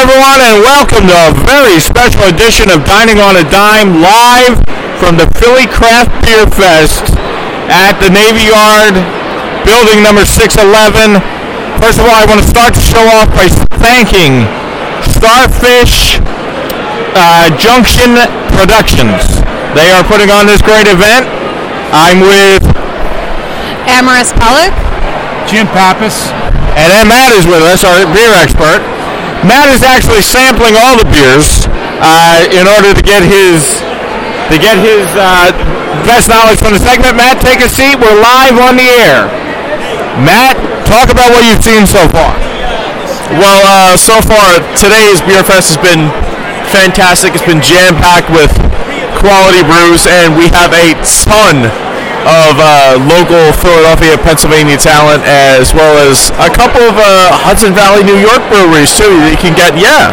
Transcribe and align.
everyone, 0.00 0.40
and 0.40 0.64
welcome 0.64 1.04
to 1.04 1.12
a 1.28 1.32
very 1.44 1.76
special 1.76 2.24
edition 2.32 2.72
of 2.72 2.80
Dining 2.88 3.20
on 3.20 3.36
a 3.36 3.44
Dime 3.52 4.00
live 4.00 4.56
from 4.96 5.20
the 5.20 5.28
Philly 5.36 5.68
Craft 5.68 6.08
Beer 6.24 6.48
Fest 6.48 7.04
at 7.68 8.00
the 8.00 8.08
Navy 8.08 8.48
Yard, 8.48 8.96
building 9.68 10.00
number 10.00 10.24
611. 10.24 11.20
First 11.84 12.00
of 12.00 12.08
all, 12.08 12.16
I 12.16 12.24
want 12.24 12.40
to 12.40 12.48
start 12.48 12.72
the 12.72 12.80
show 12.80 13.04
off 13.12 13.28
by 13.36 13.52
thanking 13.76 14.48
Starfish 15.20 16.16
uh, 17.12 17.52
Junction 17.60 18.16
Productions. 18.56 19.20
They 19.76 19.92
are 19.92 20.00
putting 20.08 20.32
on 20.32 20.48
this 20.48 20.64
great 20.64 20.88
event. 20.88 21.28
I'm 21.92 22.24
with 22.24 22.64
Amaris 23.84 24.32
Pollock. 24.32 24.72
Jim 25.44 25.68
Pappas. 25.76 26.32
And 26.72 26.88
then 26.88 27.04
Matt 27.04 27.36
is 27.36 27.44
with 27.44 27.60
us, 27.68 27.84
our 27.84 28.08
beer 28.16 28.32
expert. 28.40 28.80
Matt 29.40 29.72
is 29.72 29.80
actually 29.80 30.20
sampling 30.20 30.76
all 30.76 31.00
the 31.00 31.08
beers 31.08 31.64
uh, 32.04 32.44
in 32.52 32.68
order 32.68 32.92
to 32.92 33.00
get 33.00 33.24
his 33.24 33.80
to 34.52 34.56
get 34.58 34.76
his 34.76 35.06
uh, 35.16 35.54
best 36.04 36.28
knowledge 36.28 36.58
from 36.58 36.74
the 36.74 36.82
segment. 36.82 37.16
Matt, 37.16 37.40
take 37.40 37.62
a 37.62 37.70
seat. 37.70 37.96
We're 37.96 38.18
live 38.18 38.58
on 38.60 38.76
the 38.76 38.88
air. 39.06 39.30
Matt, 40.20 40.58
talk 40.84 41.08
about 41.08 41.30
what 41.32 41.46
you've 41.46 41.62
seen 41.62 41.86
so 41.86 42.04
far. 42.10 42.36
Well, 43.38 43.62
uh, 43.64 43.94
so 43.96 44.18
far 44.26 44.58
today's 44.74 45.22
beer 45.22 45.46
fest 45.46 45.72
has 45.72 45.80
been 45.80 46.10
fantastic. 46.74 47.32
It's 47.32 47.46
been 47.46 47.62
jam 47.62 47.96
packed 47.96 48.28
with 48.28 48.50
quality 49.22 49.62
brews, 49.64 50.04
and 50.04 50.36
we 50.36 50.50
have 50.52 50.74
a 50.74 50.98
ton 51.00 51.89
of 52.28 52.60
uh, 52.60 53.00
local 53.08 53.40
Philadelphia, 53.56 54.20
Pennsylvania 54.20 54.76
talent, 54.76 55.24
as 55.24 55.72
well 55.72 55.96
as 56.04 56.28
a 56.36 56.52
couple 56.52 56.84
of 56.84 56.96
uh, 57.00 57.32
Hudson 57.32 57.72
Valley, 57.72 58.04
New 58.04 58.20
York 58.20 58.44
breweries 58.52 58.92
too. 58.92 59.08
That 59.24 59.32
you 59.32 59.40
can 59.40 59.56
get, 59.56 59.72
yeah. 59.80 60.12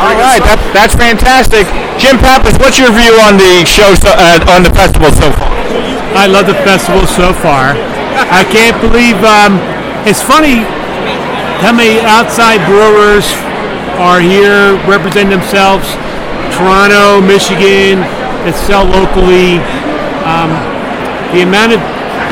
All 0.00 0.14
right, 0.16 0.40
that, 0.46 0.56
that's 0.72 0.94
fantastic. 0.94 1.68
Jim 2.00 2.16
Pappas, 2.22 2.56
what's 2.62 2.78
your 2.80 2.94
view 2.94 3.12
on 3.20 3.36
the 3.36 3.66
show, 3.66 3.92
so, 3.98 4.14
uh, 4.14 4.40
on 4.54 4.64
the 4.64 4.72
festival 4.72 5.10
so 5.12 5.28
far? 5.34 5.50
I 6.16 6.30
love 6.30 6.46
the 6.48 6.56
festival 6.64 7.04
so 7.04 7.34
far. 7.34 7.76
I 8.30 8.46
can't 8.48 8.78
believe 8.80 9.18
um, 9.20 9.60
it's 10.08 10.22
funny 10.22 10.64
how 11.60 11.74
many 11.74 12.00
outside 12.06 12.62
brewers 12.70 13.26
are 13.98 14.22
here 14.22 14.78
representing 14.86 15.34
themselves. 15.34 15.90
Toronto, 16.54 17.20
Michigan, 17.20 18.00
that 18.46 18.54
sell 18.54 18.86
locally. 18.86 19.58
Um, 20.24 20.77
the 21.32 21.44
amount 21.44 21.76
of 21.76 21.80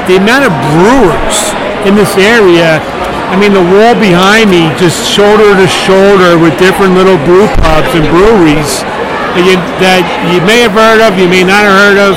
the 0.06 0.16
amount 0.16 0.47
of 0.47 0.52
brewers 0.72 1.36
in 1.83 1.98
this 1.98 2.14
area. 2.16 2.78
I 3.27 3.34
mean, 3.34 3.50
the 3.50 3.66
wall 3.75 3.98
behind 3.98 4.55
me, 4.55 4.70
just 4.78 5.02
shoulder 5.02 5.50
to 5.58 5.66
shoulder 5.66 6.39
with 6.39 6.55
different 6.62 6.94
little 6.94 7.19
brew 7.27 7.50
pubs 7.58 7.91
and 7.91 8.06
breweries 8.06 8.86
that 9.34 9.44
you, 9.44 9.58
that 9.83 10.02
you 10.30 10.39
may 10.47 10.62
have 10.62 10.72
heard 10.72 11.02
of, 11.02 11.19
you 11.19 11.27
may 11.27 11.42
not 11.42 11.67
have 11.67 11.77
heard 11.77 11.98
of, 11.98 12.14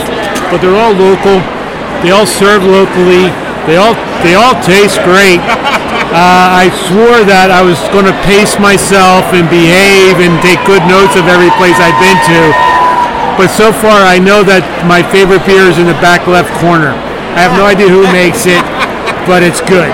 but 0.54 0.62
they're 0.62 0.78
all 0.78 0.94
local. 0.94 1.42
They 2.06 2.14
all 2.14 2.30
serve 2.30 2.64
locally. 2.64 3.34
They 3.68 3.76
all 3.76 3.98
they 4.24 4.40
all 4.40 4.56
taste 4.64 5.02
great. 5.04 5.44
Uh, 6.10 6.64
I 6.64 6.74
swore 6.90 7.22
that 7.28 7.54
I 7.54 7.62
was 7.62 7.78
going 7.94 8.08
to 8.08 8.16
pace 8.26 8.58
myself 8.58 9.30
and 9.36 9.46
behave 9.52 10.18
and 10.18 10.34
take 10.42 10.58
good 10.66 10.82
notes 10.90 11.14
of 11.20 11.30
every 11.30 11.52
place 11.60 11.78
I've 11.78 12.00
been 12.02 12.18
to. 12.34 12.69
But 13.40 13.56
so 13.56 13.72
far, 13.72 14.04
I 14.04 14.20
know 14.20 14.44
that 14.44 14.68
my 14.84 15.00
favorite 15.00 15.48
beer 15.48 15.72
is 15.72 15.80
in 15.80 15.88
the 15.88 15.96
back 16.04 16.28
left 16.28 16.52
corner. 16.60 16.92
I 17.40 17.48
have 17.48 17.56
no 17.56 17.64
idea 17.64 17.88
who 17.88 18.04
makes 18.12 18.44
it, 18.44 18.60
but 19.24 19.48
it's 19.48 19.64
good. 19.64 19.88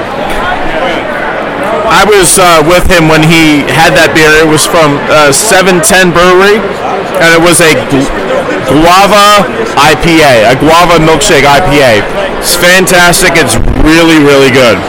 I 1.86 2.02
was 2.10 2.42
uh, 2.42 2.66
with 2.66 2.90
him 2.90 3.06
when 3.06 3.22
he 3.22 3.62
had 3.70 3.94
that 3.94 4.18
beer. 4.18 4.34
It 4.42 4.50
was 4.50 4.66
from 4.66 4.98
uh, 5.14 5.30
710 5.30 6.10
Brewery, 6.10 6.58
and 7.22 7.30
it 7.38 7.42
was 7.46 7.62
a 7.62 7.78
gu- 7.86 8.10
guava 8.82 9.46
IPA, 9.78 10.50
a 10.50 10.58
guava 10.58 10.98
milkshake 10.98 11.46
IPA. 11.46 12.02
It's 12.42 12.58
fantastic. 12.58 13.38
It's 13.38 13.62
really, 13.86 14.18
really 14.26 14.50
good. 14.50 14.82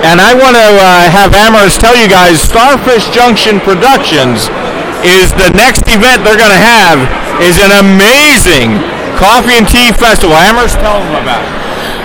And 0.00 0.16
I 0.16 0.32
want 0.32 0.56
to 0.56 0.68
uh, 0.80 1.12
have 1.12 1.36
Amaris 1.36 1.76
tell 1.76 1.92
you 1.92 2.08
guys, 2.08 2.40
Starfish 2.40 3.12
Junction 3.12 3.60
Productions 3.60 4.48
is 5.06 5.30
the 5.38 5.50
next 5.54 5.86
event 5.86 6.26
they're 6.26 6.38
going 6.38 6.50
to 6.50 6.58
have 6.58 6.98
is 7.42 7.58
an 7.62 7.72
amazing 7.78 8.74
coffee 9.18 9.58
and 9.58 9.66
tea 9.66 9.90
festival. 9.94 10.34
Amaris, 10.34 10.74
tell 10.78 10.98
them 11.02 11.14
about 11.18 11.42
it. 11.42 11.58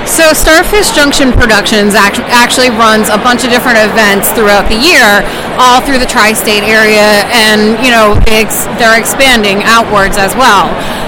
So 0.04 0.34
Starfish 0.34 0.92
Junction 0.92 1.32
Productions 1.32 1.96
act- 1.96 2.20
actually 2.28 2.70
runs 2.70 3.08
a 3.08 3.18
bunch 3.18 3.46
of 3.48 3.50
different 3.50 3.80
events 3.80 4.30
throughout 4.36 4.68
the 4.68 4.76
year, 4.76 5.24
all 5.58 5.80
through 5.80 5.98
the 5.98 6.06
tri-state 6.10 6.62
area, 6.68 7.24
and 7.32 7.80
you 7.80 7.90
know 7.90 8.20
ex- 8.28 8.68
they're 8.78 9.00
expanding 9.00 9.64
outwards 9.64 10.18
as 10.20 10.36
well. 10.36 10.68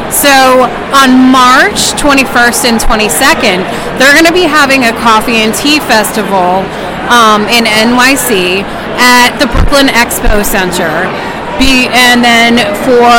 So 0.10 0.64
on 0.96 1.12
March 1.28 1.92
21st 2.00 2.72
and 2.72 2.78
22nd, 2.80 3.60
they're 4.00 4.16
going 4.16 4.26
to 4.26 4.34
be 4.34 4.48
having 4.48 4.86
a 4.88 4.94
coffee 5.04 5.44
and 5.44 5.54
tea 5.54 5.80
festival 5.84 6.64
um, 7.12 7.44
in 7.52 7.68
NYC 7.68 8.64
at 8.96 9.36
the 9.44 9.48
Brooklyn 9.52 9.92
Expo 9.92 10.40
Center. 10.46 11.12
Be, 11.60 11.88
and 11.88 12.20
then 12.20 12.60
for 12.84 13.16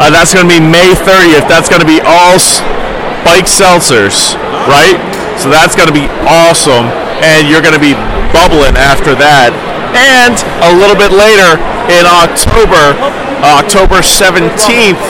Uh, 0.00 0.10
that's 0.10 0.34
going 0.34 0.48
to 0.48 0.52
be 0.52 0.58
May 0.58 0.96
30th. 0.98 1.46
That's 1.46 1.68
going 1.68 1.80
to 1.80 1.86
be 1.86 2.00
all 2.02 2.40
Spike 2.40 3.46
seltzers, 3.46 4.34
right? 4.66 4.98
So 5.38 5.48
that's 5.48 5.76
going 5.76 5.88
to 5.88 5.94
be 5.94 6.10
awesome, 6.26 6.90
and 7.22 7.46
you're 7.46 7.62
going 7.62 7.76
to 7.76 7.82
be 7.82 7.94
bubbling 8.34 8.74
after 8.74 9.14
that. 9.14 9.54
And 9.94 10.34
a 10.64 10.72
little 10.74 10.96
bit 10.96 11.12
later 11.12 11.60
in 11.90 12.06
October, 12.06 12.94
October 13.42 13.98
17th, 14.04 15.00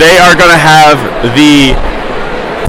they 0.00 0.16
are 0.18 0.34
going 0.34 0.50
to 0.52 0.58
have 0.60 0.96
the 1.36 1.76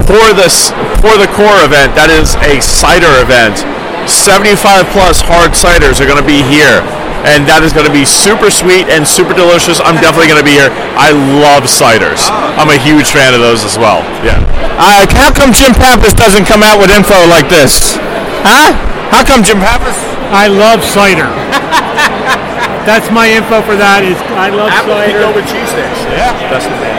for 0.09 0.33
this 0.33 0.73
for 0.99 1.15
the 1.21 1.29
core 1.37 1.61
event 1.61 1.93
that 1.93 2.09
is 2.09 2.33
a 2.49 2.57
cider 2.59 3.13
event 3.21 3.61
75 4.09 4.57
plus 4.89 5.21
hard 5.21 5.53
ciders 5.53 6.01
are 6.01 6.09
going 6.09 6.19
to 6.19 6.25
be 6.25 6.41
here 6.41 6.81
and 7.29 7.45
that 7.45 7.61
is 7.61 7.71
going 7.77 7.85
to 7.85 7.93
be 7.93 8.01
super 8.01 8.49
sweet 8.49 8.89
and 8.89 9.05
super 9.05 9.37
delicious 9.37 9.77
i'm 9.85 9.95
definitely 10.01 10.25
going 10.25 10.41
to 10.41 10.43
be 10.43 10.57
here 10.57 10.73
i 10.97 11.13
love 11.13 11.69
ciders 11.69 12.25
i'm 12.57 12.73
a 12.73 12.79
huge 12.81 13.13
fan 13.13 13.37
of 13.37 13.39
those 13.39 13.61
as 13.61 13.77
well 13.77 14.01
yeah 14.25 14.41
Uh, 14.81 15.05
how 15.13 15.29
come 15.29 15.53
Jim 15.53 15.71
Pappas 15.77 16.17
doesn't 16.17 16.49
come 16.49 16.65
out 16.65 16.81
with 16.81 16.89
info 16.89 17.13
like 17.29 17.45
this? 17.47 17.93
Huh? 18.41 18.73
How 19.13 19.21
come 19.21 19.45
Jim 19.45 19.61
Pappas? 19.61 19.93
I 20.33 20.49
love 20.49 20.81
cider. 20.81 21.29
That's 22.83 23.07
my 23.15 23.31
info 23.31 23.63
for 23.63 23.79
that. 23.79 24.03
Is 24.03 24.19
I 24.35 24.51
love 24.51 24.67
cider. 24.83 25.31
with 25.31 25.47
cheese 25.47 25.71
sticks 25.71 26.03
yeah 26.11 26.35
that's 26.51 26.67
the 26.67 26.75
thing 26.83 26.95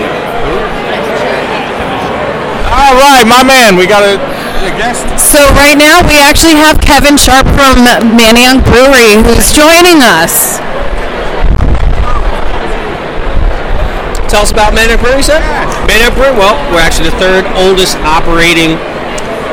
All 2.75 2.97
right, 2.99 3.23
my 3.23 3.45
man, 3.47 3.77
we 3.79 3.87
got 3.87 4.03
a, 4.03 4.19
a 4.19 4.73
guest. 4.75 5.07
So 5.21 5.39
right 5.55 5.79
now 5.79 6.03
we 6.09 6.19
actually 6.19 6.59
have 6.59 6.81
Kevin 6.83 7.15
Sharp 7.15 7.47
from 7.55 7.87
Manayunk 8.19 8.67
Brewery 8.67 9.21
who's 9.23 9.53
joining 9.55 10.03
us. 10.03 10.59
Tell 14.27 14.43
us 14.43 14.51
about 14.51 14.75
Manayunk 14.75 15.05
Brewery, 15.05 15.23
sir. 15.23 15.39
Manayunk 15.87 16.19
Brewery, 16.19 16.35
well, 16.35 16.57
we're 16.75 16.83
actually 16.83 17.15
the 17.15 17.19
third 17.23 17.47
oldest 17.55 17.95
operating 18.03 18.75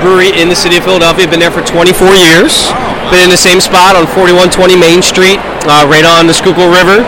brewery 0.01 0.34
in 0.34 0.50
the 0.50 0.57
city 0.57 0.77
of 0.77 0.84
Philadelphia. 0.84 1.30
Been 1.30 1.39
there 1.39 1.54
for 1.54 1.62
24 1.62 2.18
years. 2.18 2.74
Been 3.12 3.28
in 3.28 3.30
the 3.30 3.36
same 3.36 3.60
spot 3.60 4.00
on 4.00 4.08
4120 4.08 4.80
Main 4.80 5.04
Street, 5.04 5.36
uh, 5.68 5.84
right 5.84 6.08
on 6.08 6.31
the 6.31 6.34
Schuylkill 6.34 6.72
River, 6.72 7.04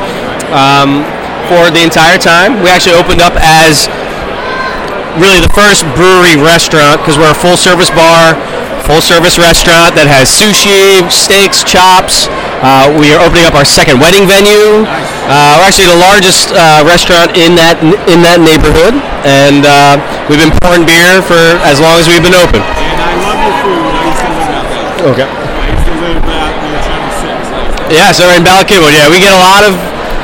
um, 0.51 1.07
for 1.47 1.71
the 1.71 1.79
entire 1.79 2.19
time. 2.19 2.59
We 2.59 2.67
actually 2.67 2.99
opened 2.99 3.23
up 3.23 3.39
as 3.39 3.87
really 5.15 5.39
the 5.39 5.51
first 5.55 5.87
brewery 5.95 6.35
restaurant 6.35 6.99
because 6.99 7.15
we're 7.15 7.31
a 7.31 7.37
full 7.37 7.55
service 7.55 7.87
bar, 7.95 8.35
full 8.83 8.99
service 8.99 9.39
restaurant 9.39 9.95
that 9.95 10.11
has 10.11 10.27
sushi, 10.27 11.07
steaks, 11.07 11.63
chops. 11.63 12.27
Uh, 12.59 12.91
we 12.99 13.15
are 13.15 13.23
opening 13.23 13.47
up 13.47 13.55
our 13.55 13.63
second 13.63 14.03
wedding 14.03 14.27
venue. 14.27 14.83
Uh, 15.31 15.55
we're 15.59 15.71
actually 15.71 15.87
the 15.87 16.03
largest 16.03 16.51
uh, 16.51 16.83
restaurant 16.83 17.31
in 17.39 17.55
that 17.55 17.79
in 18.11 18.19
that 18.27 18.43
neighborhood, 18.43 18.99
and 19.23 19.63
uh, 19.63 19.99
we've 20.27 20.39
been 20.39 20.53
pouring 20.63 20.83
beer 20.83 21.23
for 21.23 21.39
as 21.63 21.79
long 21.79 21.95
as 21.95 22.11
we've 22.11 22.23
been 22.23 22.35
open. 22.35 22.59
And 22.59 22.99
I 22.99 23.13
love 23.23 23.39
your 23.39 23.55
food. 23.63 23.87
I 23.87 24.03
used 24.03 24.19
to 24.19 24.29
live 24.35 24.51
out. 24.51 24.67
Okay. 25.15 25.42
Yeah, 27.93 28.09
so 28.11 28.25
we're 28.25 28.41
in 28.41 28.45
Bala 28.45 28.65
Cynwyd. 28.65 28.97
Yeah, 28.97 29.05
we 29.09 29.21
get 29.21 29.31
a 29.33 29.41
lot 29.43 29.61
of 29.61 29.77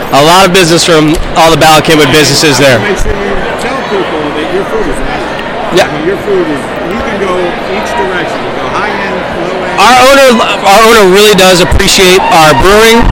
a 0.09 0.23
lot 0.25 0.41
of 0.41 0.49
business 0.49 0.81
from 0.81 1.13
all 1.37 1.53
the 1.53 1.59
Bala 1.61 1.85
Cynwyd 1.85 2.09
businesses 2.09 2.57
there. 2.57 2.81
Make 2.81 2.97
sure 2.97 3.13
you 3.13 3.29
tell 3.61 3.77
people 3.93 4.21
that 4.33 4.47
your 4.49 4.65
food 4.73 4.89
is 4.89 4.97
excellent. 5.05 5.77
Yeah. 5.77 5.85
I 5.85 5.93
mean, 5.93 6.05
your 6.09 6.17
food 6.25 6.49
is, 6.49 6.61
you 6.89 6.97
can 7.05 7.17
go 7.21 7.29
each 7.69 7.89
direction. 7.93 8.37
You 8.41 8.51
go 8.57 8.65
high 8.73 8.89
end, 8.89 9.17
low 9.45 9.53
end. 9.69 9.77
our 9.77 9.97
owner 10.09 10.27
our 10.65 10.81
owner 10.89 11.05
really 11.13 11.37
does 11.37 11.61
appreciate 11.61 12.17
our 12.33 12.57
brewing 12.65 13.05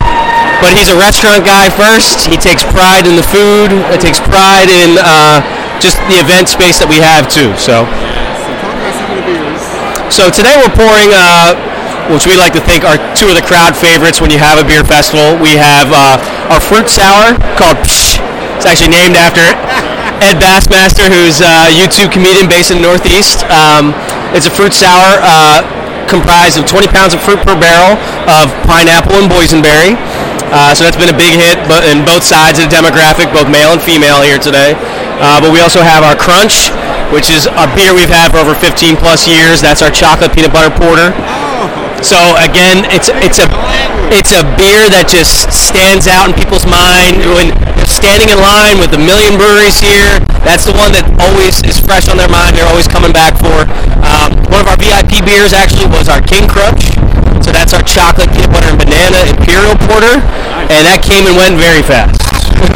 but 0.58 0.74
he's 0.74 0.90
a 0.90 0.98
restaurant 0.98 1.46
guy 1.46 1.70
first 1.70 2.26
he 2.26 2.34
takes 2.34 2.66
pride 2.74 3.06
in 3.06 3.14
the 3.14 3.22
food 3.30 3.70
he 3.94 3.98
takes 4.02 4.18
pride 4.18 4.66
in 4.74 4.98
uh, 4.98 5.38
just 5.78 6.02
the 6.10 6.18
event 6.18 6.50
space 6.50 6.82
that 6.82 6.90
we 6.90 6.98
have 6.98 7.30
too 7.30 7.54
so 7.62 7.86
So 7.86 8.50
talk 8.58 8.74
about 8.74 8.94
some 8.98 9.10
of 9.14 9.22
the 9.22 9.26
beers. 9.30 9.62
so 10.10 10.34
today 10.34 10.58
we're 10.58 10.74
pouring 10.74 11.14
uh, 11.14 11.54
which 12.12 12.26
we 12.26 12.36
like 12.40 12.54
to 12.54 12.64
think 12.64 12.84
are 12.88 12.98
two 13.16 13.28
of 13.28 13.36
the 13.36 13.44
crowd 13.44 13.76
favorites 13.76 14.22
when 14.22 14.32
you 14.32 14.40
have 14.40 14.56
a 14.60 14.66
beer 14.66 14.84
festival 14.84 15.36
we 15.44 15.56
have 15.60 15.92
uh, 15.92 16.16
our 16.52 16.62
fruit 16.62 16.88
sour 16.88 17.36
called 17.60 17.76
Psh. 17.84 18.20
it's 18.56 18.66
actually 18.66 18.92
named 18.92 19.20
after 19.20 19.44
Ed 20.18 20.42
Bassmaster, 20.42 21.06
who's 21.14 21.46
a 21.46 21.70
YouTube 21.70 22.10
comedian 22.10 22.50
based 22.50 22.74
in 22.74 22.82
the 22.82 22.86
Northeast. 22.90 23.46
Um, 23.54 23.94
it's 24.34 24.50
a 24.50 24.54
fruit 24.54 24.74
sour 24.74 25.22
uh, 25.22 25.62
comprised 26.10 26.58
of 26.58 26.66
20 26.66 26.90
pounds 26.90 27.14
of 27.14 27.22
fruit 27.22 27.38
per 27.46 27.54
barrel 27.54 28.00
of 28.26 28.50
pineapple 28.66 29.14
and 29.22 29.30
boysenberry. 29.30 29.94
Uh, 30.50 30.74
so 30.74 30.88
that's 30.88 30.98
been 30.98 31.12
a 31.12 31.20
big 31.20 31.36
hit 31.38 31.60
but 31.68 31.84
in 31.86 32.02
both 32.08 32.24
sides 32.24 32.58
of 32.58 32.66
the 32.66 32.74
demographic, 32.74 33.30
both 33.30 33.52
male 33.52 33.76
and 33.76 33.82
female 33.84 34.24
here 34.24 34.40
today. 34.40 34.74
Uh, 35.22 35.38
but 35.38 35.54
we 35.54 35.62
also 35.62 35.86
have 35.86 36.02
our 36.02 36.18
Crunch, 36.18 36.74
which 37.14 37.30
is 37.30 37.46
a 37.46 37.68
beer 37.78 37.94
we've 37.94 38.10
had 38.10 38.34
for 38.34 38.42
over 38.42 38.56
15 38.58 38.98
plus 38.98 39.28
years. 39.30 39.62
That's 39.62 39.86
our 39.86 39.92
chocolate 39.92 40.34
peanut 40.34 40.54
butter 40.54 40.74
porter. 40.74 41.14
So 42.06 42.18
again, 42.38 42.86
it's 42.94 43.10
it's 43.26 43.42
a 43.42 43.48
it's 44.14 44.32
a 44.32 44.46
beer 44.56 44.86
that 44.94 45.10
just 45.10 45.50
stands 45.50 46.06
out 46.06 46.30
in 46.30 46.34
people's 46.38 46.64
mind 46.70 47.20
when 47.34 47.52
standing 47.90 48.30
in 48.30 48.40
line 48.40 48.78
with 48.78 48.94
a 48.94 49.02
million 49.02 49.36
breweries 49.36 49.82
here. 49.82 50.22
That's 50.46 50.64
the 50.64 50.76
one 50.78 50.94
that 50.94 51.04
always 51.20 51.60
is 51.66 51.82
fresh 51.82 52.08
on 52.08 52.16
their 52.16 52.30
mind. 52.30 52.56
They're 52.56 52.70
always 52.70 52.88
coming 52.88 53.12
back 53.12 53.36
for. 53.42 53.66
Um, 54.06 54.38
one 54.54 54.62
of 54.64 54.68
our 54.70 54.80
VIP 54.80 55.26
beers 55.26 55.52
actually 55.52 55.90
was 55.92 56.08
our 56.08 56.22
King 56.22 56.46
Crunch. 56.48 56.96
So 57.44 57.50
that's 57.52 57.74
our 57.74 57.84
chocolate 57.84 58.30
peanut 58.32 58.52
butter 58.54 58.70
and 58.72 58.80
banana 58.80 59.24
imperial 59.28 59.76
porter, 59.88 60.20
and 60.74 60.84
that 60.86 61.02
came 61.04 61.26
and 61.26 61.36
went 61.38 61.56
very 61.60 61.82
fast. 61.82 62.20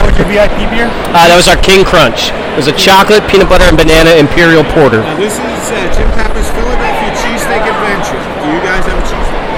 What's 0.02 0.18
your 0.18 0.30
VIP 0.30 0.54
beer? 0.70 0.88
Uh, 1.12 1.28
that 1.30 1.38
was 1.38 1.48
our 1.50 1.58
King 1.60 1.86
Crunch. 1.86 2.30
It 2.54 2.58
was 2.58 2.70
a 2.70 2.78
chocolate 2.78 3.26
peanut 3.30 3.50
butter 3.50 3.66
and 3.68 3.78
banana 3.78 4.18
imperial 4.18 4.64
porter. 4.76 5.02
Now 5.02 5.18
this 5.18 5.36
is 5.36 5.64
uh, 5.72 5.78
Jim 5.96 6.08
Pappas 6.14 6.48
Philadelphia 6.52 6.71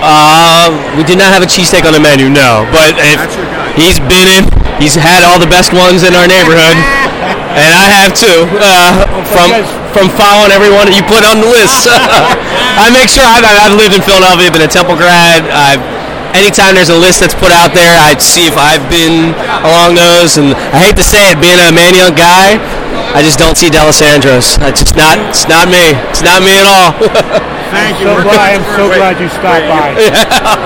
Uh, 0.03 0.67
we 0.99 1.07
did 1.07 1.15
not 1.15 1.31
have 1.31 1.39
a 1.39 1.47
cheesesteak 1.47 1.87
on 1.87 1.95
the 1.95 2.03
menu, 2.03 2.27
no. 2.27 2.67
But 2.75 2.99
if 2.99 3.15
That's 3.15 3.39
your 3.39 3.47
guy. 3.47 3.71
he's 3.79 4.03
been 4.03 4.27
in, 4.27 4.43
he's 4.75 4.99
had 4.99 5.23
all 5.23 5.39
the 5.39 5.47
best 5.47 5.71
ones 5.71 6.03
in 6.03 6.11
our 6.11 6.27
neighborhood, 6.27 6.75
and 7.55 7.71
I 7.71 7.87
have 7.87 8.11
too. 8.11 8.43
Uh, 8.59 9.07
from 9.31 9.49
from 9.95 10.11
following 10.19 10.51
everyone 10.51 10.91
that 10.91 10.95
you 10.97 11.05
put 11.07 11.23
on 11.23 11.39
the 11.39 11.47
list, 11.47 11.87
I 12.83 12.91
make 12.91 13.07
sure 13.07 13.23
I've, 13.23 13.47
I've 13.47 13.79
lived 13.79 13.95
in 13.95 14.03
Philadelphia, 14.03 14.51
been 14.51 14.67
a 14.67 14.67
Temple 14.67 14.99
grad. 14.99 15.47
I've 15.47 15.79
anytime 16.35 16.75
there's 16.75 16.91
a 16.91 16.97
list 16.97 17.21
that's 17.21 17.37
put 17.37 17.53
out 17.53 17.71
there, 17.71 17.93
I 17.95 18.17
see 18.17 18.49
if 18.49 18.57
I've 18.59 18.83
been 18.91 19.31
along 19.63 19.95
those. 19.95 20.35
And 20.35 20.51
I 20.75 20.83
hate 20.83 20.97
to 20.99 21.05
say 21.05 21.31
it, 21.31 21.39
being 21.39 21.61
a 21.61 21.71
Manayunk 21.71 22.19
guy, 22.19 22.59
I 23.15 23.23
just 23.23 23.39
don't 23.39 23.55
see 23.55 23.69
Dalessandro's. 23.69 24.59
It's 24.67 24.83
just 24.83 24.97
not. 24.99 25.15
It's 25.31 25.47
not 25.47 25.69
me. 25.69 25.95
It's 26.11 26.25
not 26.25 26.41
me 26.43 26.59
at 26.59 26.67
all. 26.67 26.91
Thank 27.73 27.99
you. 27.99 28.05
So 28.07 28.21
glad, 28.21 28.39
I 28.39 28.51
am 28.53 28.63
so 28.77 28.85
glad 28.93 29.17
you 29.17 29.27
stopped 29.29 29.65
by. 29.67 29.97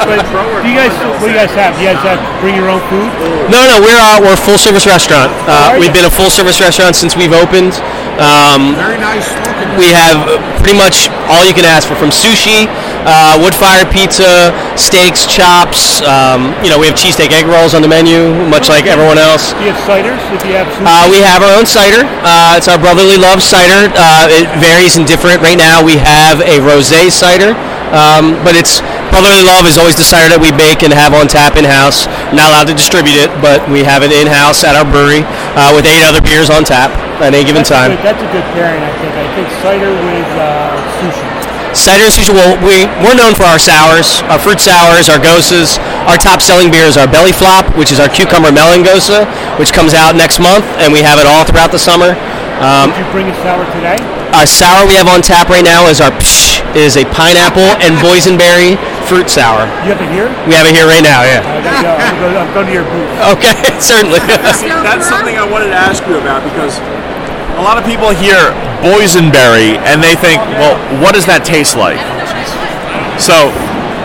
But 0.07 0.24
do 0.63 0.68
you 0.69 0.75
guys, 0.75 0.94
what 1.19 1.27
do 1.27 1.31
you 1.31 1.39
guys 1.39 1.51
have? 1.56 1.75
Do 1.75 1.81
you 1.81 1.92
guys 1.92 2.04
have 2.04 2.19
bring 2.44 2.56
your 2.56 2.69
own 2.69 2.83
food? 2.92 3.07
No, 3.48 3.63
no, 3.63 3.80
we're 3.80 3.95
uh, 3.95 4.19
we're 4.21 4.36
a 4.36 4.44
full 4.44 4.59
service 4.59 4.86
restaurant. 4.86 5.31
Uh, 5.48 5.75
we've 5.80 5.88
you? 5.92 6.04
been 6.04 6.07
a 6.07 6.13
full 6.13 6.30
service 6.30 6.59
restaurant 6.59 6.95
since 6.95 7.15
we've 7.15 7.33
opened. 7.33 7.80
Um, 8.19 8.75
Very 8.75 9.00
nice 9.00 9.27
looking. 9.31 9.46
We 9.75 9.92
have 9.92 10.16
pretty 10.64 10.78
much 10.80 11.12
all 11.28 11.44
you 11.44 11.52
can 11.52 11.68
ask 11.68 11.88
for, 11.88 11.96
from 12.00 12.10
sushi, 12.10 12.68
uh, 13.04 13.36
wood 13.40 13.56
fire 13.56 13.84
pizza, 13.88 14.56
steaks, 14.80 15.28
chops. 15.28 16.00
Um, 16.04 16.56
you 16.64 16.69
know, 16.72 16.80
we 16.80 16.88
have 16.88 16.96
cheesesteak 16.96 17.31
egg 17.36 17.48
rolls 17.48 17.75
on 17.75 17.81
the 17.81 17.88
menu, 17.88 18.31
much 18.48 18.69
like 18.69 18.88
everyone 18.88 19.18
else. 19.18 19.52
Do 19.54 19.68
you 19.68 19.72
have 19.72 19.81
ciders? 19.84 20.22
If 20.31 20.44
you 20.48 20.56
have? 20.56 20.68
Uh, 20.84 21.08
we 21.12 21.19
have 21.24 21.44
our 21.44 21.54
own 21.56 21.66
cider. 21.66 22.08
Uh, 22.24 22.56
it's 22.60 22.68
our 22.68 22.80
Brotherly 22.80 23.18
Love 23.18 23.44
cider. 23.44 23.92
Uh, 23.96 24.28
it 24.31 24.48
varies 24.60 24.96
and 24.96 25.08
different. 25.08 25.42
Right 25.42 25.58
now, 25.58 25.84
we 25.84 25.98
have 25.98 26.40
a 26.42 26.60
rosé 26.64 27.12
cider, 27.12 27.56
um, 27.92 28.40
but 28.44 28.56
it's 28.56 28.80
Brotherly 29.09 29.42
Love 29.44 29.65
is 29.65 29.77
always 29.80 29.95
the 29.98 30.06
cider 30.06 30.30
that 30.36 30.42
we 30.44 30.51
make 30.54 30.83
and 30.86 30.92
have 30.94 31.15
on 31.15 31.25
tap 31.25 31.57
in 31.57 31.65
house. 31.65 32.06
Not 32.36 32.51
allowed 32.54 32.69
to 32.69 32.75
distribute 32.77 33.18
it, 33.18 33.31
but 33.42 33.63
we 33.71 33.81
have 33.81 34.04
it 34.06 34.13
in 34.13 34.27
house 34.30 34.62
at 34.68 34.75
our 34.77 34.86
brewery 34.86 35.25
uh, 35.57 35.74
with 35.74 35.88
eight 35.89 36.04
other 36.06 36.21
beers 36.21 36.51
on 36.54 36.62
tap 36.68 36.94
at 37.24 37.33
any 37.33 37.42
given 37.48 37.65
that's 37.65 37.74
A 37.74 37.77
time. 37.81 37.89
good, 37.98 38.04
that's 38.06 38.21
a 38.21 38.30
good 38.30 38.45
pairing, 38.54 38.83
I 38.83 38.92
think. 39.01 39.13
I 39.18 39.27
think 39.33 39.48
cider 39.63 39.89
with 39.89 40.30
uh, 40.38 40.75
sushi. 41.01 41.25
Cider 41.74 42.06
and 42.09 42.13
sushi. 42.13 42.33
Well, 42.33 42.57
we 42.62 42.86
we're 43.06 43.18
known 43.18 43.33
for 43.38 43.45
our 43.45 43.57
sours, 43.62 44.21
our 44.30 44.38
fruit 44.38 44.57
sours, 44.62 45.09
our 45.09 45.21
goses. 45.21 45.77
Our 46.09 46.18
top 46.18 46.42
selling 46.42 46.69
beer 46.74 46.86
is 46.89 46.98
our 46.98 47.06
Belly 47.09 47.33
Flop, 47.33 47.65
which 47.77 47.89
is 47.94 48.00
our 48.01 48.09
cucumber 48.09 48.50
melon 48.54 48.81
gose, 48.86 49.09
which 49.62 49.74
comes 49.74 49.94
out 49.94 50.13
next 50.18 50.38
month, 50.42 50.65
and 50.81 50.89
we 50.94 51.01
have 51.06 51.18
it 51.21 51.25
all 51.30 51.45
throughout 51.45 51.69
the 51.74 51.81
summer. 51.81 52.13
Um, 52.62 52.89
Did 52.94 53.06
you 53.06 53.09
bring 53.13 53.27
a 53.30 53.36
sour 53.45 53.62
today? 53.77 53.98
Our 54.33 54.45
sour 54.50 54.86
we 54.89 54.98
have 54.98 55.06
on 55.07 55.21
tap 55.21 55.50
right 55.50 55.63
now 55.65 55.86
is 55.89 56.01
our 56.01 56.09
Psh. 56.18 56.56
It 56.77 56.85
is 56.85 56.94
a 56.94 57.09
pineapple 57.09 57.65
and 57.81 57.97
boysenberry 58.06 58.78
fruit 59.09 59.33
sour. 59.33 59.66
You 59.81 59.97
have 59.97 59.97
it 59.97 60.13
here? 60.13 60.30
We 60.45 60.54
have 60.54 60.69
it 60.69 60.78
here 60.78 60.85
right 60.85 61.02
now. 61.02 61.25
Yeah. 61.25 61.42
I 61.42 61.57
gotta 61.66 61.81
go. 61.81 61.90
I'm 61.90 62.18
gonna 62.21 62.37
I'm 62.37 62.52
going 62.54 62.68
to 62.69 62.73
your 62.78 62.85
booth. 62.85 63.09
Okay, 63.33 63.57
certainly. 63.81 64.21
See, 64.54 64.69
that's 64.85 65.09
something 65.09 65.33
I 65.42 65.45
wanted 65.49 65.73
to 65.73 65.80
ask 65.80 66.06
you 66.06 66.21
about 66.21 66.45
because 66.45 66.78
a 67.57 67.63
lot 67.66 67.81
of 67.81 67.83
people 67.90 68.13
hear 68.13 68.54
boysenberry 68.85 69.81
and 69.90 70.06
they 70.06 70.13
think, 70.13 70.37
well, 70.61 70.78
what 71.02 71.18
does 71.18 71.25
that 71.25 71.42
taste 71.42 71.73
like? 71.73 71.97
So, 73.18 73.49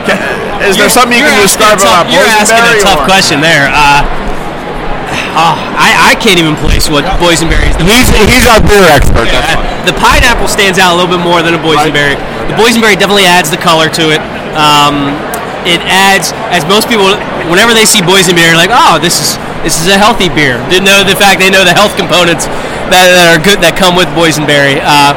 ca- 0.08 0.16
is 0.64 0.80
there 0.80 0.88
something 0.88 1.20
you 1.20 1.28
can 1.28 1.44
describe 1.44 1.76
about 1.76 2.08
You're 2.08 2.24
asking 2.24 2.64
a 2.64 2.80
tough 2.80 3.04
or- 3.04 3.08
question 3.12 3.44
there. 3.44 3.68
Uh, 3.68 4.00
oh, 5.36 5.60
I, 5.76 5.92
I 6.08 6.12
can't 6.16 6.40
even 6.40 6.56
place 6.56 6.88
what 6.88 7.04
boysenberry 7.20 7.68
is. 7.68 7.76
He's 7.84 8.08
he's 8.32 8.48
our 8.48 8.64
beer 8.64 8.80
expert. 8.88 9.28
That's 9.28 9.60
why. 9.60 9.71
The 9.84 9.94
pineapple 9.98 10.46
stands 10.46 10.78
out 10.78 10.94
a 10.94 10.96
little 10.96 11.10
bit 11.10 11.22
more 11.22 11.42
than 11.42 11.54
a 11.54 11.62
boysenberry. 11.62 12.14
The 12.46 12.56
boysenberry 12.58 12.94
definitely 12.94 13.26
adds 13.26 13.50
the 13.50 13.58
color 13.58 13.90
to 13.98 14.14
it. 14.14 14.22
Um, 14.54 15.14
it 15.62 15.78
adds, 15.86 16.34
as 16.50 16.66
most 16.66 16.90
people, 16.90 17.06
whenever 17.46 17.74
they 17.74 17.86
see 17.86 18.02
boysenberry, 18.02 18.54
like, 18.58 18.74
oh, 18.74 18.98
this 18.98 19.18
is 19.22 19.38
this 19.62 19.78
is 19.78 19.86
a 19.86 19.98
healthy 19.98 20.26
beer. 20.26 20.58
Didn't 20.66 20.90
know 20.90 21.06
the 21.06 21.14
fact 21.14 21.38
they 21.38 21.50
know 21.50 21.62
the 21.62 21.74
health 21.74 21.94
components 21.94 22.50
that, 22.90 23.06
that 23.14 23.30
are 23.30 23.38
good 23.38 23.62
that 23.62 23.78
come 23.78 23.94
with 23.94 24.10
boysenberry. 24.14 24.82
Uh, 24.82 25.14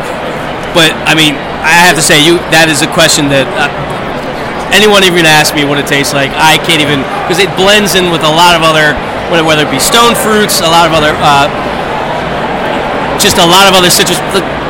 but 0.78 0.94
I 1.10 1.18
mean, 1.18 1.34
I 1.66 1.74
have 1.82 1.98
to 1.98 2.06
say, 2.06 2.22
you 2.22 2.38
that 2.54 2.70
is 2.70 2.82
a 2.82 2.90
question 2.90 3.30
that. 3.34 3.50
Uh, 3.54 3.70
anyone 4.74 5.06
even 5.08 5.24
ask 5.24 5.56
me 5.56 5.64
what 5.64 5.78
it 5.78 5.88
tastes 5.88 6.12
like, 6.12 6.28
I 6.36 6.60
can't 6.68 6.82
even 6.84 7.06
because 7.24 7.40
it 7.40 7.48
blends 7.56 7.96
in 7.96 8.12
with 8.12 8.28
a 8.28 8.34
lot 8.34 8.58
of 8.58 8.66
other 8.66 8.92
whether, 9.32 9.46
whether 9.46 9.64
it 9.64 9.72
be 9.72 9.80
stone 9.80 10.18
fruits, 10.18 10.60
a 10.60 10.68
lot 10.68 10.90
of 10.90 10.92
other 10.92 11.14
uh, 11.22 11.48
just 13.22 13.38
a 13.40 13.48
lot 13.48 13.70
of 13.70 13.74
other 13.78 13.90
citrus. 13.90 14.20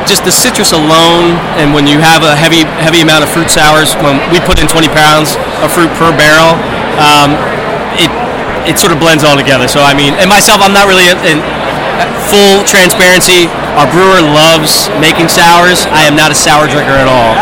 Just 0.06 0.22
the 0.22 0.30
citrus 0.30 0.70
alone, 0.70 1.34
and 1.58 1.74
when 1.74 1.90
you 1.90 1.98
have 1.98 2.22
a 2.22 2.38
heavy 2.38 2.62
heavy 2.78 3.02
amount 3.02 3.26
of 3.26 3.28
fruit 3.28 3.50
sours, 3.50 3.98
when 3.98 4.22
we 4.30 4.38
put 4.38 4.62
in 4.62 4.70
20 4.70 4.86
pounds 4.94 5.34
of 5.66 5.68
fruit 5.74 5.90
per 5.98 6.14
barrel, 6.14 6.54
um, 7.02 7.34
it 7.98 8.10
it 8.70 8.78
sort 8.78 8.94
of 8.94 8.98
blends 9.02 9.26
all 9.26 9.34
together. 9.34 9.66
So 9.66 9.82
I 9.82 9.98
mean, 9.98 10.14
and 10.14 10.30
myself, 10.30 10.62
I'm 10.62 10.74
not 10.74 10.86
really 10.86 11.10
in, 11.10 11.18
in 11.26 11.38
full 12.30 12.62
transparency. 12.66 13.46
Our 13.78 13.86
brewer 13.90 14.22
loves 14.22 14.88
making 14.98 15.28
sours. 15.30 15.86
I 15.90 16.06
am 16.08 16.16
not 16.16 16.30
a 16.30 16.36
sour 16.36 16.66
drinker 16.66 16.96
at 16.96 17.08
all. 17.08 17.32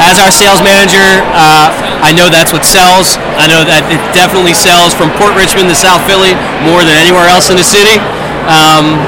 As 0.00 0.18
our 0.18 0.32
sales 0.32 0.62
manager, 0.64 1.22
uh, 1.36 1.70
I 2.02 2.10
know 2.12 2.32
that's 2.32 2.52
what 2.52 2.64
sells. 2.64 3.20
I 3.38 3.46
know 3.46 3.62
that 3.62 3.86
it 3.92 4.00
definitely 4.16 4.56
sells 4.56 4.96
from 4.96 5.12
Port 5.20 5.36
Richmond 5.36 5.68
to 5.70 5.76
South 5.76 6.02
Philly 6.08 6.34
more 6.64 6.82
than 6.82 6.96
anywhere 6.96 7.28
else 7.28 7.52
in 7.52 7.56
the 7.56 7.66
city. 7.66 8.00
Um, 8.48 8.98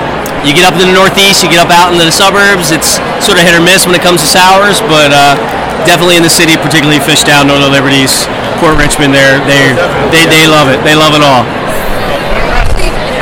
You 0.45 0.53
get 0.53 0.69
up 0.69 0.77
in 0.77 0.85
the 0.85 0.93
Northeast, 0.93 1.41
you 1.41 1.49
get 1.49 1.65
up 1.65 1.73
out 1.73 1.89
into 1.89 2.05
the 2.05 2.13
suburbs. 2.13 2.69
It's 2.69 3.01
sort 3.25 3.41
of 3.41 3.49
hit 3.49 3.57
or 3.57 3.65
miss 3.65 3.89
when 3.89 3.97
it 3.97 4.05
comes 4.05 4.21
to 4.21 4.29
sours, 4.29 4.85
but 4.93 5.09
uh, 5.09 5.41
definitely 5.89 6.21
in 6.21 6.25
the 6.25 6.33
city, 6.33 6.61
particularly 6.61 7.01
Fishtown, 7.01 7.49
Northern 7.49 7.73
Liberties, 7.73 8.29
Port 8.61 8.77
Richmond. 8.77 9.17
There, 9.17 9.41
they 9.49 9.73
they 10.13 10.29
they 10.29 10.45
love 10.45 10.69
it. 10.69 10.85
They 10.85 10.93
love 10.93 11.17
it 11.17 11.25
all. 11.25 11.49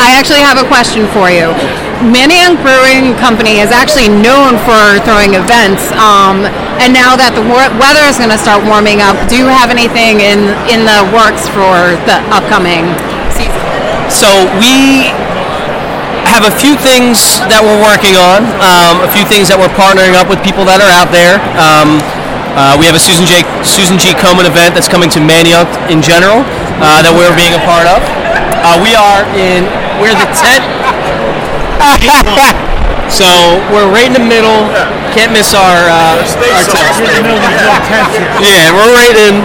I 0.03 0.19
actually 0.19 0.43
have 0.43 0.59
a 0.59 0.67
question 0.67 1.07
for 1.15 1.31
you. 1.31 1.55
Manayunk 2.03 2.59
Brewing 2.67 3.15
Company 3.23 3.63
is 3.63 3.71
actually 3.71 4.11
known 4.11 4.59
for 4.67 4.99
throwing 5.07 5.39
events, 5.39 5.95
um, 5.95 6.43
and 6.83 6.91
now 6.91 7.15
that 7.15 7.39
the 7.39 7.45
weather 7.47 8.03
is 8.11 8.19
going 8.19 8.35
to 8.35 8.41
start 8.43 8.67
warming 8.67 8.99
up, 8.99 9.15
do 9.31 9.39
you 9.39 9.47
have 9.47 9.71
anything 9.71 10.19
in 10.19 10.51
in 10.67 10.83
the 10.83 11.07
works 11.15 11.47
for 11.55 11.95
the 12.11 12.19
upcoming 12.35 12.83
season? 13.31 13.63
So 14.11 14.27
we 14.59 15.15
have 16.33 16.49
a 16.49 16.57
few 16.57 16.81
things 16.81 17.45
that 17.53 17.61
we're 17.61 17.77
working 17.85 18.17
on, 18.17 18.49
um, 18.65 19.05
a 19.05 19.11
few 19.13 19.21
things 19.29 19.53
that 19.53 19.61
we're 19.61 19.69
partnering 19.77 20.17
up 20.17 20.33
with 20.33 20.41
people 20.41 20.65
that 20.65 20.81
are 20.81 20.89
out 20.89 21.13
there. 21.13 21.37
Um, 21.61 22.01
uh, 22.57 22.73
we 22.81 22.89
have 22.89 22.97
a 22.97 23.03
Susan 23.03 23.29
J. 23.29 23.45
Susan 23.61 24.01
G. 24.01 24.17
Komen 24.17 24.49
event 24.49 24.73
that's 24.73 24.89
coming 24.89 25.13
to 25.13 25.21
Manayunk 25.21 25.69
in 25.93 26.01
general 26.01 26.41
uh, 26.81 27.05
that 27.05 27.13
we're 27.13 27.37
being 27.37 27.53
a 27.53 27.61
part 27.69 27.85
of. 27.85 28.01
Uh, 28.65 28.81
we 28.81 28.97
are 28.97 29.29
in 29.37 29.69
we're 30.01 30.17
the 30.17 30.31
tent. 30.33 30.65
so 33.13 33.61
we're 33.69 33.93
right 33.93 34.09
in 34.09 34.17
the 34.17 34.25
middle. 34.25 34.73
Can't 35.13 35.37
miss 35.37 35.53
our 35.53 35.85
uh, 35.85 36.17
our 36.17 36.65
tent. 36.65 36.97
Yeah, 38.41 38.73
we're 38.73 38.93
right 38.97 39.17
in. 39.21 39.45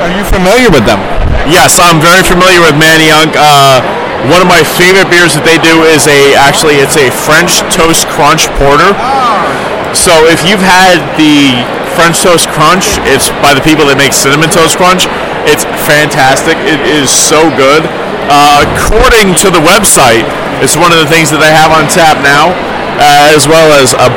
Are 0.00 0.12
you 0.16 0.24
familiar 0.32 0.72
with 0.72 0.88
them? 0.88 1.15
Yes, 1.46 1.78
I'm 1.78 2.02
very 2.02 2.26
familiar 2.26 2.58
with 2.58 2.74
Manayunk. 2.74 3.38
Uh, 3.38 3.78
one 4.26 4.42
of 4.42 4.50
my 4.50 4.66
favorite 4.66 5.06
beers 5.06 5.38
that 5.38 5.46
they 5.46 5.62
do 5.62 5.86
is 5.86 6.10
a 6.10 6.34
actually 6.34 6.82
it's 6.82 6.98
a 6.98 7.06
French 7.06 7.62
toast 7.70 8.10
crunch 8.10 8.50
porter. 8.58 8.90
So 9.94 10.26
if 10.26 10.42
you've 10.42 10.64
had 10.64 10.98
the 11.14 11.62
French 11.94 12.18
toast 12.18 12.50
crunch, 12.50 12.98
it's 13.06 13.30
by 13.38 13.54
the 13.54 13.62
people 13.62 13.86
that 13.86 13.94
make 13.94 14.10
cinnamon 14.10 14.50
toast 14.50 14.74
crunch. 14.74 15.06
It's 15.46 15.62
fantastic. 15.86 16.58
It 16.66 16.82
is 16.82 17.14
so 17.14 17.46
good. 17.54 17.86
Uh, 18.26 18.66
according 18.66 19.38
to 19.46 19.48
the 19.54 19.62
website, 19.62 20.26
it's 20.58 20.74
one 20.74 20.90
of 20.90 20.98
the 20.98 21.06
things 21.06 21.30
that 21.30 21.38
they 21.38 21.54
have 21.54 21.70
on 21.70 21.86
tap 21.86 22.18
now, 22.26 22.50
uh, 22.98 23.30
as 23.30 23.46
well 23.46 23.70
as 23.78 23.94
a 23.94 24.10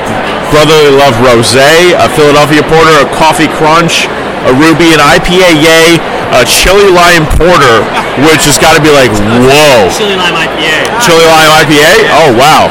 Brotherly 0.49 0.97
Love 0.97 1.13
Rosé, 1.21 1.93
a 1.93 2.09
Philadelphia 2.09 2.65
Porter, 2.65 3.05
a 3.05 3.09
Coffee 3.13 3.45
Crunch, 3.53 4.09
a 4.47 4.51
Ruby, 4.55 4.95
an 4.95 5.01
IPA 5.03 5.59
Yay, 5.59 5.99
a 6.31 6.45
Chili 6.45 6.87
Lime 6.87 7.25
Porter, 7.35 7.83
which 8.23 8.45
has 8.47 8.55
got 8.61 8.77
to 8.77 8.81
be 8.83 8.93
like, 8.93 9.11
whoa. 9.43 9.89
Chili 9.91 10.15
lime 10.15 10.37
IPA. 10.37 10.87
Chili 11.03 11.25
Lime 11.25 11.51
IPA? 11.65 11.91
Oh, 12.15 12.29
wow. 12.37 12.69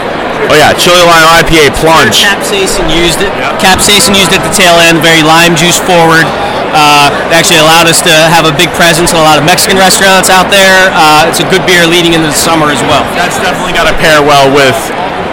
Oh, 0.48 0.56
yeah, 0.56 0.72
Chili 0.72 1.02
Lime 1.02 1.28
IPA 1.44 1.76
Plunge. 1.76 2.24
Capsaicin 2.24 2.88
used 2.88 3.20
it. 3.20 3.28
Capsaicin 3.60 4.16
used 4.16 4.32
at 4.32 4.40
the 4.40 4.52
tail 4.54 4.78
end, 4.80 5.02
very 5.04 5.20
lime 5.20 5.58
juice 5.58 5.76
forward. 5.82 6.24
Uh, 6.72 7.08
it 7.32 7.34
actually 7.34 7.58
allowed 7.58 7.88
us 7.88 8.00
to 8.04 8.12
have 8.28 8.44
a 8.44 8.52
big 8.52 8.68
presence 8.76 9.10
in 9.10 9.16
a 9.16 9.24
lot 9.24 9.40
of 9.40 9.44
Mexican 9.44 9.80
restaurants 9.80 10.28
out 10.28 10.52
there. 10.52 10.92
Uh, 10.92 11.28
it's 11.28 11.40
a 11.40 11.48
good 11.48 11.64
beer 11.64 11.88
leading 11.88 12.12
into 12.12 12.28
the 12.28 12.36
summer 12.36 12.68
as 12.68 12.80
well. 12.84 13.02
That's 13.16 13.40
definitely 13.40 13.72
got 13.72 13.88
to 13.88 13.96
pair 13.96 14.20
well 14.20 14.52
with 14.52 14.76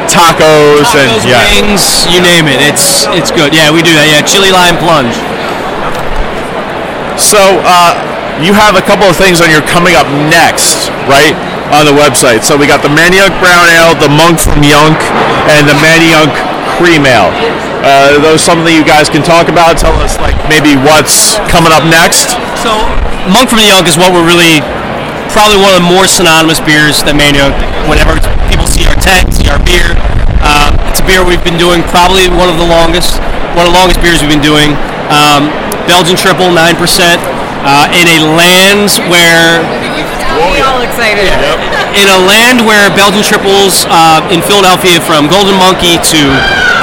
tacos, 0.08 0.88
and 0.96 1.12
yeah. 1.27 1.44
wings, 1.44 2.08
you 2.08 2.22
name 2.24 2.48
it. 2.48 2.62
It's 2.63 3.10
it's 3.12 3.32
good. 3.36 3.51
Yeah, 3.51 3.74
we 3.74 3.84
do 3.84 3.92
that. 4.00 4.08
Yeah, 4.08 4.22
chili 4.24 4.51
lime 4.54 4.80
plunge. 4.80 5.13
So 7.15 7.39
uh, 7.63 7.95
you 8.43 8.51
have 8.51 8.75
a 8.75 8.84
couple 8.84 9.07
of 9.07 9.15
things 9.15 9.39
on 9.39 9.48
your 9.48 9.63
coming 9.63 9.95
up 9.95 10.07
next, 10.27 10.91
right? 11.07 11.34
On 11.72 11.88
the 11.88 11.95
website. 11.95 12.43
So 12.43 12.60
we 12.60 12.67
got 12.67 12.84
the 12.84 12.91
Manayunk 12.91 13.34
Brown 13.39 13.65
Ale, 13.72 13.95
the 13.95 14.12
Monk 14.12 14.38
from 14.38 14.62
Yunk, 14.62 15.00
and 15.48 15.63
the 15.63 15.77
Manayunk 15.79 16.31
Cream 16.75 17.07
Ale. 17.07 17.31
Uh, 17.86 18.17
those 18.19 18.41
something 18.41 18.74
you 18.74 18.84
guys 18.84 19.07
can 19.07 19.24
talk 19.24 19.48
about? 19.48 19.77
Tell 19.77 19.95
us 20.03 20.19
like 20.19 20.36
maybe 20.50 20.75
what's 20.75 21.39
coming 21.48 21.72
up 21.72 21.86
next. 21.88 22.36
So 22.60 22.74
Monk 23.31 23.48
from 23.48 23.63
Yunk 23.63 23.88
is 23.88 23.95
what 23.95 24.12
we're 24.12 24.25
really 24.25 24.60
probably 25.31 25.60
one 25.60 25.75
of 25.75 25.79
the 25.84 25.88
more 25.88 26.07
synonymous 26.07 26.60
beers 26.60 27.03
that 27.07 27.15
Manayunk. 27.15 27.55
Whenever 27.88 28.19
people 28.51 28.67
see 28.67 28.84
our 28.89 28.98
tent, 29.00 29.31
see 29.31 29.48
our 29.48 29.62
beer, 29.62 29.95
uh, 30.43 30.74
it's 30.91 31.00
a 31.00 31.05
beer 31.07 31.24
we've 31.24 31.43
been 31.43 31.57
doing 31.57 31.86
probably 31.89 32.27
one 32.27 32.50
of 32.51 32.57
the 32.60 32.67
longest, 32.67 33.22
one 33.55 33.65
of 33.65 33.72
the 33.72 33.77
longest 33.77 34.01
beers 34.03 34.19
we've 34.19 34.34
been 34.34 34.43
doing. 34.43 34.74
Um, 35.13 35.50
Belgian 35.88 36.18
triple, 36.18 36.50
nine 36.51 36.75
percent, 36.75 37.22
uh, 37.65 37.88
in 37.94 38.06
a 38.10 38.20
land 38.36 38.92
where 39.10 39.62
We 40.36 40.60
all 40.62 40.82
excited. 40.82 41.30
in 41.96 42.08
a 42.12 42.20
land 42.27 42.65
where 42.65 42.89
Belgian 42.94 43.24
triples 43.24 43.86
uh, 43.88 44.20
in 44.34 44.42
Philadelphia 44.44 45.00
from 45.00 45.30
Golden 45.32 45.56
Monkey 45.58 45.98
to 46.12 46.22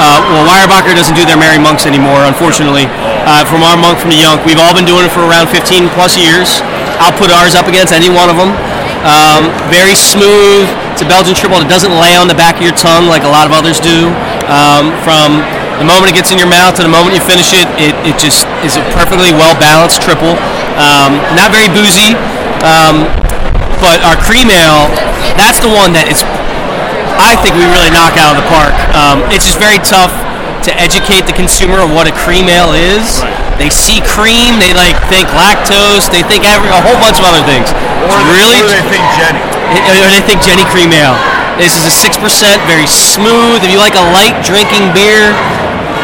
uh, 0.01 0.19
well 0.33 0.45
Weyerbacher 0.49 0.95
doesn't 0.97 1.15
do 1.15 1.27
their 1.29 1.37
Merry 1.39 1.59
Monks 1.61 1.85
anymore 1.87 2.25
unfortunately. 2.25 2.87
Uh, 3.29 3.45
from 3.47 3.63
our 3.63 3.77
monk 3.79 3.99
from 4.03 4.11
the 4.11 4.19
Yunk 4.19 4.43
we've 4.49 4.59
all 4.59 4.75
been 4.75 4.87
doing 4.89 5.05
it 5.07 5.13
for 5.13 5.23
around 5.27 5.47
15 5.53 5.91
plus 5.95 6.17
years. 6.17 6.63
I'll 7.03 7.15
put 7.15 7.31
ours 7.31 7.55
up 7.59 7.67
against 7.67 7.93
any 7.93 8.09
one 8.09 8.31
of 8.31 8.37
them 8.39 8.55
um, 9.03 9.51
very 9.67 9.99
smooth. 9.99 10.71
It's 10.95 11.03
a 11.03 11.09
Belgian 11.09 11.35
triple 11.35 11.59
it 11.59 11.69
doesn't 11.69 11.93
lay 11.93 12.15
on 12.17 12.27
the 12.31 12.39
back 12.39 12.57
of 12.57 12.63
your 12.63 12.75
tongue 12.79 13.07
like 13.11 13.23
a 13.27 13.31
lot 13.31 13.47
of 13.47 13.53
others 13.53 13.79
do. 13.83 14.11
Um, 14.47 14.95
from 15.03 15.43
the 15.81 15.89
moment 15.89 16.11
it 16.11 16.17
gets 16.17 16.33
in 16.33 16.39
your 16.39 16.51
mouth 16.51 16.77
to 16.77 16.83
the 16.83 16.91
moment 16.93 17.15
you 17.15 17.23
finish 17.23 17.55
it 17.57 17.69
it, 17.81 17.95
it 18.05 18.17
just 18.19 18.45
is 18.67 18.77
a 18.77 18.85
perfectly 18.93 19.33
well 19.33 19.57
balanced 19.57 20.03
triple 20.03 20.37
um, 20.77 21.17
not 21.37 21.53
very 21.53 21.69
boozy 21.73 22.17
um, 22.63 23.11
but 23.83 23.99
our 24.07 24.15
cream 24.15 24.47
ale, 24.55 24.87
that's 25.35 25.59
the 25.59 25.67
one 25.67 25.91
that 25.99 26.07
is. 26.07 26.23
I 27.19 27.35
think 27.43 27.59
we 27.59 27.67
really 27.67 27.91
knock 27.91 28.15
out 28.15 28.39
of 28.39 28.39
the 28.39 28.47
park. 28.47 28.75
Um, 28.95 29.27
it's 29.35 29.43
just 29.43 29.59
very 29.59 29.83
tough 29.83 30.15
to 30.63 30.71
educate 30.79 31.27
the 31.27 31.35
consumer 31.35 31.83
of 31.83 31.91
what 31.91 32.07
a 32.07 32.15
cream 32.15 32.47
ale 32.47 32.79
is. 32.79 33.27
They 33.59 33.75
see 33.75 33.99
cream, 34.07 34.63
they 34.63 34.71
like 34.79 34.95
think 35.11 35.27
lactose, 35.35 36.07
they 36.07 36.23
think 36.23 36.47
every 36.47 36.71
a 36.71 36.79
whole 36.79 36.95
bunch 37.03 37.19
of 37.19 37.27
other 37.27 37.43
things. 37.43 37.67
It's 37.75 38.19
really, 38.31 38.63
think 38.87 39.03
Genny. 39.19 39.43
or 39.83 40.09
they 40.15 40.23
think 40.23 40.39
Genny 40.47 40.63
Cream 40.71 40.95
Ale. 40.95 41.19
This 41.59 41.75
is 41.75 41.85
a 41.85 41.93
six 41.93 42.15
percent, 42.15 42.63
very 42.71 42.87
smooth. 42.87 43.67
If 43.67 43.71
you 43.75 43.83
like 43.83 43.99
a 43.99 44.07
light 44.15 44.39
drinking 44.47 44.95
beer, 44.95 45.35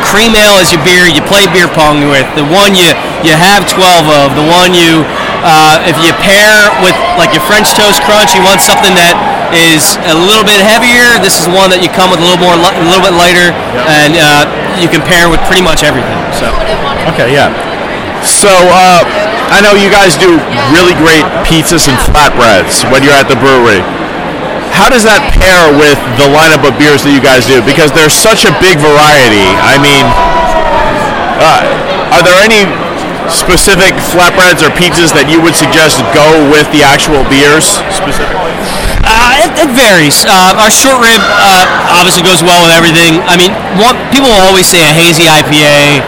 cream 0.09 0.33
ale 0.33 0.57
is 0.59 0.73
your 0.73 0.81
beer 0.83 1.05
you 1.05 1.21
play 1.29 1.45
beer 1.53 1.69
pong 1.69 2.09
with. 2.09 2.25
The 2.33 2.45
one 2.49 2.73
you 2.73 2.91
you 3.21 3.37
have 3.37 3.69
twelve 3.69 4.09
of. 4.09 4.33
The 4.33 4.47
one 4.49 4.73
you 4.73 5.05
uh, 5.45 5.85
if 5.87 5.95
you 6.03 6.11
pair 6.25 6.73
with 6.83 6.97
like 7.21 7.31
your 7.37 7.45
French 7.45 7.71
toast 7.77 8.01
crunch, 8.03 8.33
you 8.35 8.43
want 8.43 8.65
something 8.65 8.97
that 8.97 9.15
is 9.55 9.97
a 10.09 10.17
little 10.17 10.45
bit 10.45 10.59
heavier. 10.61 11.21
This 11.23 11.39
is 11.39 11.47
one 11.47 11.71
that 11.71 11.85
you 11.85 11.93
come 11.93 12.11
with 12.11 12.19
a 12.21 12.27
little 12.27 12.41
more, 12.43 12.57
li- 12.59 12.75
a 12.75 12.87
little 12.89 13.05
bit 13.05 13.15
lighter, 13.15 13.55
and 13.87 14.19
uh, 14.19 14.45
you 14.81 14.89
can 14.91 15.05
pair 15.05 15.31
with 15.31 15.39
pretty 15.47 15.63
much 15.63 15.85
everything. 15.87 16.19
So. 16.35 16.51
Okay, 17.15 17.31
yeah. 17.33 17.55
So 18.27 18.51
uh, 18.51 19.07
I 19.55 19.63
know 19.63 19.79
you 19.79 19.89
guys 19.89 20.19
do 20.19 20.37
really 20.75 20.93
great 20.99 21.25
pizzas 21.47 21.87
and 21.87 21.97
flatbreads 22.03 22.83
when 22.91 23.07
you're 23.07 23.17
at 23.17 23.31
the 23.31 23.39
brewery. 23.39 23.81
How 24.79 24.87
does 24.87 25.03
that 25.03 25.19
pair 25.35 25.75
with 25.75 25.99
the 26.23 26.31
lineup 26.31 26.63
of 26.63 26.79
beers 26.79 27.03
that 27.03 27.11
you 27.11 27.19
guys 27.19 27.51
do? 27.51 27.59
Because 27.67 27.91
there's 27.91 28.15
such 28.15 28.47
a 28.47 28.55
big 28.63 28.79
variety. 28.79 29.51
I 29.59 29.75
mean, 29.83 30.07
uh, 31.43 32.15
are 32.15 32.23
there 32.23 32.39
any 32.39 32.63
specific 33.27 33.99
flatbreads 34.15 34.63
or 34.63 34.71
pizzas 34.79 35.11
that 35.19 35.27
you 35.27 35.43
would 35.43 35.59
suggest 35.59 35.99
go 36.15 36.47
with 36.47 36.71
the 36.71 36.87
actual 36.87 37.27
beers 37.27 37.83
specifically? 37.91 38.55
Uh, 39.03 39.43
it, 39.43 39.67
it 39.67 39.71
varies. 39.75 40.23
Uh, 40.23 40.63
our 40.63 40.71
short 40.71 41.03
rib 41.03 41.21
uh, 41.27 41.67
obviously 41.99 42.23
goes 42.23 42.47
well 42.47 42.63
with 42.63 42.71
everything. 42.71 43.19
I 43.27 43.35
mean, 43.35 43.51
people 44.15 44.31
always 44.31 44.71
say 44.71 44.87
a 44.87 44.95
hazy 44.95 45.27
IPA 45.27 46.07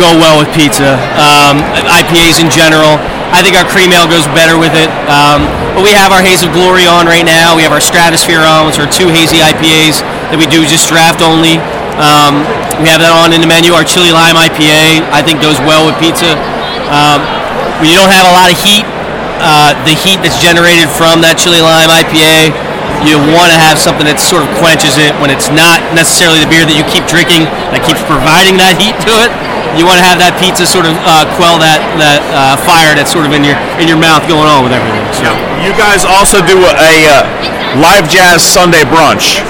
go 0.00 0.08
well 0.16 0.40
with 0.40 0.48
pizza. 0.56 0.96
Um, 1.20 1.60
IPAs 2.00 2.40
in 2.40 2.48
general. 2.48 2.96
I 3.34 3.42
think 3.42 3.58
our 3.58 3.66
cream 3.66 3.90
ale 3.90 4.06
goes 4.06 4.24
better 4.30 4.54
with 4.54 4.78
it. 4.78 4.86
Um, 5.10 5.42
but 5.74 5.82
we 5.82 5.90
have 5.90 6.14
our 6.14 6.22
Haze 6.22 6.46
of 6.46 6.54
Glory 6.54 6.86
on 6.86 7.10
right 7.10 7.26
now. 7.26 7.58
We 7.58 7.66
have 7.66 7.74
our 7.74 7.82
Stratosphere 7.82 8.46
on, 8.46 8.70
which 8.70 8.78
are 8.78 8.86
two 8.86 9.10
hazy 9.10 9.42
IPAs 9.42 10.06
that 10.30 10.38
we 10.38 10.46
do 10.46 10.62
just 10.62 10.86
draft 10.86 11.18
only. 11.18 11.58
Um, 11.98 12.46
we 12.78 12.86
have 12.94 13.02
that 13.02 13.10
on 13.10 13.34
in 13.34 13.42
the 13.42 13.50
menu. 13.50 13.74
Our 13.74 13.82
Chili 13.82 14.14
Lime 14.14 14.38
IPA, 14.38 15.02
I 15.10 15.18
think, 15.18 15.42
goes 15.42 15.58
well 15.66 15.82
with 15.82 15.98
pizza. 15.98 16.38
Um, 16.94 17.26
when 17.82 17.90
you 17.90 17.98
don't 17.98 18.14
have 18.14 18.30
a 18.30 18.34
lot 18.38 18.54
of 18.54 18.56
heat, 18.62 18.86
uh, 19.42 19.74
the 19.82 19.98
heat 19.98 20.22
that's 20.22 20.38
generated 20.38 20.86
from 20.86 21.18
that 21.20 21.36
chili 21.36 21.58
lime 21.58 21.90
IPA, 21.90 22.54
you 23.02 23.20
want 23.34 23.52
to 23.52 23.58
have 23.58 23.76
something 23.76 24.06
that 24.08 24.16
sort 24.16 24.46
of 24.46 24.48
quenches 24.56 24.96
it 24.96 25.12
when 25.20 25.28
it's 25.28 25.52
not 25.52 25.82
necessarily 25.92 26.40
the 26.40 26.48
beer 26.48 26.64
that 26.64 26.72
you 26.72 26.86
keep 26.88 27.04
drinking 27.04 27.44
that 27.74 27.84
keeps 27.84 28.00
providing 28.08 28.56
that 28.56 28.78
heat 28.80 28.96
to 29.04 29.12
it. 29.26 29.30
You 29.74 29.84
want 29.86 29.98
to 29.98 30.06
have 30.06 30.22
that 30.22 30.38
pizza 30.38 30.66
sort 30.66 30.86
of 30.86 30.94
uh, 31.02 31.26
quell 31.34 31.58
that 31.58 31.82
that 31.98 32.22
uh, 32.30 32.54
fire 32.62 32.94
that's 32.94 33.10
sort 33.10 33.26
of 33.26 33.34
in 33.34 33.42
your 33.42 33.58
in 33.82 33.90
your 33.90 33.98
mouth 33.98 34.22
going 34.30 34.46
on 34.46 34.62
with 34.62 34.70
everything. 34.70 35.02
So. 35.14 35.30
You 35.64 35.74
guys 35.74 36.06
also 36.06 36.44
do 36.44 36.60
a 36.60 36.94
uh, 37.08 37.26
live 37.80 38.06
jazz 38.06 38.44
Sunday 38.44 38.86
brunch. 38.86 39.42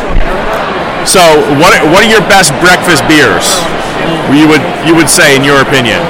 So, 1.04 1.20
what 1.60 1.76
are, 1.76 1.84
what 1.92 2.00
are 2.00 2.08
your 2.08 2.24
best 2.24 2.56
breakfast 2.64 3.04
beers? 3.04 3.44
You 4.32 4.48
would 4.48 4.64
you 4.88 4.96
would 4.96 5.12
say, 5.12 5.36
in 5.36 5.44
your 5.44 5.60
opinion? 5.60 6.00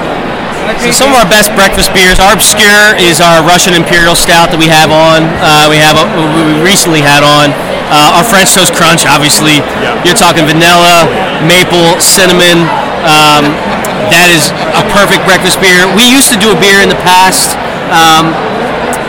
So 0.80 0.90
some 0.90 1.12
of 1.12 1.20
our 1.20 1.28
best 1.28 1.52
breakfast 1.52 1.92
beers. 1.92 2.16
Our 2.16 2.32
obscure 2.32 2.96
is 2.96 3.20
our 3.20 3.44
Russian 3.44 3.76
Imperial 3.76 4.16
Stout 4.16 4.48
that 4.48 4.56
we 4.56 4.68
have 4.68 4.88
on. 4.88 5.28
Uh, 5.36 5.68
we 5.68 5.76
have 5.76 6.00
a, 6.00 6.04
we 6.08 6.40
recently 6.64 7.04
had 7.04 7.20
on. 7.20 7.52
Uh, 7.92 8.16
our 8.16 8.24
French 8.24 8.56
Toast 8.56 8.72
Crunch, 8.72 9.04
obviously. 9.04 9.60
You're 10.08 10.16
talking 10.16 10.48
vanilla, 10.48 11.04
maple, 11.44 12.00
cinnamon. 12.00 12.64
Um, 13.04 13.52
that 14.12 14.28
is 14.28 14.50
a 14.76 14.84
perfect 14.92 15.24
breakfast 15.24 15.60
beer. 15.60 15.86
We 15.96 16.04
used 16.04 16.28
to 16.32 16.38
do 16.38 16.52
a 16.52 16.58
beer 16.58 16.80
in 16.82 16.90
the 16.90 16.98
past, 17.04 17.56
um, 17.92 18.34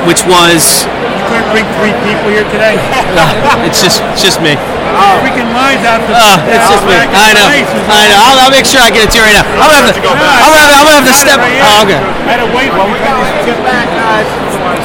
which 0.08 0.24
was 0.28 0.86
You 0.88 1.24
couldn't 1.28 1.50
bring 1.52 1.66
three 1.80 1.96
people 2.06 2.30
here 2.32 2.46
today. 2.54 2.78
it's 3.68 3.82
just 3.82 4.00
it's 4.16 4.24
just 4.24 4.40
me. 4.40 4.56
Oh, 4.96 5.20
Freaking 5.20 5.52
lines 5.52 5.84
out 5.84 6.00
the. 6.08 6.16
Uh, 6.16 6.40
it's 6.56 6.68
just 6.72 6.86
me. 6.88 6.96
I 6.96 7.36
know. 7.36 7.48
I 7.92 8.08
know. 8.08 8.20
I'll, 8.22 8.40
I'll 8.48 8.54
make 8.54 8.64
sure 8.64 8.80
I 8.80 8.88
get 8.94 9.10
it 9.10 9.12
to 9.12 9.20
you 9.20 9.26
right 9.28 9.36
now. 9.36 9.44
I'm 9.60 9.68
gonna 9.68 9.92
have 9.92 9.98
to. 9.98 10.04
I'm 10.08 10.52
gonna 10.56 10.64
have, 10.64 10.80
I'm 10.80 10.86
gonna 10.88 11.00
have 11.04 11.10
to 11.10 11.18
step. 11.18 11.40
Oh, 11.42 11.84
okay. 11.84 12.00
I 12.00 12.38
had 12.38 12.42
to 12.46 12.50
wait. 12.56 12.72
Well, 12.72 12.88
we 12.88 12.98
got 13.04 13.20
Get 13.44 13.60
back, 13.68 13.92
guys. 13.92 14.28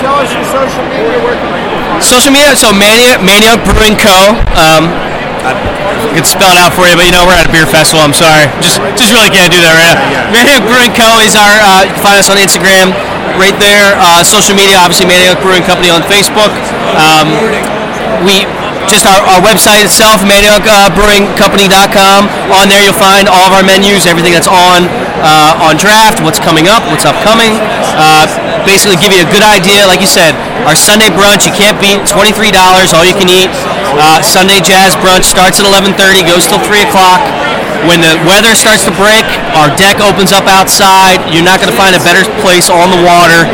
Tell 0.03 0.17
us 0.17 0.33
your 0.33 0.45
social 0.49 0.85
media. 0.89 1.17
Where 1.21 1.37
can 1.37 1.49
people 1.53 1.81
find 1.87 2.03
Social 2.03 2.33
media. 2.33 2.57
So 2.57 2.73
Mania 2.73 3.21
Mania 3.23 3.55
Brewing 3.61 3.97
Co. 4.01 4.35
Um, 4.57 4.89
I 5.45 5.57
can 6.13 6.27
spell 6.27 6.53
it 6.53 6.61
out 6.61 6.77
for 6.77 6.85
you, 6.85 6.95
but 6.97 7.09
you 7.09 7.15
know 7.15 7.25
we're 7.25 7.37
at 7.37 7.49
a 7.49 7.53
beer 7.53 7.67
festival. 7.67 8.05
I'm 8.05 8.17
sorry. 8.17 8.49
Just 8.61 8.81
just 8.97 9.13
really 9.15 9.33
can't 9.33 9.53
do 9.53 9.61
that 9.65 9.73
right 9.73 9.97
now. 9.97 10.29
Manayunk 10.35 10.69
Brewing 10.69 10.93
Co. 10.93 11.21
is 11.25 11.37
our. 11.37 11.55
Uh, 11.61 11.89
you 11.89 11.93
can 11.97 12.03
find 12.05 12.19
us 12.21 12.29
on 12.29 12.37
Instagram, 12.37 12.93
right 13.41 13.57
there. 13.57 13.97
Uh, 13.97 14.21
social 14.25 14.55
media, 14.57 14.77
obviously 14.77 15.09
Manayunk 15.09 15.41
Brewing 15.41 15.65
Company 15.65 15.89
on 15.89 16.05
Facebook. 16.05 16.53
Um, 16.99 17.33
we 18.27 18.45
just 18.89 19.07
our, 19.07 19.23
our 19.23 19.41
website 19.41 19.81
itself, 19.87 20.21
maniacbrewingcompany.com. 20.27 22.21
On 22.51 22.67
there, 22.67 22.83
you'll 22.83 22.97
find 22.97 23.31
all 23.31 23.47
of 23.47 23.53
our 23.55 23.63
menus, 23.63 24.05
everything 24.05 24.35
that's 24.35 24.51
on 24.51 24.91
uh, 25.23 25.67
on 25.67 25.77
draft, 25.77 26.21
what's 26.25 26.41
coming 26.41 26.67
up, 26.67 26.83
what's 26.89 27.05
upcoming. 27.05 27.55
Uh, 27.97 28.27
basically, 28.65 28.97
give 28.97 29.13
you 29.13 29.23
a 29.23 29.31
good 29.31 29.45
idea. 29.45 29.85
Like 29.87 30.01
you 30.01 30.11
said, 30.11 30.35
our 30.65 30.75
Sunday 30.75 31.13
brunch 31.13 31.47
you 31.47 31.55
can't 31.55 31.79
beat. 31.79 32.03
Twenty 32.09 32.33
three 32.33 32.51
dollars, 32.51 32.93
all 32.93 33.05
you 33.05 33.15
can 33.15 33.29
eat. 33.29 33.53
Uh, 33.97 34.23
Sunday 34.23 34.61
jazz 34.63 34.95
brunch 34.99 35.27
starts 35.27 35.59
at 35.59 35.67
eleven 35.67 35.97
thirty, 35.97 36.23
goes 36.23 36.47
till 36.47 36.63
three 36.63 36.83
o'clock. 36.87 37.23
When 37.89 38.05
the 38.05 38.21
weather 38.29 38.53
starts 38.53 38.85
to 38.85 38.93
break, 38.93 39.25
our 39.57 39.73
deck 39.75 40.05
opens 40.05 40.37
up 40.37 40.45
outside. 40.45 41.25
You're 41.33 41.47
not 41.47 41.65
going 41.65 41.73
to 41.73 41.79
find 41.79 41.97
a 41.97 42.03
better 42.05 42.23
place 42.45 42.69
on 42.69 42.93
the 42.93 43.01
water 43.01 43.49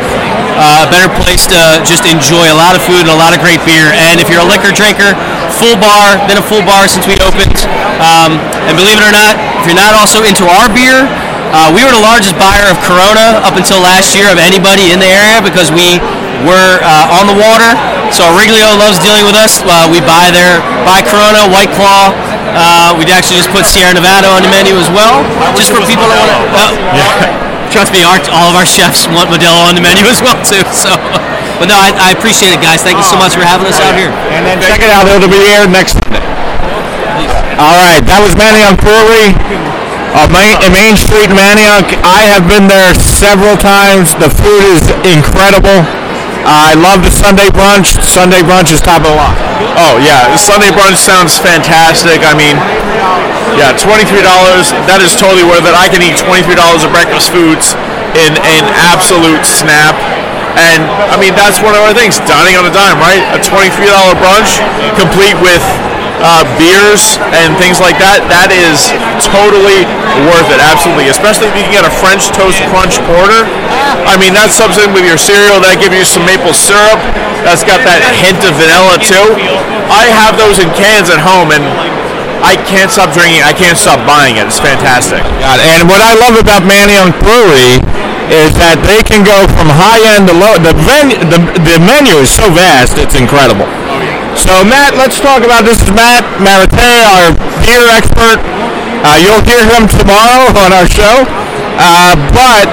uh, 0.57 0.85
a 0.85 0.89
better 0.89 1.09
place 1.21 1.45
to 1.45 1.61
just 1.85 2.03
enjoy 2.09 2.49
a 2.49 2.57
lot 2.57 2.73
of 2.73 2.81
food 2.81 3.05
and 3.05 3.13
a 3.13 3.19
lot 3.19 3.31
of 3.31 3.39
great 3.39 3.61
beer. 3.63 3.93
And 3.93 4.17
if 4.17 4.27
you're 4.27 4.41
a 4.41 4.49
liquor 4.49 4.73
drinker, 4.73 5.13
full 5.53 5.77
bar, 5.77 6.17
been 6.25 6.41
a 6.41 6.45
full 6.45 6.65
bar 6.65 6.89
since 6.89 7.05
we 7.05 7.15
opened. 7.21 7.55
Um, 8.01 8.41
and 8.65 8.73
believe 8.73 8.97
it 8.97 9.05
or 9.05 9.13
not, 9.13 9.37
if 9.61 9.69
you're 9.69 9.77
not 9.77 9.93
also 9.93 10.25
into 10.25 10.49
our 10.49 10.67
beer, 10.73 11.05
uh, 11.53 11.71
we 11.71 11.85
were 11.85 11.93
the 11.93 12.03
largest 12.03 12.35
buyer 12.35 12.67
of 12.67 12.75
Corona 12.83 13.39
up 13.45 13.55
until 13.55 13.79
last 13.79 14.17
year 14.17 14.27
of 14.27 14.41
anybody 14.41 14.91
in 14.91 14.99
the 14.99 15.07
area 15.07 15.39
because 15.39 15.71
we 15.71 16.01
were 16.45 16.81
uh, 16.83 17.17
on 17.17 17.25
the 17.25 17.37
water. 17.37 17.73
So 18.13 18.23
Origlio 18.33 18.77
loves 18.77 18.99
dealing 18.99 19.25
with 19.25 19.35
us. 19.35 19.63
Uh, 19.63 19.89
we 19.89 19.99
buy 20.03 20.29
their 20.31 20.61
buy 20.87 21.01
Corona, 21.01 21.47
White 21.49 21.71
Claw. 21.73 22.13
Uh, 22.57 22.95
we 22.97 23.05
actually 23.11 23.37
just 23.37 23.51
put 23.53 23.67
Sierra 23.67 23.93
Nevada 23.93 24.29
on 24.31 24.41
the 24.41 24.49
menu 24.49 24.73
as 24.79 24.89
well, 24.89 25.21
just 25.53 25.69
for 25.69 25.83
people 25.85 26.07
that 26.09 26.17
want 26.23 26.71
to. 26.73 27.47
Trust 27.67 27.91
me, 27.91 28.01
our, 28.01 28.17
all 28.31 28.49
of 28.49 28.55
our 28.55 28.65
chefs 28.65 29.05
want 29.11 29.27
Modelo 29.27 29.67
on 29.67 29.75
the 29.75 29.83
menu 29.83 30.07
as 30.07 30.23
well 30.23 30.39
too. 30.41 30.63
So, 30.71 30.95
but 31.59 31.67
no, 31.67 31.75
I, 31.75 31.91
I 31.99 32.09
appreciate 32.15 32.55
it, 32.55 32.63
guys. 32.63 32.81
Thank 32.81 32.95
you 32.97 33.05
so 33.05 33.19
much 33.19 33.35
for 33.35 33.43
having 33.43 33.67
us 33.67 33.77
out 33.83 33.93
here. 33.99 34.09
And 34.31 34.47
then 34.47 34.57
check 34.63 34.79
it 34.79 34.89
out. 34.89 35.05
It'll 35.05 35.27
be 35.27 35.43
aired 35.51 35.69
next 35.69 35.99
Sunday. 35.99 36.23
All 37.57 37.75
right, 37.81 38.05
that 38.05 38.21
was 38.21 38.37
Manayunk 38.37 38.77
Brewery, 38.85 39.33
uh, 40.13 40.29
Main, 40.29 40.53
uh, 40.61 40.69
Main 40.69 40.93
Street 40.93 41.33
Manayunk. 41.33 41.89
I 42.05 42.29
have 42.29 42.45
been 42.45 42.69
there 42.69 42.93
several 42.93 43.57
times. 43.57 44.13
The 44.15 44.29
food 44.29 44.63
is 44.77 44.85
incredible. 45.01 45.81
I 46.47 46.79
love 46.79 47.03
the 47.03 47.11
Sunday 47.11 47.51
brunch. 47.51 47.99
Sunday 47.99 48.39
brunch 48.39 48.71
is 48.71 48.79
top 48.79 49.03
of 49.03 49.11
the 49.11 49.19
line. 49.19 49.35
Oh 49.75 49.99
yeah, 49.99 50.31
Sunday 50.39 50.71
brunch 50.71 50.95
sounds 50.95 51.35
fantastic. 51.35 52.23
I 52.23 52.31
mean, 52.31 52.55
yeah, 53.59 53.75
twenty-three 53.75 54.23
dollars. 54.23 54.71
That 54.87 55.03
is 55.03 55.11
totally 55.11 55.43
worth 55.43 55.67
it. 55.67 55.75
I 55.75 55.91
can 55.91 55.99
eat 55.99 56.15
twenty-three 56.15 56.55
dollars 56.55 56.87
of 56.87 56.95
breakfast 56.95 57.35
foods 57.35 57.75
in 58.15 58.39
an 58.39 58.63
absolute 58.79 59.43
snap. 59.43 59.99
And 60.55 60.87
I 61.11 61.19
mean, 61.19 61.35
that's 61.35 61.59
one 61.59 61.75
of 61.75 61.83
our 61.83 61.93
things. 61.93 62.17
Dining 62.23 62.55
on 62.55 62.63
a 62.63 62.71
dime, 62.71 62.97
right? 62.97 63.21
A 63.35 63.39
twenty-three 63.43 63.91
dollar 63.91 64.15
brunch, 64.15 64.57
complete 64.95 65.35
with 65.43 65.61
uh, 66.21 66.43
beers 66.57 67.17
and 67.33 67.53
things 67.61 67.77
like 67.77 67.97
that. 68.01 68.25
That 68.29 68.49
is 68.49 68.89
totally 69.29 69.85
worth 70.29 70.49
it. 70.49 70.59
Absolutely, 70.61 71.09
especially 71.13 71.49
if 71.51 71.55
you 71.57 71.63
can 71.69 71.73
get 71.73 71.85
a 71.85 71.93
French 71.93 72.29
toast 72.33 72.61
crunch 72.73 72.97
porter. 73.05 73.45
I 74.07 74.17
mean, 74.17 74.33
that's 74.33 74.55
something 74.57 74.89
with 74.93 75.05
your 75.05 75.19
cereal 75.19 75.61
that 75.61 75.77
gives 75.77 75.93
you 75.93 76.07
some 76.07 76.25
maple 76.25 76.53
syrup. 76.53 76.99
That's 77.45 77.61
got 77.63 77.83
that 77.85 78.01
hint 78.17 78.41
of 78.43 78.57
vanilla 78.57 78.97
too. 78.99 79.27
I 79.93 80.09
have 80.11 80.35
those 80.35 80.57
in 80.59 80.67
cans 80.73 81.07
at 81.13 81.21
home, 81.21 81.53
and 81.53 81.63
I 82.43 82.57
can't 82.65 82.89
stop 82.89 83.13
drinking. 83.13 83.45
I 83.45 83.53
can't 83.53 83.77
stop 83.77 84.01
buying 84.07 84.37
it. 84.41 84.49
It's 84.49 84.61
fantastic. 84.61 85.21
God, 85.41 85.59
and 85.63 85.85
what 85.87 86.01
I 86.01 86.17
love 86.17 86.35
about 86.37 86.65
Manayunk 86.65 87.15
Brewery 87.21 87.79
is 88.27 88.51
that 88.59 88.83
they 88.83 88.99
can 89.07 89.23
go 89.23 89.47
from 89.55 89.71
high 89.71 90.03
end 90.03 90.27
to 90.27 90.35
low. 90.35 90.59
The, 90.59 90.75
ven- 90.83 91.15
the 91.31 91.39
the 91.63 91.77
menu 91.79 92.19
is 92.19 92.27
so 92.27 92.51
vast, 92.51 92.99
it's 92.99 93.15
incredible. 93.15 93.67
So 94.37 94.61
Matt, 94.61 94.93
let's 94.93 95.17
talk 95.17 95.41
about 95.41 95.65
this. 95.65 95.81
Is 95.81 95.89
Matt 95.97 96.21
Marite, 96.37 96.93
our 97.09 97.33
beer 97.65 97.89
expert. 97.89 98.37
Uh, 99.01 99.17
you'll 99.17 99.41
hear 99.41 99.65
him 99.65 99.89
tomorrow 99.89 100.53
on 100.53 100.69
our 100.69 100.85
show. 100.85 101.25
Uh, 101.81 102.13
but 102.31 102.69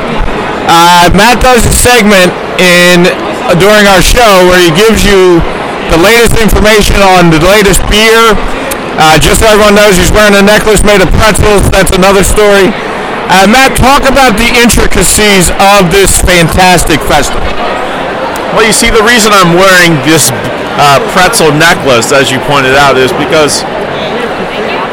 uh, 0.68 1.08
Matt 1.16 1.40
does 1.40 1.64
a 1.64 1.72
segment 1.72 2.36
in 2.60 3.08
during 3.56 3.88
our 3.88 4.04
show 4.04 4.44
where 4.48 4.60
he 4.60 4.72
gives 4.76 5.08
you 5.08 5.40
the 5.88 6.00
latest 6.00 6.36
information 6.36 7.00
on 7.00 7.32
the 7.32 7.40
latest 7.40 7.80
beer. 7.88 8.36
Uh, 9.00 9.16
just 9.16 9.40
so 9.40 9.48
everyone 9.48 9.74
knows, 9.74 9.96
he's 9.96 10.12
wearing 10.12 10.36
a 10.36 10.44
necklace 10.44 10.84
made 10.84 11.00
of 11.00 11.08
pretzels. 11.16 11.64
That's 11.72 11.96
another 11.96 12.22
story. 12.22 12.70
Uh, 13.32 13.48
Matt, 13.48 13.72
talk 13.80 14.04
about 14.04 14.36
the 14.36 14.52
intricacies 14.52 15.48
of 15.56 15.88
this 15.88 16.20
fantastic 16.20 17.00
festival. 17.08 17.40
Well, 18.52 18.68
you 18.68 18.76
see, 18.76 18.92
the 18.92 19.02
reason 19.02 19.32
I'm 19.32 19.56
wearing 19.56 19.96
this 20.04 20.28
uh, 20.78 20.98
pretzel 21.14 21.54
necklace, 21.54 22.10
as 22.10 22.30
you 22.30 22.38
pointed 22.50 22.74
out, 22.74 22.98
is 22.98 23.12
because 23.14 23.62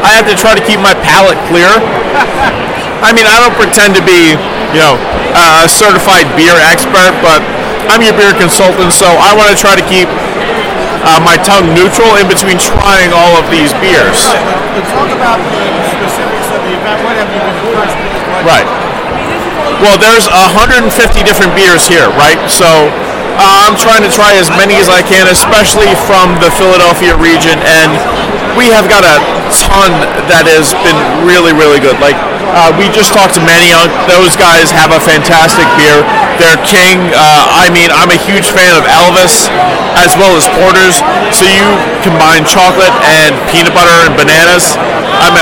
I 0.01 0.13
have 0.17 0.25
to 0.29 0.35
try 0.37 0.53
to 0.53 0.63
keep 0.63 0.81
my 0.81 0.93
palate 1.05 1.37
clear. 1.49 1.69
I 3.01 3.09
mean, 3.13 3.25
I 3.25 3.41
don't 3.41 3.57
pretend 3.57 3.97
to 3.97 4.03
be, 4.05 4.37
you 4.73 4.81
know, 4.81 4.97
a 5.33 5.65
certified 5.69 6.29
beer 6.37 6.53
expert, 6.57 7.13
but 7.25 7.41
I'm 7.89 8.01
your 8.05 8.13
beer 8.13 8.33
consultant, 8.37 8.93
so 8.93 9.09
I 9.09 9.33
want 9.33 9.49
to 9.49 9.57
try 9.57 9.73
to 9.73 9.85
keep 9.85 10.05
uh, 11.01 11.17
my 11.21 11.37
tongue 11.41 11.73
neutral 11.73 12.13
in 12.21 12.29
between 12.29 12.61
trying 12.61 13.09
all 13.09 13.33
of 13.41 13.49
these 13.49 13.73
beers. 13.81 14.21
Talk 14.93 15.09
about 15.09 15.41
the 15.41 15.65
specifics 15.97 16.49
of 16.53 16.61
the 16.61 16.77
event. 16.77 16.97
What 17.01 17.17
have 17.17 17.29
you 17.33 17.41
been 17.41 17.57
Right. 18.45 18.65
Well, 19.81 19.97
there's 19.97 20.29
150 20.29 20.93
different 21.25 21.57
beers 21.57 21.89
here, 21.89 22.09
right? 22.13 22.37
So 22.49 22.93
I'm 23.39 23.77
trying 23.79 24.03
to 24.03 24.11
try 24.11 24.35
as 24.35 24.51
many 24.51 24.75
as 24.75 24.89
I 24.91 24.99
can, 25.05 25.27
especially 25.31 25.91
from 26.09 26.35
the 26.43 26.51
Philadelphia 26.51 27.15
region, 27.15 27.59
and 27.63 27.95
we 28.59 28.67
have 28.73 28.91
got 28.91 29.07
a 29.07 29.17
ton 29.51 29.91
that 30.27 30.47
has 30.47 30.75
been 30.83 30.97
really, 31.23 31.55
really 31.55 31.79
good. 31.79 31.95
Like 32.03 32.19
uh, 32.51 32.75
we 32.75 32.91
just 32.91 33.15
talked 33.15 33.35
to 33.39 33.43
Manayunk; 33.43 33.91
those 34.11 34.35
guys 34.35 34.71
have 34.71 34.91
a 34.91 34.99
fantastic 34.99 35.67
beer. 35.79 36.03
They're 36.35 36.59
king. 36.67 36.99
Uh, 37.15 37.63
I 37.63 37.71
mean, 37.71 37.87
I'm 37.91 38.11
a 38.11 38.19
huge 38.19 38.51
fan 38.51 38.75
of 38.75 38.83
Elvis 38.87 39.47
as 39.95 40.11
well 40.19 40.35
as 40.35 40.47
porters. 40.59 40.99
So 41.31 41.47
you 41.47 41.67
combine 42.03 42.43
chocolate 42.43 42.91
and 43.07 43.35
peanut 43.51 43.71
butter 43.71 43.95
and 44.07 44.13
bananas. 44.19 44.75
I'm 45.23 45.35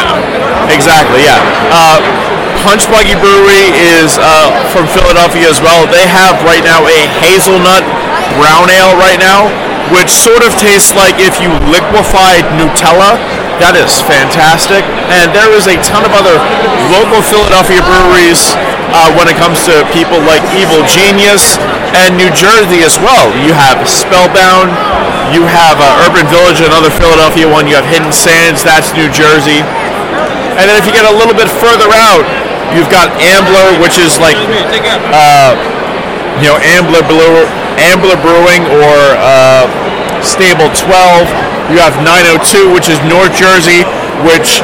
exactly 0.70 1.26
yeah. 1.26 1.42
Uh, 1.74 2.39
Punch 2.64 2.92
Buggy 2.92 3.16
Brewery 3.16 3.72
is 3.72 4.20
uh, 4.20 4.52
from 4.76 4.84
Philadelphia 4.92 5.48
as 5.48 5.64
well. 5.64 5.88
They 5.88 6.04
have 6.04 6.44
right 6.44 6.64
now 6.64 6.84
a 6.84 7.00
hazelnut 7.24 7.88
brown 8.36 8.68
ale 8.68 9.00
right 9.00 9.20
now, 9.20 9.48
which 9.96 10.12
sort 10.12 10.44
of 10.44 10.52
tastes 10.60 10.92
like 10.92 11.16
if 11.24 11.40
you 11.40 11.50
liquefied 11.72 12.44
Nutella. 12.60 13.16
That 13.64 13.76
is 13.76 14.00
fantastic. 14.04 14.84
And 15.12 15.32
there 15.32 15.52
is 15.56 15.68
a 15.68 15.80
ton 15.84 16.04
of 16.04 16.12
other 16.16 16.36
local 16.92 17.24
Philadelphia 17.24 17.80
breweries 17.84 18.56
uh, 18.92 19.12
when 19.16 19.32
it 19.32 19.40
comes 19.40 19.64
to 19.68 19.84
people 19.96 20.20
like 20.28 20.44
Evil 20.56 20.84
Genius 20.88 21.60
and 21.96 22.16
New 22.16 22.32
Jersey 22.32 22.84
as 22.84 23.00
well. 23.00 23.32
You 23.40 23.56
have 23.56 23.84
Spellbound, 23.88 24.72
you 25.32 25.48
have 25.48 25.80
uh, 25.80 26.06
Urban 26.08 26.28
Village, 26.28 26.60
another 26.60 26.92
Philadelphia 26.92 27.48
one. 27.48 27.68
You 27.68 27.80
have 27.80 27.88
Hidden 27.88 28.12
Sands, 28.12 28.64
that's 28.64 28.92
New 28.96 29.08
Jersey. 29.12 29.64
And 30.60 30.68
then 30.68 30.76
if 30.76 30.84
you 30.84 30.92
get 30.92 31.08
a 31.08 31.16
little 31.16 31.36
bit 31.36 31.48
further 31.48 31.88
out, 31.96 32.28
you've 32.76 32.92
got 32.92 33.10
Ambler, 33.22 33.78
which 33.82 33.98
is 33.98 34.18
like, 34.22 34.38
uh, 35.14 35.54
you 36.42 36.48
know, 36.52 36.58
Ambler, 36.62 37.04
Brew- 37.06 37.50
Ambler 37.80 38.18
Brewing 38.22 38.64
or 38.82 38.98
uh, 39.20 39.66
Stable 40.24 40.70
12. 40.76 41.28
You 41.74 41.78
have 41.84 41.96
902, 42.02 42.74
which 42.74 42.90
is 42.90 42.98
North 43.06 43.34
Jersey, 43.38 43.86
which 44.26 44.62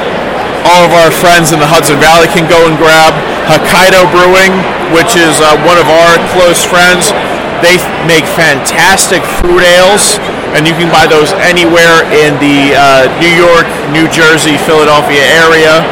all 0.66 0.82
of 0.90 0.94
our 0.98 1.14
friends 1.14 1.54
in 1.54 1.62
the 1.62 1.70
Hudson 1.70 2.02
Valley 2.02 2.26
can 2.34 2.50
go 2.50 2.58
and 2.66 2.74
grab. 2.82 3.14
Hokkaido 3.46 4.10
Brewing, 4.10 4.58
which 4.98 5.14
is 5.14 5.38
uh, 5.38 5.54
one 5.70 5.78
of 5.78 5.86
our 5.86 6.18
close 6.34 6.66
friends. 6.66 7.14
They 7.62 7.78
f- 7.78 7.86
make 8.10 8.26
fantastic 8.34 9.22
fruit 9.40 9.62
ales, 9.62 10.18
and 10.58 10.66
you 10.66 10.74
can 10.74 10.90
buy 10.90 11.06
those 11.06 11.32
anywhere 11.46 12.02
in 12.10 12.34
the 12.42 12.74
uh, 12.74 13.06
New 13.22 13.30
York, 13.32 13.70
New 13.94 14.10
Jersey, 14.10 14.58
Philadelphia 14.66 15.22
area. 15.46 15.86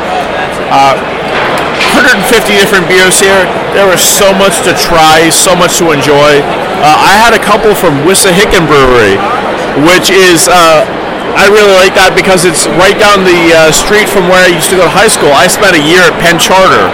Uh, 0.73 0.97
150 2.13 2.61
different 2.61 2.85
beers 2.85 3.17
here. 3.17 3.41
There 3.73 3.89
was 3.89 3.97
so 3.97 4.29
much 4.37 4.61
to 4.69 4.77
try, 4.77 5.33
so 5.33 5.57
much 5.57 5.81
to 5.81 5.89
enjoy. 5.89 6.45
Uh, 6.45 6.93
I 6.93 7.17
had 7.17 7.33
a 7.33 7.41
couple 7.41 7.73
from 7.73 8.05
Wissahickon 8.05 8.69
Brewery, 8.69 9.17
which 9.89 10.13
is 10.13 10.45
uh, 10.45 10.85
I 11.33 11.49
really 11.49 11.73
like 11.73 11.97
that 11.97 12.13
because 12.13 12.45
it's 12.45 12.69
right 12.77 12.93
down 13.01 13.25
the 13.25 13.41
uh, 13.57 13.73
street 13.73 14.05
from 14.05 14.29
where 14.29 14.45
I 14.45 14.53
used 14.53 14.69
to 14.69 14.77
go 14.77 14.85
to 14.85 14.93
high 14.93 15.09
school. 15.09 15.33
I 15.33 15.49
spent 15.49 15.73
a 15.73 15.81
year 15.81 16.05
at 16.05 16.13
Penn 16.21 16.37
Charter. 16.37 16.93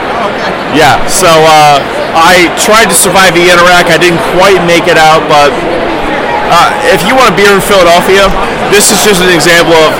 Yeah, 0.71 1.03
so 1.11 1.27
uh, 1.27 1.83
I 2.15 2.47
tried 2.55 2.87
to 2.87 2.95
survive 2.95 3.35
the 3.35 3.43
Inter-Ac. 3.43 3.91
I 3.91 3.99
didn't 3.99 4.23
quite 4.39 4.63
make 4.63 4.87
it 4.87 4.95
out, 4.95 5.27
but 5.27 5.51
uh, 6.47 6.71
if 6.95 7.03
you 7.03 7.19
want 7.19 7.27
a 7.27 7.35
beer 7.35 7.51
in 7.51 7.59
Philadelphia, 7.59 8.31
this 8.71 8.87
is 8.87 9.03
just 9.03 9.19
an 9.19 9.35
example 9.35 9.75
of 9.75 9.91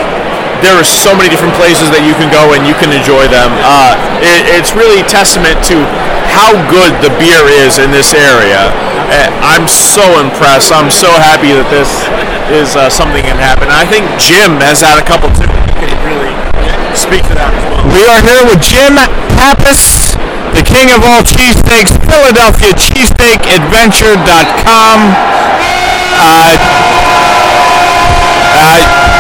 there 0.62 0.76
are 0.76 0.84
so 0.84 1.16
many 1.16 1.30
different 1.32 1.56
places 1.56 1.88
that 1.92 2.04
you 2.04 2.12
can 2.20 2.28
go 2.28 2.52
and 2.52 2.68
you 2.68 2.76
can 2.76 2.92
enjoy 2.92 3.28
them. 3.32 3.56
Uh, 3.64 3.96
it, 4.20 4.44
it's 4.60 4.76
really 4.76 5.00
testament 5.08 5.64
to 5.72 5.88
how 6.36 6.52
good 6.70 6.92
the 7.00 7.10
beer 7.18 7.48
is 7.48 7.80
in 7.80 7.92
this 7.92 8.14
area. 8.14 8.70
Uh, 9.10 9.32
I'm 9.42 9.68
so 9.68 10.20
impressed. 10.22 10.72
I'm 10.76 10.92
so 10.92 11.10
happy 11.10 11.54
that 11.56 11.70
this 11.72 11.90
is 12.54 12.76
uh, 12.76 12.90
something 12.90 13.24
that 13.24 13.30
can 13.30 13.40
happen. 13.42 13.70
I 13.72 13.86
think 13.88 14.06
Jim 14.22 14.60
has 14.62 14.82
had 14.84 15.00
a 15.00 15.06
couple 15.06 15.30
too. 15.34 15.48
Can 15.80 15.90
really 16.06 16.36
speak 16.94 17.24
to 17.32 17.36
that 17.40 17.56
as 17.56 17.64
well. 17.72 17.88
We 17.96 18.04
are 18.06 18.20
here 18.22 18.44
with 18.46 18.62
Jim 18.62 19.00
Pappas, 19.40 20.12
the 20.54 20.62
king 20.66 20.92
of 20.94 21.02
all 21.06 21.22
cheesesteaks, 21.24 21.96
Philadelphia 22.06 22.74
CheesesteakAdventure.com. 22.76 25.00
Uh, 26.20 26.52
uh, 28.60 29.19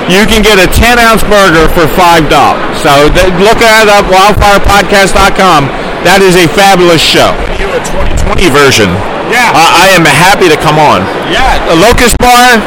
You 0.08 0.24
can 0.26 0.42
get 0.42 0.58
a 0.58 0.68
10 0.68 0.98
ounce 0.98 1.22
burger 1.28 1.68
for 1.76 1.86
$5. 1.86 2.32
So 2.80 3.12
th- 3.12 3.32
look 3.44 3.60
that 3.60 3.92
up, 3.92 4.08
wildfirepodcast.com. 4.08 5.68
That 6.08 6.24
is 6.26 6.34
a 6.40 6.48
fabulous 6.50 7.04
show. 7.04 7.36
You 7.60 7.70
a 7.70 7.82
2020 8.18 8.50
version. 8.50 8.90
Yeah. 9.30 9.54
I, 9.54 9.88
I 9.92 9.96
am 9.96 10.04
happy 10.08 10.50
to 10.50 10.58
come 10.58 10.82
on. 10.82 11.06
Yeah, 11.30 11.62
the 11.70 11.78
Locust 11.78 12.18
Bar, 12.20 12.60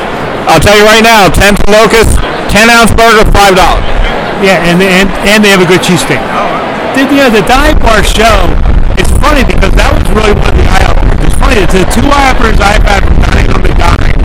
I'll 0.46 0.62
tell 0.62 0.76
you 0.76 0.86
right 0.86 1.02
now, 1.02 1.28
10th 1.28 1.60
and 1.64 1.72
Locust, 1.72 2.16
10 2.52 2.70
ounce 2.70 2.92
burger, 2.94 3.26
$5. 3.26 3.34
Yeah, 4.42 4.60
and 4.66 4.80
and, 4.82 5.08
and 5.28 5.38
they 5.44 5.50
have 5.50 5.62
a 5.62 5.68
good 5.68 5.80
cheesesteak. 5.80 6.20
The, 6.94 7.02
you 7.10 7.26
know, 7.26 7.30
the 7.30 7.42
dive 7.46 7.78
bar 7.82 8.02
show, 8.06 8.54
it's 8.98 9.10
funny 9.18 9.42
because 9.44 9.72
that 9.74 9.90
was 9.90 10.04
really 10.14 10.34
one 10.34 10.50
of 10.50 10.58
the 10.58 10.66
eye 10.66 10.86
openers. 10.86 11.18
It's 11.24 11.38
funny, 11.38 11.58
it's 11.62 11.74
the 11.74 11.86
two 11.90 12.06
eye 12.06 12.30
openers 12.30 12.58
I've 12.60 12.84
had 12.84 13.02
from 13.02 13.16
dining 13.22 13.50
on 13.50 13.60
the 13.62 13.74
dime. 13.74 14.18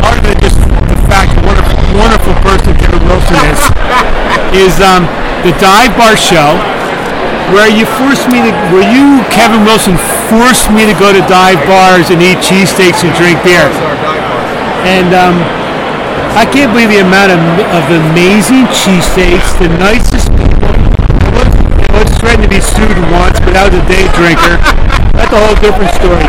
Other 0.00 0.20
than 0.24 0.36
just 0.40 0.56
the 0.56 0.98
fact 1.08 1.36
what 1.44 1.56
a 1.60 1.64
wonderful 1.96 2.34
person 2.40 2.72
Kevin 2.80 3.02
Wilson 3.04 3.36
is, 3.52 3.60
is 4.70 4.74
um, 4.80 5.04
the 5.44 5.52
dive 5.60 5.92
bar 5.96 6.16
show 6.16 6.56
where 7.52 7.66
you 7.66 7.84
forced 7.98 8.30
me 8.30 8.40
to, 8.46 8.52
where 8.70 8.86
you, 8.86 9.20
Kevin 9.34 9.66
Wilson, 9.66 9.98
forced 10.30 10.70
me 10.70 10.86
to 10.86 10.94
go 10.96 11.10
to 11.10 11.20
dive 11.26 11.58
bars 11.66 12.10
and 12.10 12.22
eat 12.22 12.38
cheesesteaks 12.38 13.02
and 13.02 13.10
drink 13.18 13.42
beer. 13.42 13.66
And 14.86 15.12
um, 15.12 15.36
I 16.38 16.46
can't 16.46 16.72
believe 16.72 16.88
the 16.88 17.02
amount 17.02 17.34
of, 17.34 17.42
of 17.74 17.84
amazing 18.10 18.70
cheesesteaks, 18.70 19.58
the 19.58 19.68
nicest 19.76 20.30
threatened 22.30 22.46
to 22.46 22.54
be 22.54 22.62
sued 22.62 22.94
once, 23.10 23.42
but 23.42 23.58
I 23.58 23.66
was 23.66 23.74
a 23.74 23.82
day 23.90 24.06
drinker. 24.14 24.54
That's 25.18 25.34
a 25.34 25.40
whole 25.42 25.58
different 25.58 25.90
story. 25.98 26.22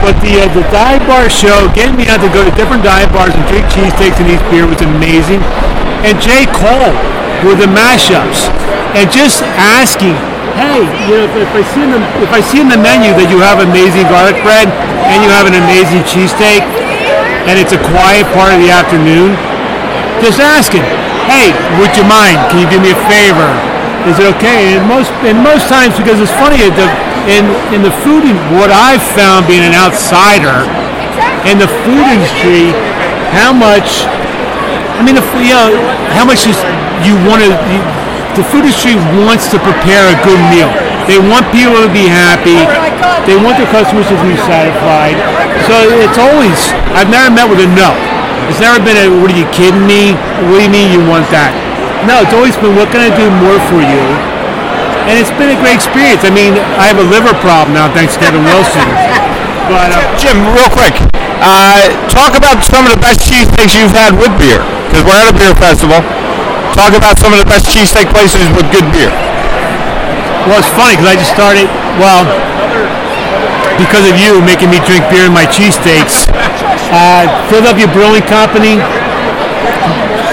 But 0.00 0.16
the 0.24 0.40
uh, 0.40 0.48
the 0.56 0.64
dive 0.72 1.04
bar 1.04 1.28
show, 1.28 1.68
getting 1.76 2.00
me 2.00 2.08
out 2.08 2.24
to 2.24 2.32
go 2.32 2.40
to 2.40 2.48
different 2.56 2.80
dive 2.80 3.12
bars 3.12 3.36
and 3.36 3.44
drink 3.52 3.68
cheesesteaks 3.68 4.16
and 4.24 4.32
eat 4.32 4.40
beer 4.48 4.64
was 4.64 4.80
amazing. 4.80 5.44
And 6.00 6.16
J. 6.16 6.48
Cole 6.48 6.96
were 7.44 7.52
the 7.60 7.68
mashups. 7.68 8.48
And 8.96 9.04
just 9.12 9.44
asking, 9.60 10.16
hey, 10.56 10.80
you 11.12 11.20
know, 11.20 11.28
if, 11.28 11.36
if 11.36 11.52
I 11.52 11.62
see 11.76 11.82
in 11.84 11.92
the 11.92 12.00
if 12.24 12.32
I 12.32 12.40
see 12.40 12.64
in 12.64 12.72
the 12.72 12.80
menu 12.80 13.12
that 13.12 13.28
you 13.28 13.44
have 13.44 13.60
amazing 13.60 14.08
garlic 14.08 14.40
bread 14.40 14.72
and 15.12 15.20
you 15.20 15.28
have 15.28 15.44
an 15.44 15.60
amazing 15.60 16.08
cheesesteak, 16.08 16.64
and 17.44 17.60
it's 17.60 17.76
a 17.76 17.80
quiet 17.92 18.24
part 18.32 18.56
of 18.56 18.64
the 18.64 18.72
afternoon, 18.72 19.36
just 20.24 20.40
asking, 20.40 20.88
hey, 21.28 21.52
would 21.76 21.92
you 22.00 22.04
mind? 22.08 22.40
Can 22.48 22.64
you 22.64 22.68
do 22.72 22.80
me 22.80 22.96
a 22.96 23.00
favor? 23.12 23.73
Is 24.04 24.20
it 24.20 24.28
okay? 24.36 24.76
And 24.76 24.84
most 24.84 25.10
and 25.24 25.40
most 25.40 25.68
times 25.68 25.96
because 25.96 26.20
it's 26.20 26.34
funny 26.36 26.60
the 26.60 26.88
in 27.24 27.48
in 27.72 27.80
the 27.80 27.94
food 28.04 28.28
what 28.52 28.68
I've 28.68 29.02
found 29.16 29.48
being 29.48 29.64
an 29.64 29.72
outsider 29.72 30.68
in 31.48 31.60
the 31.60 31.68
food 31.84 32.04
industry, 32.08 32.72
how 33.36 33.52
much 33.52 34.08
I 34.94 35.02
mean, 35.02 35.18
if, 35.18 35.26
you 35.42 35.52
know, 35.52 35.74
how 36.14 36.22
much 36.22 36.46
is 36.46 36.54
you 37.02 37.18
want 37.26 37.42
to? 37.42 37.50
You, 37.50 37.82
the 38.38 38.46
food 38.46 38.62
industry 38.62 38.94
wants 39.26 39.50
to 39.50 39.58
prepare 39.58 40.06
a 40.06 40.16
good 40.22 40.38
meal. 40.54 40.70
They 41.10 41.18
want 41.18 41.50
people 41.50 41.82
to 41.82 41.90
be 41.90 42.06
happy. 42.06 42.56
They 43.26 43.36
want 43.36 43.58
their 43.58 43.68
customers 43.74 44.06
to 44.08 44.16
be 44.22 44.38
satisfied. 44.46 45.18
So 45.66 45.74
it's 46.00 46.16
always. 46.16 46.56
I've 46.94 47.10
never 47.10 47.28
met 47.28 47.50
with 47.50 47.60
a 47.60 47.68
no. 47.74 47.90
It's 48.48 48.62
never 48.62 48.78
been 48.80 48.96
a. 48.96 49.10
What 49.20 49.34
are 49.34 49.38
you 49.38 49.50
kidding 49.50 49.82
me? 49.82 50.14
What 50.48 50.62
do 50.62 50.64
you 50.64 50.72
mean 50.72 50.94
you 50.94 51.02
want 51.02 51.26
that? 51.34 51.52
No, 52.02 52.20
it's 52.26 52.34
always 52.34 52.58
been. 52.58 52.74
What 52.74 52.90
can 52.90 53.00
I 53.00 53.10
do 53.14 53.30
more 53.40 53.58
for 53.70 53.80
you? 53.80 54.02
And 55.06 55.14
it's 55.20 55.32
been 55.38 55.52
a 55.52 55.58
great 55.60 55.78
experience. 55.78 56.26
I 56.26 56.32
mean, 56.34 56.58
I 56.80 56.88
have 56.90 56.98
a 56.98 57.06
liver 57.06 57.32
problem 57.44 57.76
now, 57.76 57.92
thanks 57.92 58.16
to 58.16 58.20
Kevin 58.20 58.44
Wilson. 58.44 58.84
But 59.64 59.96
uh, 59.96 60.04
Jim, 60.20 60.44
real 60.52 60.68
quick, 60.68 60.92
uh, 61.40 61.88
talk 62.12 62.36
about 62.36 62.60
some 62.68 62.84
of 62.84 62.92
the 62.92 63.00
best 63.00 63.24
cheesesteaks 63.24 63.72
you've 63.72 63.96
had 63.96 64.12
with 64.12 64.28
beer, 64.36 64.60
because 64.92 65.08
we're 65.08 65.16
at 65.16 65.32
a 65.32 65.36
beer 65.40 65.56
festival. 65.56 66.04
Talk 66.76 66.92
about 66.92 67.16
some 67.16 67.32
of 67.32 67.40
the 67.40 67.48
best 67.48 67.72
cheesesteak 67.72 68.12
places 68.12 68.44
with 68.52 68.68
good 68.68 68.84
beer. 68.92 69.08
Well, 70.44 70.60
it's 70.60 70.68
funny 70.76 71.00
because 71.00 71.08
I 71.08 71.16
just 71.16 71.32
started, 71.32 71.64
well, 71.96 72.28
because 73.80 74.04
of 74.04 74.20
you 74.20 74.44
making 74.44 74.68
me 74.68 74.84
drink 74.84 75.08
beer 75.08 75.24
in 75.24 75.32
my 75.32 75.48
cheesesteaks. 75.48 76.28
Uh, 76.92 77.24
Philadelphia 77.48 77.88
Brewing 77.88 78.26
Company, 78.28 78.84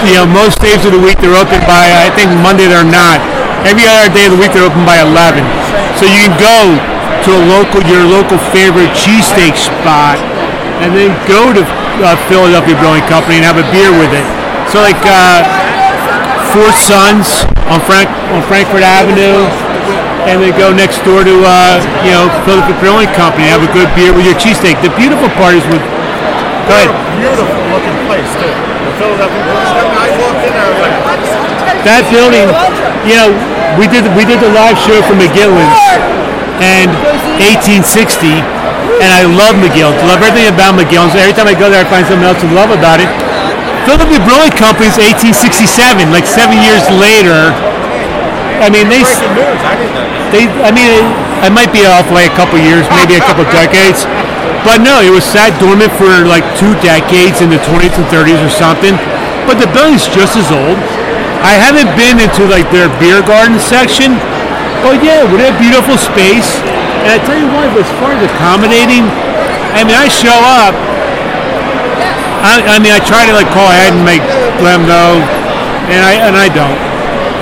you 0.06 0.18
know, 0.18 0.26
most 0.26 0.58
days 0.58 0.82
of 0.84 0.92
the 0.92 1.02
week 1.02 1.18
they're 1.22 1.38
open 1.38 1.62
by, 1.64 1.90
I 1.94 2.10
think 2.14 2.30
Monday 2.42 2.66
they're 2.66 2.86
not. 2.86 3.22
Every 3.62 3.86
other 3.86 4.10
day 4.10 4.26
of 4.26 4.34
the 4.34 4.40
week 4.40 4.50
they're 4.50 4.66
open 4.66 4.82
by 4.82 4.98
11. 5.02 5.42
So 5.98 6.06
you 6.08 6.18
can 6.26 6.34
go 6.38 6.74
to 7.26 7.28
a 7.30 7.42
local, 7.46 7.80
your 7.86 8.02
local 8.02 8.38
favorite 8.50 8.90
cheesesteak 8.98 9.54
spot 9.54 10.18
and 10.82 10.90
then 10.90 11.14
go 11.30 11.54
to 11.54 11.62
uh, 12.02 12.18
Philadelphia 12.26 12.74
Brewing 12.82 13.06
Company 13.06 13.38
and 13.38 13.46
have 13.46 13.58
a 13.58 13.66
beer 13.70 13.94
with 13.94 14.10
it. 14.10 14.26
So 14.74 14.82
like, 14.82 14.98
uh, 15.06 15.46
Four 16.52 16.68
Sons 16.76 17.48
on 17.72 17.80
Frank 17.88 18.12
on 18.28 18.44
Frankford 18.44 18.84
Avenue, 18.84 19.48
and 20.28 20.36
then 20.36 20.52
go 20.60 20.68
next 20.68 21.00
door 21.00 21.24
to 21.24 21.34
uh, 21.48 21.80
you 22.04 22.12
know 22.12 22.28
Philadelphia 22.44 22.76
Brewing 22.76 23.08
Company. 23.16 23.48
Have 23.48 23.64
a 23.64 23.72
good 23.72 23.88
beer 23.96 24.12
with 24.12 24.28
your 24.28 24.36
cheesesteak. 24.36 24.76
The 24.84 24.92
beautiful 25.00 25.32
part 25.40 25.56
is 25.56 25.64
with. 25.72 25.80
Go 26.68 26.76
ahead. 26.76 26.92
Beautiful 27.16 27.61
looking 27.72 27.96
place 28.06 28.28
too. 28.38 28.52
The 28.52 28.92
Philadelphia. 29.00 29.40
When 29.42 29.56
I 29.96 30.08
walked 30.20 30.42
in, 30.46 30.52
I 30.52 30.64
was 30.68 30.78
like, 30.84 30.94
That 31.88 32.02
building, 32.14 32.46
you 33.08 33.16
know, 33.18 33.30
we 33.80 33.88
did 33.90 34.04
we 34.14 34.22
did 34.28 34.38
the 34.44 34.52
live 34.52 34.76
show 34.86 35.00
for 35.08 35.16
McGillin's 35.18 35.80
and 36.62 36.92
1860, 37.42 38.38
and 39.02 39.10
I 39.10 39.26
love 39.26 39.58
McGillin's. 39.58 39.98
Love 40.06 40.22
everything 40.22 40.46
about 40.52 40.78
McGillin's. 40.78 41.16
Every 41.18 41.34
time 41.34 41.48
I 41.50 41.56
go 41.58 41.66
there, 41.72 41.82
I 41.82 41.88
find 41.90 42.06
something 42.06 42.22
else 42.28 42.38
to 42.44 42.50
love 42.54 42.70
about 42.70 43.02
it. 43.02 43.08
Philadelphia 43.82 44.22
Brewing 44.22 44.54
Company 44.54 44.86
is 44.86 44.98
1867, 45.02 46.14
like 46.14 46.22
seven 46.28 46.54
years 46.62 46.86
later. 47.02 47.50
I 48.62 48.70
mean, 48.70 48.86
they 48.86 49.02
s- 49.02 49.18
Breaking 49.18 49.34
news. 49.42 49.58
I 49.66 49.74
didn't 49.74 49.94
know. 49.98 50.06
that. 50.06 50.30
they 50.30 50.44
I 50.62 50.70
mean 50.70 51.02
I 51.42 51.50
might 51.50 51.74
be 51.74 51.82
off 51.82 52.06
by 52.14 52.30
a 52.30 52.34
couple 52.38 52.62
years, 52.62 52.86
maybe 52.94 53.18
a 53.18 53.24
couple 53.26 53.42
decades. 53.50 54.06
But 54.62 54.82
no, 54.82 55.02
it 55.02 55.10
was 55.10 55.26
sat 55.26 55.54
dormant 55.58 55.90
for 55.98 56.26
like 56.26 56.46
two 56.58 56.72
decades 56.80 57.42
in 57.42 57.50
the 57.50 57.58
20s 57.66 57.94
and 57.98 58.06
30s 58.08 58.38
or 58.38 58.52
something. 58.52 58.94
But 59.46 59.58
the 59.58 59.66
building's 59.74 60.06
just 60.10 60.38
as 60.38 60.48
old. 60.54 60.78
I 61.42 61.58
haven't 61.58 61.90
been 61.98 62.22
into 62.22 62.46
like 62.46 62.70
their 62.70 62.86
beer 63.02 63.22
garden 63.26 63.58
section. 63.58 64.14
But 64.86 65.02
yeah, 65.02 65.26
with 65.26 65.42
a 65.42 65.50
beautiful 65.58 65.98
space. 65.98 66.58
And 67.02 67.10
I 67.10 67.18
tell 67.26 67.38
you 67.38 67.50
what, 67.50 67.66
as 67.74 67.90
far 67.98 68.14
as 68.14 68.22
accommodating, 68.22 69.06
I 69.74 69.82
mean 69.82 69.98
I 69.98 70.06
show 70.06 70.38
up. 70.38 70.74
I, 72.42 72.62
I 72.66 72.76
mean 72.78 72.94
I 72.94 73.02
try 73.02 73.26
to 73.26 73.34
like 73.34 73.50
call 73.50 73.66
ahead 73.70 73.94
and 73.94 74.06
make 74.06 74.22
them 74.62 74.86
know, 74.86 75.18
and 75.90 76.02
I 76.02 76.22
and 76.22 76.34
I 76.38 76.46
don't 76.50 76.92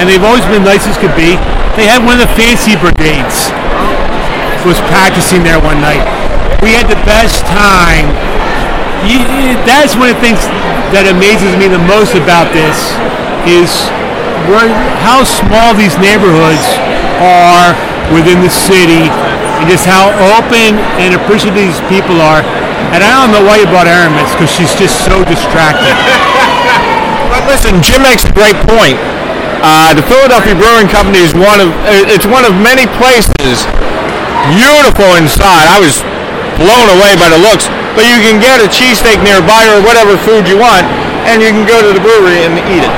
and 0.00 0.08
they've 0.08 0.24
always 0.24 0.44
been 0.48 0.64
nice 0.64 0.88
as 0.88 0.96
could 0.96 1.12
be. 1.12 1.36
They 1.76 1.84
had 1.84 2.00
one 2.00 2.16
of 2.16 2.24
the 2.24 2.32
fancy 2.32 2.72
brigades 2.72 3.52
was 4.64 4.80
practicing 4.88 5.44
there 5.44 5.60
one 5.60 5.76
night. 5.84 6.19
We 6.60 6.76
had 6.76 6.92
the 6.92 7.00
best 7.08 7.40
time. 7.48 8.12
You, 9.08 9.24
that's 9.64 9.96
one 9.96 10.12
of 10.12 10.20
the 10.20 10.22
things 10.22 10.44
that 10.92 11.08
amazes 11.08 11.56
me 11.56 11.72
the 11.72 11.80
most 11.88 12.12
about 12.12 12.52
this 12.52 12.76
is 13.48 13.72
where, 14.44 14.68
how 15.00 15.24
small 15.24 15.72
these 15.72 15.96
neighborhoods 15.96 16.64
are 17.16 17.72
within 18.12 18.44
the 18.44 18.52
city 18.52 19.08
and 19.08 19.64
just 19.72 19.88
how 19.88 20.12
open 20.36 20.76
and 21.00 21.16
appreciative 21.16 21.56
these 21.56 21.80
people 21.88 22.20
are. 22.20 22.44
And 22.92 23.00
I 23.00 23.08
don't 23.16 23.32
know 23.32 23.40
why 23.40 23.64
you 23.64 23.68
brought 23.72 23.88
Aramis 23.88 24.28
because 24.36 24.52
she's 24.52 24.72
just 24.76 25.00
so 25.08 25.24
distracted. 25.24 25.96
But 27.30 27.46
listen, 27.46 27.78
Jim 27.78 28.02
makes 28.02 28.26
a 28.26 28.32
great 28.34 28.58
point. 28.66 28.98
Uh, 29.62 29.94
the 29.94 30.02
Philadelphia 30.02 30.58
Brewing 30.58 30.90
Company 30.90 31.22
is 31.22 31.30
one 31.30 31.62
of 31.62 31.70
uh, 31.86 32.10
it's 32.10 32.26
one 32.26 32.42
of 32.42 32.50
many 32.58 32.90
places 32.98 33.62
beautiful 34.50 35.14
inside. 35.14 35.70
I 35.70 35.78
was 35.78 36.02
blown 36.60 36.92
away 36.92 37.16
by 37.16 37.32
the 37.32 37.40
looks. 37.40 37.72
But 37.96 38.04
you 38.06 38.20
can 38.20 38.38
get 38.38 38.60
a 38.60 38.68
cheesesteak 38.68 39.24
nearby 39.24 39.66
or 39.72 39.80
whatever 39.80 40.14
food 40.20 40.46
you 40.46 40.60
want, 40.60 40.84
and 41.26 41.40
you 41.40 41.48
can 41.48 41.64
go 41.64 41.80
to 41.80 41.90
the 41.96 42.02
brewery 42.04 42.44
and 42.44 42.60
eat 42.68 42.84
it. 42.84 42.94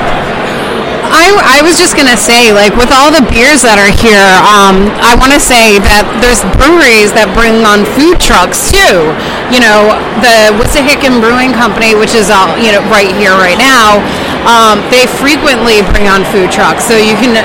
I, 1.13 1.29
I 1.45 1.59
was 1.61 1.77
just 1.77 1.93
gonna 1.93 2.17
say, 2.17 2.51
like, 2.51 2.73
with 2.73 2.89
all 2.89 3.13
the 3.13 3.21
beers 3.29 3.61
that 3.61 3.77
are 3.77 3.93
here, 4.01 4.33
um, 4.43 4.89
I 4.97 5.13
want 5.13 5.29
to 5.29 5.39
say 5.39 5.77
that 5.77 6.09
there's 6.19 6.41
breweries 6.57 7.13
that 7.13 7.29
bring 7.37 7.61
on 7.69 7.85
food 7.85 8.17
trucks 8.17 8.73
too. 8.73 9.13
You 9.53 9.61
know, 9.61 9.93
the 10.25 10.57
Wissahickon 10.57 11.21
Brewing 11.21 11.53
Company, 11.53 11.93
which 11.93 12.17
is 12.17 12.33
all 12.33 12.57
you 12.57 12.73
know 12.73 12.81
right 12.89 13.13
here, 13.13 13.37
right 13.37 13.61
now, 13.61 14.01
um, 14.49 14.81
they 14.89 15.05
frequently 15.05 15.85
bring 15.93 16.09
on 16.09 16.25
food 16.33 16.49
trucks, 16.49 16.81
so 16.81 16.97
you 16.97 17.13
can 17.15 17.37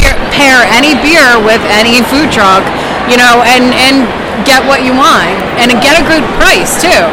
pair, 0.00 0.16
pair 0.32 0.64
any 0.72 0.96
beer 1.04 1.36
with 1.44 1.60
any 1.68 2.00
food 2.08 2.32
truck, 2.32 2.64
you 3.04 3.20
know, 3.20 3.44
and 3.44 3.76
and 3.76 4.08
get 4.44 4.64
what 4.64 4.84
you 4.84 4.92
want 4.96 5.28
and 5.60 5.70
get 5.80 5.96
a 5.96 6.04
good 6.04 6.24
price 6.40 6.80
too. 6.80 7.04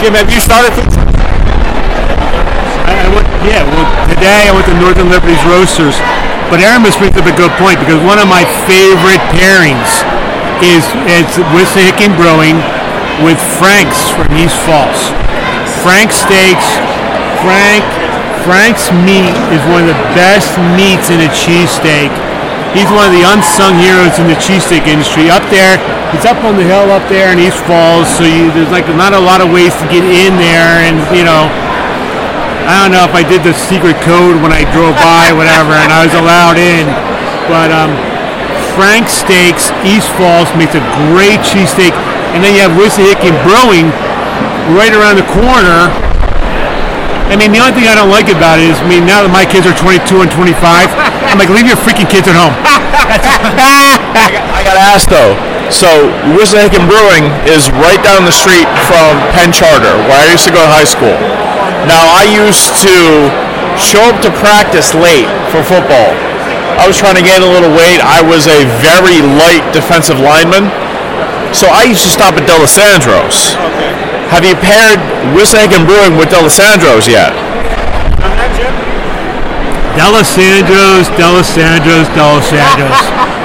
Jim, 0.00 0.14
have 0.18 0.30
you 0.30 0.40
started? 0.42 0.72
I, 2.88 3.06
I 3.06 3.08
went, 3.14 3.28
yeah, 3.46 3.62
well, 3.62 3.86
today 4.10 4.48
I 4.48 4.52
went 4.52 4.66
to 4.66 4.76
Northern 4.78 5.08
Liberties 5.08 5.40
Roasters, 5.46 5.94
but 6.50 6.58
Aramis 6.58 6.98
brings 6.98 7.16
up 7.16 7.26
a 7.28 7.36
good 7.36 7.52
point 7.58 7.78
because 7.78 8.02
one 8.02 8.18
of 8.18 8.26
my 8.26 8.42
favorite 8.66 9.22
pairings 9.30 10.02
is 10.62 10.82
it's 11.10 11.38
Wissahickon 11.54 12.14
Brewing 12.14 12.58
with 13.22 13.38
Frank's 13.58 14.10
from 14.14 14.30
East 14.34 14.56
Falls. 14.66 15.10
Frank 15.82 16.14
Steaks, 16.14 16.66
Frank, 17.42 17.82
Frank's 18.46 18.90
meat 19.06 19.34
is 19.54 19.62
one 19.70 19.86
of 19.86 19.90
the 19.90 20.00
best 20.14 20.54
meats 20.74 21.10
in 21.10 21.22
a 21.22 21.30
cheesesteak. 21.30 22.10
He's 22.74 22.88
one 22.90 23.04
of 23.06 23.14
the 23.14 23.26
unsung 23.26 23.78
heroes 23.78 24.18
in 24.18 24.26
the 24.26 24.38
cheesesteak 24.38 24.86
industry. 24.86 25.28
Up 25.28 25.44
there, 25.50 25.76
he's 26.12 26.28
up 26.28 26.44
on 26.44 26.60
the 26.60 26.64
hill 26.64 26.92
up 26.92 27.02
there 27.08 27.32
in 27.32 27.40
East 27.40 27.64
Falls, 27.64 28.06
so 28.06 28.22
you, 28.22 28.52
there's 28.52 28.70
like 28.70 28.86
not 28.94 29.16
a 29.16 29.20
lot 29.20 29.40
of 29.40 29.48
ways 29.48 29.72
to 29.80 29.86
get 29.88 30.04
in 30.04 30.36
there, 30.36 30.84
and 30.84 31.00
you 31.16 31.24
know, 31.24 31.48
I 32.68 32.78
don't 32.84 32.92
know 32.92 33.02
if 33.08 33.16
I 33.16 33.24
did 33.24 33.42
the 33.42 33.56
secret 33.56 33.96
code 34.04 34.38
when 34.44 34.52
I 34.52 34.68
drove 34.70 34.94
by, 35.00 35.32
whatever, 35.34 35.74
and 35.74 35.90
I 35.90 36.04
was 36.04 36.14
allowed 36.14 36.60
in. 36.60 36.86
But 37.50 37.74
um, 37.74 37.90
Frank 38.76 39.08
Steaks, 39.08 39.72
East 39.82 40.08
Falls 40.14 40.48
makes 40.54 40.76
a 40.76 40.84
great 41.10 41.42
cheesesteak, 41.42 41.96
and 42.36 42.44
then 42.44 42.54
you 42.54 42.62
have 42.62 42.76
Wissahickon 42.76 43.34
Brewing 43.42 43.90
right 44.76 44.92
around 44.94 45.18
the 45.18 45.26
corner. 45.32 45.90
I 47.32 47.34
mean, 47.40 47.48
the 47.50 47.64
only 47.64 47.72
thing 47.72 47.88
I 47.88 47.96
don't 47.96 48.12
like 48.12 48.28
about 48.28 48.60
it 48.60 48.68
is, 48.68 48.76
I 48.76 48.86
mean, 48.86 49.08
now 49.08 49.24
that 49.24 49.32
my 49.32 49.48
kids 49.48 49.64
are 49.64 49.72
22 49.72 50.20
and 50.20 50.30
25, 50.30 50.92
I'm 51.32 51.40
like, 51.40 51.48
leave 51.48 51.64
your 51.64 51.80
freaking 51.80 52.08
kids 52.08 52.28
at 52.28 52.36
home. 52.36 52.52
I 52.92 54.60
got 54.64 54.74
to 54.76 54.84
ask 54.84 55.08
though. 55.08 55.34
So 55.72 56.12
Wissahickon 56.36 56.84
Brewing 56.84 57.32
is 57.48 57.72
right 57.80 58.00
down 58.04 58.28
the 58.28 58.34
street 58.34 58.68
from 58.88 59.16
Penn 59.32 59.52
Charter, 59.52 59.96
where 60.04 60.20
I 60.20 60.28
used 60.28 60.44
to 60.44 60.52
go 60.52 60.60
to 60.60 60.68
high 60.68 60.84
school. 60.84 61.16
Now 61.88 62.04
I 62.12 62.28
used 62.28 62.76
to 62.84 63.32
show 63.80 64.04
up 64.12 64.20
to 64.22 64.30
practice 64.36 64.92
late 64.92 65.28
for 65.48 65.64
football. 65.64 66.12
I 66.76 66.84
was 66.84 67.00
trying 67.00 67.16
to 67.16 67.24
gain 67.24 67.40
a 67.40 67.48
little 67.48 67.72
weight. 67.72 68.04
I 68.04 68.20
was 68.20 68.44
a 68.48 68.68
very 68.84 69.24
light 69.40 69.64
defensive 69.72 70.20
lineman, 70.20 70.68
so 71.56 71.68
I 71.72 71.88
used 71.88 72.04
to 72.04 72.12
stop 72.12 72.36
at 72.36 72.44
Dalessandro's. 72.44 73.56
Have 74.28 74.44
you 74.44 74.56
paired 74.56 75.00
Wissahickon 75.36 75.84
Brewing 75.88 76.16
with 76.16 76.28
Dalessandro's 76.28 77.08
yet? 77.08 77.32
Dalessandro's, 79.96 81.08
Dalessandro's, 81.20 82.08
Dalessandro's. 82.16 83.02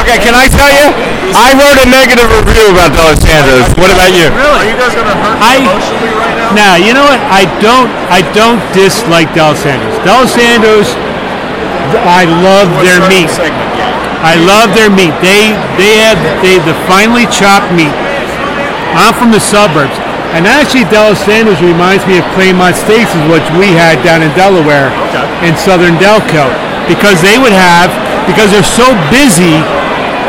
Okay, 0.00 0.16
can 0.16 0.32
I 0.34 0.48
tell 0.48 0.70
you? 0.72 0.86
I 1.36 1.52
wrote 1.54 1.76
a 1.76 1.86
negative 1.86 2.24
review 2.32 2.72
about 2.72 2.90
Dalessandro's. 2.96 3.68
What 3.76 3.92
about 3.92 4.10
you? 4.10 4.32
Really? 4.32 4.48
Are 4.48 4.66
you 4.66 4.74
guys 4.80 4.96
gonna 4.96 5.12
hurt 5.12 5.36
me 5.38 5.44
I- 5.44 5.60
emotionally 5.60 6.10
right 6.16 6.34
now? 6.40 6.56
Now, 6.56 6.72
you 6.80 6.90
know 6.96 7.04
what? 7.04 7.20
I 7.30 7.44
don't 7.62 7.86
I 8.08 8.24
don't 8.32 8.58
dislike 8.72 9.28
Dalessandro's. 9.36 9.94
Dalessandro's 10.02 10.88
I 12.02 12.24
love 12.42 12.72
their 12.82 12.98
meat. 13.12 13.28
segment, 13.30 13.70
yeah. 13.76 14.24
I 14.24 14.34
love 14.40 14.72
their 14.74 14.88
meat. 14.90 15.12
They 15.22 15.52
they 15.78 16.00
have 16.02 16.18
they 16.42 16.56
the 16.64 16.74
finely 16.90 17.28
chopped 17.30 17.70
meat. 17.76 17.92
I'm 18.96 19.12
from 19.14 19.30
the 19.30 19.42
suburbs, 19.42 19.94
and 20.36 20.46
actually 20.46 20.86
Dalessandro's 20.88 21.60
reminds 21.62 22.06
me 22.06 22.18
of 22.18 22.24
Claymont 22.36 22.74
Steaks, 22.78 23.10
is 23.10 23.24
what 23.26 23.42
we 23.58 23.74
had 23.74 23.98
down 24.06 24.22
in 24.22 24.30
Delaware 24.38 24.90
in 25.42 25.56
Southern 25.56 25.98
Delco, 25.98 26.46
because 26.86 27.18
they 27.22 27.38
would 27.38 27.52
have 27.54 27.90
because 28.26 28.52
they're 28.54 28.62
so 28.62 28.86
busy, 29.10 29.58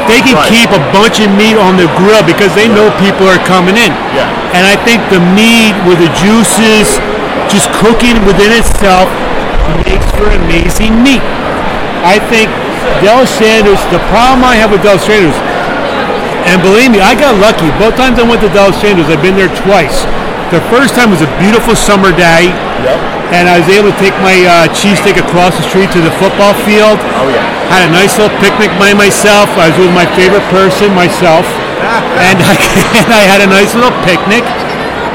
they 0.09 0.21
can 0.25 0.33
Right. 0.33 0.49
keep 0.49 0.69
a 0.73 0.81
bunch 0.91 1.19
of 1.21 1.29
meat 1.37 1.53
on 1.55 1.77
the 1.77 1.85
grill 1.99 2.23
because 2.25 2.49
they 2.55 2.67
know 2.67 2.89
people 2.97 3.29
are 3.29 3.37
coming 3.45 3.77
in. 3.77 3.93
Yeah. 4.15 4.25
And 4.57 4.65
I 4.65 4.75
think 4.87 5.05
the 5.13 5.21
meat 5.37 5.75
with 5.85 5.99
the 6.01 6.09
juices 6.17 6.97
just 7.47 7.69
cooking 7.77 8.17
within 8.25 8.51
itself 8.51 9.07
makes 9.85 10.07
for 10.17 10.25
amazing 10.31 11.03
meat. 11.03 11.21
I 12.03 12.17
think 12.31 12.49
Dalessandro's, 13.05 13.83
the 13.93 14.01
problem 14.09 14.43
I 14.43 14.55
have 14.57 14.71
with 14.71 14.81
Dalessandro's, 14.81 15.37
and 16.49 16.61
believe 16.61 16.89
me, 16.89 16.99
I 16.99 17.13
got 17.13 17.37
lucky. 17.37 17.69
Both 17.77 17.95
times 17.95 18.17
I 18.17 18.25
went 18.25 18.41
to 18.41 18.49
Dalessandro's, 18.49 19.09
I've 19.09 19.21
been 19.21 19.37
there 19.37 19.51
twice. 19.61 20.05
The 20.51 20.59
first 20.67 20.97
time 20.99 21.13
was 21.13 21.23
a 21.23 21.31
beautiful 21.39 21.79
summer 21.79 22.11
day, 22.11 22.51
and 23.31 23.47
I 23.47 23.63
was 23.63 23.71
able 23.71 23.93
to 23.93 23.99
take 24.03 24.11
my 24.19 24.35
uh, 24.43 24.67
cheesesteak 24.75 25.15
across 25.15 25.55
the 25.55 25.63
street 25.63 25.87
to 25.95 26.01
the 26.03 26.11
football 26.19 26.51
field. 26.67 26.99
Oh 27.15 27.31
yeah. 27.31 27.39
Had 27.71 27.87
a 27.87 27.91
nice 27.95 28.19
little 28.19 28.35
picnic 28.43 28.67
by 28.75 28.91
myself. 28.91 29.47
I 29.55 29.71
was 29.71 29.77
with 29.79 29.95
my 29.95 30.03
favorite 30.19 30.43
person, 30.51 30.91
myself, 30.91 31.47
and 32.27 32.35
I, 32.43 32.55
and 32.99 33.11
I 33.15 33.23
had 33.23 33.39
a 33.39 33.47
nice 33.47 33.71
little 33.71 33.95
picnic, 34.03 34.43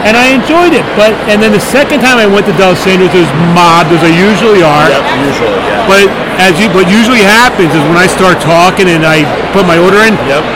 and 0.08 0.16
I 0.16 0.32
enjoyed 0.32 0.72
it. 0.72 0.88
But 0.96 1.12
and 1.28 1.36
then 1.36 1.52
the 1.52 1.60
second 1.60 2.00
time 2.00 2.16
I 2.16 2.24
went 2.24 2.48
to 2.48 2.56
Dalessandro's, 2.56 3.12
there's 3.12 3.28
mobbed 3.52 3.92
as 3.92 4.00
I 4.00 4.12
usually 4.16 4.64
are. 4.64 4.88
Yep. 4.88 5.04
Usually, 5.20 5.52
yeah. 5.68 5.84
But 5.84 6.08
as 6.40 6.56
you, 6.56 6.72
what 6.72 6.88
usually 6.88 7.20
happens 7.20 7.76
is 7.76 7.82
when 7.92 8.00
I 8.00 8.08
start 8.08 8.40
talking 8.40 8.88
and 8.88 9.04
I 9.04 9.28
put 9.52 9.68
my 9.68 9.76
order 9.76 10.00
in, 10.00 10.16
Yep. 10.24 10.55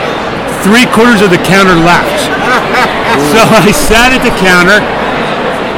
Three 0.61 0.85
quarters 0.89 1.25
of 1.25 1.33
the 1.33 1.41
counter 1.41 1.73
left. 1.73 2.29
so 3.33 3.41
I 3.41 3.73
sat 3.73 4.13
at 4.13 4.21
the 4.21 4.33
counter. 4.37 4.77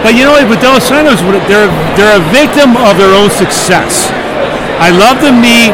But 0.04 0.20
you 0.20 0.28
know 0.28 0.36
what? 0.36 0.48
With 0.52 0.60
Dalessandro's, 0.60 1.24
they're 1.48 1.72
they're 1.96 2.20
a 2.20 2.24
victim 2.36 2.76
of 2.76 3.00
their 3.00 3.16
own 3.16 3.32
success. 3.32 4.12
I 4.84 4.92
love 4.92 5.24
the 5.24 5.32
meat, 5.32 5.72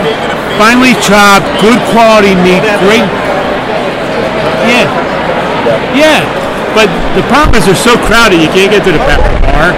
finely 0.61 0.93
chopped, 1.01 1.49
good 1.63 1.81
quality 1.89 2.37
meat, 2.37 2.61
great. 2.85 3.07
Yeah, 4.69 4.85
yeah. 5.97 6.21
But 6.77 6.85
the 7.17 7.25
problem 7.25 7.57
is 7.57 7.65
they're 7.65 7.73
so 7.73 7.97
crowded, 8.05 8.37
you 8.37 8.51
can't 8.53 8.69
get 8.69 8.85
to 8.85 8.93
the 8.93 9.01
back 9.09 9.25
bar. 9.49 9.73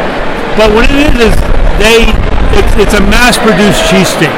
But 0.60 0.76
what 0.76 0.84
it 0.92 1.00
is 1.00 1.32
is 1.32 1.34
they, 1.80 2.12
it's, 2.52 2.74
it's 2.76 2.94
a 2.94 3.04
mass-produced 3.08 3.88
cheesesteak. 3.88 4.36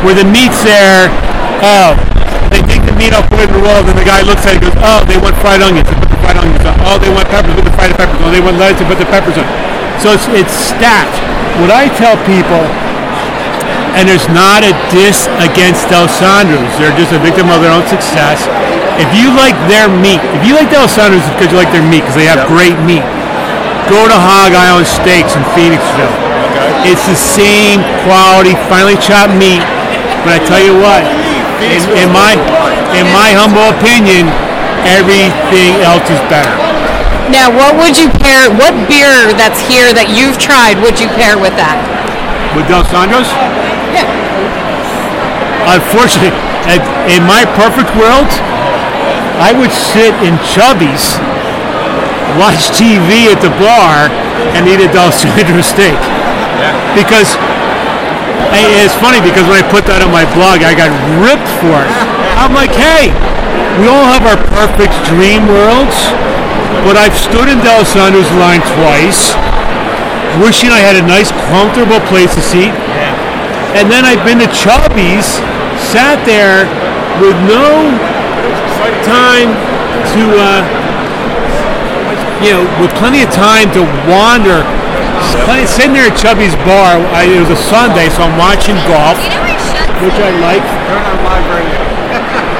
where 0.00 0.14
the 0.16 0.24
meat's 0.24 0.64
there. 0.64 1.12
Oh, 1.60 1.92
they 1.92 1.98
take 2.00 2.24
the 2.24 2.29
meat 3.00 3.16
put 3.32 3.40
it 3.40 3.48
in 3.48 3.56
the 3.56 3.64
roll, 3.64 3.80
then 3.80 3.96
the 3.96 4.04
guy 4.04 4.20
looks 4.20 4.44
at 4.44 4.52
it 4.52 4.60
and 4.60 4.68
goes, 4.68 4.76
oh, 4.84 5.00
they 5.08 5.16
want 5.16 5.32
fried 5.40 5.64
onions. 5.64 5.88
They 5.88 5.96
put 5.96 6.12
the 6.12 6.20
fried 6.20 6.36
onions 6.36 6.60
on. 6.68 6.76
Oh, 6.84 7.00
they 7.00 7.08
want 7.08 7.24
peppers. 7.32 7.56
Put 7.56 7.64
the 7.64 7.72
fried 7.72 7.96
peppers 7.96 8.20
on. 8.20 8.28
They 8.28 8.44
want 8.44 8.60
lettuce. 8.60 8.84
They 8.84 8.88
put 8.92 9.00
the 9.00 9.08
peppers 9.08 9.40
on. 9.40 9.48
So 10.04 10.12
it's, 10.12 10.28
it's 10.36 10.52
stacked. 10.52 11.16
What 11.64 11.72
I 11.72 11.88
tell 11.96 12.20
people, 12.28 12.60
and 13.96 14.04
there's 14.06 14.28
not 14.30 14.62
a 14.62 14.76
diss 14.92 15.26
against 15.40 15.88
Dalessandro's. 15.88 16.68
They're 16.76 16.94
just 16.94 17.16
a 17.16 17.20
victim 17.24 17.48
of 17.48 17.64
their 17.64 17.72
own 17.72 17.84
success. 17.88 18.44
If 19.00 19.08
you 19.16 19.32
like 19.32 19.56
their 19.66 19.88
meat, 19.88 20.20
if 20.36 20.44
you 20.44 20.52
like 20.52 20.68
Dalessandro's, 20.68 21.24
it's 21.24 21.32
because 21.40 21.50
you 21.50 21.58
like 21.58 21.72
their 21.72 21.84
meat 21.84 22.04
because 22.04 22.20
they 22.20 22.28
have 22.28 22.44
great 22.46 22.76
meat. 22.84 23.02
Go 23.88 24.06
to 24.06 24.14
Hog 24.14 24.54
Island 24.54 24.86
Steaks 24.86 25.34
in 25.34 25.42
Phoenixville. 25.56 26.14
It's 26.86 27.02
the 27.08 27.18
same 27.18 27.82
quality, 28.06 28.54
finely 28.70 28.94
chopped 29.00 29.34
meat. 29.34 29.64
But 30.22 30.36
I 30.36 30.40
tell 30.46 30.62
you 30.62 30.76
what, 30.78 31.02
in, 31.62 31.80
in 31.96 32.08
my 32.12 32.34
in 32.96 33.06
my 33.12 33.30
humble 33.36 33.68
opinion, 33.76 34.28
everything 34.88 35.76
else 35.84 36.04
is 36.08 36.20
better. 36.32 36.50
Now, 37.30 37.46
what 37.52 37.78
would 37.78 37.94
you 37.94 38.10
pair? 38.10 38.50
What 38.50 38.74
beer 38.90 39.30
that's 39.38 39.60
here 39.62 39.94
that 39.94 40.10
you've 40.10 40.34
tried 40.40 40.82
would 40.82 40.98
you 40.98 41.06
pair 41.14 41.38
with 41.38 41.54
that? 41.54 41.78
With 42.58 42.66
Dalessandro's, 42.66 43.30
Yeah. 43.94 44.02
unfortunately, 45.70 46.34
at- 46.66 46.82
in 47.06 47.22
my 47.22 47.46
perfect 47.54 47.94
world, 47.94 48.26
I 49.38 49.52
would 49.54 49.70
sit 49.72 50.10
in 50.26 50.34
Chubby's, 50.42 51.16
watch 52.34 52.74
TV 52.74 53.30
at 53.30 53.38
the 53.40 53.54
bar, 53.62 54.10
and 54.58 54.66
eat 54.66 54.82
a 54.82 54.90
Dalessandro 54.90 55.62
steak. 55.62 55.98
Because 56.98 57.38
hey, 58.50 58.84
it's 58.84 58.96
funny 58.98 59.22
because 59.22 59.46
when 59.46 59.58
I 59.58 59.64
put 59.66 59.86
that 59.86 60.02
on 60.02 60.10
my 60.10 60.26
blog, 60.34 60.62
I 60.66 60.74
got 60.74 60.90
ripped 61.22 61.50
for 61.62 61.76
it. 61.78 61.90
I'm 62.38 62.52
like, 62.56 62.74
hey, 62.74 63.12
we 63.78 63.86
all 63.86 64.04
have 64.04 64.26
our 64.26 64.38
perfect 64.52 64.92
dream 65.06 65.46
worlds, 65.46 65.96
but 66.82 66.98
I've 66.98 67.14
stood 67.14 67.48
in 67.48 67.62
Dalessandro's 67.62 68.30
line 68.36 68.62
twice, 68.76 69.36
wishing 70.42 70.72
I 70.72 70.82
had 70.82 70.96
a 70.98 71.04
nice, 71.04 71.30
comfortable 71.48 72.00
place 72.10 72.34
to 72.34 72.42
seat. 72.42 72.74
And 73.76 73.86
then 73.86 74.02
I've 74.02 74.26
been 74.26 74.42
to 74.42 74.50
Chubby's, 74.50 75.38
sat 75.78 76.18
there 76.26 76.66
with 77.22 77.38
no 77.46 77.94
time 79.06 79.54
to, 80.16 80.22
uh, 80.34 80.60
you 82.42 82.50
know, 82.50 82.64
with 82.82 82.90
plenty 82.98 83.22
of 83.22 83.30
time 83.30 83.70
to 83.78 83.86
wander. 84.10 84.66
Plenty, 85.44 85.66
sitting 85.66 85.92
there 85.92 86.08
at 86.08 86.16
Chubby's 86.16 86.56
bar, 86.64 87.00
I, 87.12 87.28
it 87.28 87.40
was 87.40 87.52
a 87.52 87.60
Sunday, 87.68 88.08
so 88.10 88.24
I'm 88.24 88.36
watching 88.40 88.76
golf, 88.88 89.18
which 90.00 90.16
I 90.16 90.30
like. 90.40 90.64
Turn 90.88 91.02
on 91.04 91.16
live 91.24 91.46
radio. 91.52 91.80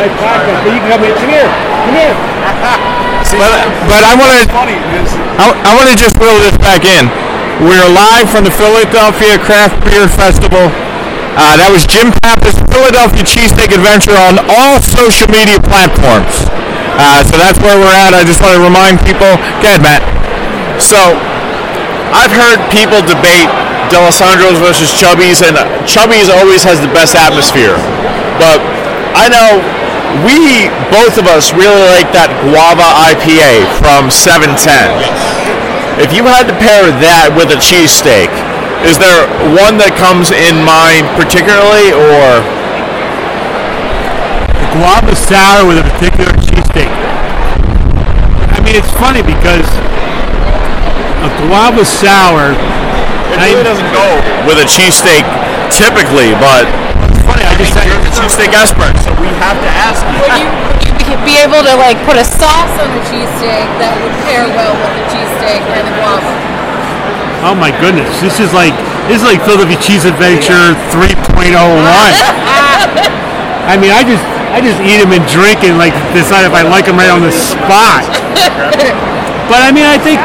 Like 0.00 0.16
podcast, 0.16 0.64
but 0.64 0.72
you 0.72 0.80
can 0.80 0.96
come 0.96 1.04
in. 1.04 1.12
Come 1.12 1.28
here. 1.28 1.50
Come 1.84 1.92
here. 1.92 2.16
But, 3.36 3.68
but 3.84 4.00
I 4.00 4.16
want 4.16 4.32
to 4.32 4.42
I, 5.36 5.52
I 5.52 5.70
want 5.76 5.92
to 5.92 5.96
just 5.98 6.16
reel 6.16 6.40
this 6.40 6.56
back 6.56 6.88
in. 6.88 7.04
We're 7.60 7.84
live 7.92 8.32
from 8.32 8.48
the 8.48 8.54
Philadelphia 8.54 9.36
Craft 9.36 9.76
Beer 9.84 10.08
Festival. 10.08 10.72
Uh, 11.36 11.60
that 11.60 11.68
was 11.68 11.84
Jim 11.84 12.10
Pappas 12.24 12.56
Philadelphia 12.72 13.22
Cheesesteak 13.22 13.76
Adventure 13.76 14.16
on 14.16 14.40
all 14.48 14.80
social 14.80 15.28
media 15.28 15.60
platforms. 15.60 16.48
Uh, 16.96 17.20
so 17.22 17.36
that's 17.36 17.60
where 17.60 17.76
we're 17.76 17.92
at. 17.92 18.16
I 18.16 18.24
just 18.24 18.40
want 18.40 18.56
to 18.56 18.62
remind 18.64 18.98
people. 19.04 19.36
Go 19.60 19.68
ahead, 19.68 19.84
Matt. 19.84 20.02
So, 20.80 20.98
I've 22.10 22.34
heard 22.34 22.58
people 22.74 22.98
debate 23.06 23.50
Dalessandro's 23.90 24.58
versus 24.58 24.90
Chubby's, 24.94 25.42
and 25.42 25.58
Chubby's 25.86 26.30
always 26.30 26.62
has 26.62 26.78
the 26.82 26.90
best 26.90 27.14
atmosphere. 27.14 27.78
But 28.38 28.62
I 29.14 29.30
know 29.30 29.62
we, 30.26 30.66
both 30.90 31.18
of 31.18 31.30
us, 31.30 31.54
really 31.54 31.86
like 31.90 32.10
that 32.14 32.30
guava 32.42 32.86
IPA 33.14 33.62
from 33.78 34.10
710. 34.10 34.58
If 36.02 36.10
you 36.10 36.26
had 36.26 36.50
to 36.50 36.56
pair 36.58 36.90
that 37.02 37.30
with 37.30 37.54
a 37.54 37.58
cheesesteak, 37.62 38.30
is 38.82 38.98
there 38.98 39.28
one 39.54 39.76
that 39.78 39.92
comes 39.94 40.32
in 40.32 40.56
mind 40.66 41.06
particularly, 41.14 41.92
or 41.94 42.42
the 44.56 44.68
guava 44.74 45.14
sour 45.14 45.68
with 45.68 45.78
a 45.78 45.86
particular 45.94 46.32
cheesesteak. 46.42 46.90
I 48.50 48.58
mean, 48.64 48.74
it's 48.74 48.90
funny 48.98 49.22
because 49.22 49.68
a 51.24 51.30
guava 51.46 51.84
sour. 51.84 52.52
it 52.52 52.58
I- 53.38 53.52
really 53.52 53.62
doesn't 53.64 53.92
go 53.92 54.06
with 54.48 54.58
a 54.58 54.66
cheesesteak 54.66 55.22
typically, 55.70 56.32
but 56.42 56.66
It's 57.12 57.22
funny. 57.22 57.44
I 57.46 57.54
just 57.60 57.76
you're 57.86 58.00
the 58.02 58.10
cheesesteak 58.12 58.52
expert, 58.56 58.96
so 59.04 59.12
we 59.22 59.28
have 59.38 59.54
to 59.60 59.70
ask 59.78 60.02
you. 60.10 60.18
Would 60.24 60.36
you, 60.40 60.48
would 60.98 61.06
you 61.08 61.18
be 61.24 61.36
able 61.38 61.62
to 61.62 61.74
like 61.78 61.96
put 62.08 62.16
a 62.18 62.24
sauce 62.26 62.72
on 62.80 62.90
a 62.90 63.00
cheesesteak 63.06 63.68
that 63.78 63.94
would 64.02 64.16
pair 64.26 64.48
well 64.50 64.74
with 64.74 64.92
the 64.98 65.04
cheesesteak 65.14 65.62
and 65.70 65.84
the 65.86 65.94
guava? 66.00 66.32
Oh 67.46 67.54
my 67.56 67.70
goodness, 67.80 68.10
this 68.20 68.36
is 68.40 68.52
like 68.52 68.74
this 69.08 69.22
is 69.22 69.26
like 69.26 69.40
Philadelphia 69.46 69.78
Cheese 69.80 70.04
Adventure 70.04 70.74
3.01. 70.92 71.56
I 73.70 73.78
mean, 73.80 73.92
I 73.94 74.02
just 74.04 74.24
I 74.52 74.58
just 74.60 74.80
eat 74.82 74.98
them 75.00 75.12
and 75.14 75.22
drink 75.30 75.62
and 75.64 75.78
like 75.78 75.94
decide 76.12 76.44
if 76.44 76.52
I 76.52 76.62
like 76.66 76.84
them 76.90 76.98
right 76.98 77.08
on 77.12 77.22
the 77.22 77.30
spot. 77.32 78.04
But 79.50 79.66
I 79.66 79.74
mean, 79.74 79.82
I 79.82 79.98
think 79.98 80.22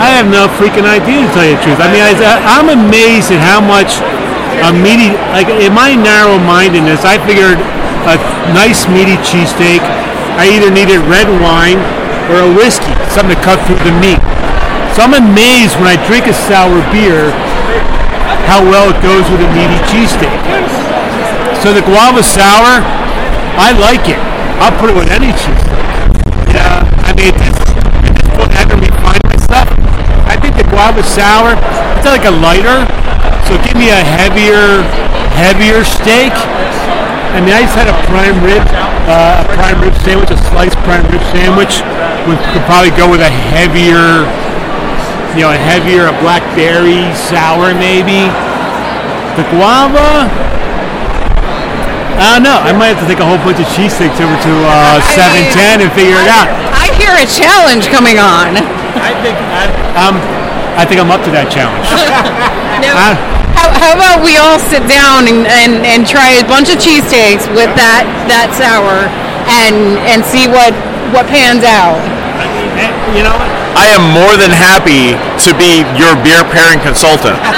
I 0.00 0.10
have 0.16 0.26
no 0.26 0.48
freaking 0.58 0.88
idea 0.88 1.22
to 1.24 1.30
tell 1.32 1.46
you 1.46 1.56
the 1.56 1.62
truth. 1.62 1.80
I 1.80 1.88
mean, 1.92 2.02
I, 2.02 2.12
I'm 2.44 2.68
amazed 2.72 3.30
at 3.30 3.40
how 3.40 3.60
much 3.62 4.02
a 4.62 4.70
meaty 4.70 5.12
like 5.34 5.50
in 5.50 5.74
my 5.74 5.92
narrow-mindedness, 5.92 7.04
I 7.04 7.18
figured 7.26 7.58
a 8.08 8.16
nice 8.56 8.88
meaty 8.88 9.18
cheesesteak. 9.20 9.82
I 10.40 10.50
either 10.50 10.70
needed 10.70 10.98
red 11.06 11.28
wine 11.42 11.78
or 12.32 12.48
a 12.48 12.50
whiskey, 12.56 12.90
something 13.12 13.36
to 13.36 13.42
cut 13.44 13.60
through 13.68 13.80
the 13.84 13.94
meat. 14.00 14.20
So 14.96 15.04
I'm 15.04 15.14
amazed 15.14 15.76
when 15.76 15.90
I 15.90 15.98
drink 16.08 16.26
a 16.26 16.34
sour 16.34 16.80
beer 16.94 17.30
how 18.48 18.62
well 18.64 18.92
it 18.92 18.98
goes 19.04 19.24
with 19.28 19.42
a 19.42 19.50
meaty 19.52 19.78
cheesesteak. 19.90 20.32
So 21.60 21.72
the 21.72 21.84
guava 21.84 22.22
sour, 22.22 22.80
I 23.56 23.72
like 23.76 24.08
it. 24.08 24.20
I'll 24.60 24.74
put 24.80 24.90
it 24.90 24.96
with 24.96 25.10
any 25.10 25.32
cheesesteak. 25.36 25.82
Yeah, 26.52 26.86
I 27.04 27.12
mean, 27.16 27.32
at 27.32 27.38
this, 27.40 27.56
at 27.58 28.12
this 28.14 28.28
point, 28.36 28.50
I 28.52 28.58
haven't 28.62 28.80
refined 28.80 29.24
my 29.24 29.36
stuff. 29.36 29.68
I 30.84 30.92
think 30.92 31.00
the 31.00 31.08
guava 31.08 31.56
sour, 31.56 31.56
it's 31.96 32.04
like 32.04 32.28
a 32.28 32.36
lighter, 32.44 32.84
so 33.48 33.56
give 33.64 33.72
me 33.72 33.88
a 33.88 34.04
heavier, 34.04 34.84
heavier 35.32 35.80
steak. 35.80 36.36
I 37.32 37.40
mean, 37.40 37.56
I 37.56 37.64
just 37.64 37.72
had 37.72 37.88
a 37.88 37.96
prime 38.04 38.36
rib, 38.44 38.60
uh, 39.08 39.40
a 39.40 39.46
prime 39.56 39.80
rib 39.80 39.96
sandwich, 40.04 40.28
a 40.28 40.36
sliced 40.52 40.76
prime 40.84 41.08
rib 41.08 41.24
sandwich. 41.32 41.80
Would 42.28 42.36
could 42.52 42.68
probably 42.68 42.92
go 43.00 43.08
with 43.08 43.24
a 43.24 43.32
heavier, 43.32 44.28
you 45.32 45.48
know, 45.48 45.56
a 45.56 45.60
heavier, 45.72 46.12
a 46.12 46.14
blackberry 46.20 47.08
sour 47.16 47.72
maybe. 47.72 48.28
The 49.40 49.48
guava, 49.56 50.28
I 52.20 52.36
don't 52.36 52.44
know. 52.44 52.60
I 52.60 52.76
might 52.76 52.92
have 52.92 53.00
to 53.00 53.08
take 53.08 53.24
a 53.24 53.26
whole 53.26 53.40
bunch 53.40 53.56
of 53.56 53.66
cheesesteaks 53.72 54.20
over 54.20 54.36
to 54.36 54.52
uh, 54.68 55.00
710 55.16 55.80
and 55.80 55.90
figure 55.96 56.20
it 56.20 56.28
out. 56.28 56.46
I 56.76 56.92
hear 57.00 57.16
a 57.16 57.24
challenge 57.24 57.88
coming 57.88 58.20
on. 58.20 58.60
I 59.00 59.16
think 59.24 59.34
I, 59.48 59.64
um, 59.96 60.43
I 60.76 60.84
think 60.84 61.00
I'm 61.00 61.10
up 61.10 61.22
to 61.24 61.32
that 61.32 61.50
challenge. 61.50 61.86
Now, 62.82 62.98
I- 62.98 63.16
how, 63.54 63.70
how 63.70 63.92
about 63.94 64.18
we 64.26 64.34
all 64.36 64.58
sit 64.58 64.82
down 64.90 65.30
and, 65.30 65.46
and, 65.46 65.86
and 65.86 66.02
try 66.02 66.42
a 66.42 66.44
bunch 66.44 66.74
of 66.74 66.82
cheesesteaks 66.82 67.46
with 67.54 67.70
that 67.78 68.02
that 68.26 68.50
sour 68.58 69.06
and 69.46 69.94
and 70.10 70.26
see 70.26 70.50
what 70.50 70.74
what 71.14 71.30
pans 71.30 71.62
out. 71.62 72.02
Eh, 72.02 72.90
you 73.14 73.22
know. 73.22 73.38
I 73.78 73.94
am 73.94 74.02
more 74.10 74.34
than 74.34 74.50
happy 74.50 75.14
to 75.46 75.50
be 75.54 75.86
your 75.94 76.18
beer 76.26 76.42
pairing 76.50 76.82
consultant. 76.82 77.38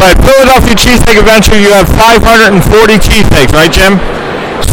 But 0.00 0.18
Philadelphia 0.26 0.74
Cheesesteak 0.74 1.16
Adventure, 1.22 1.56
you 1.56 1.70
have 1.72 1.86
540 1.88 2.58
cheesesteaks, 2.98 3.54
right, 3.54 3.70
Jim? 3.70 3.96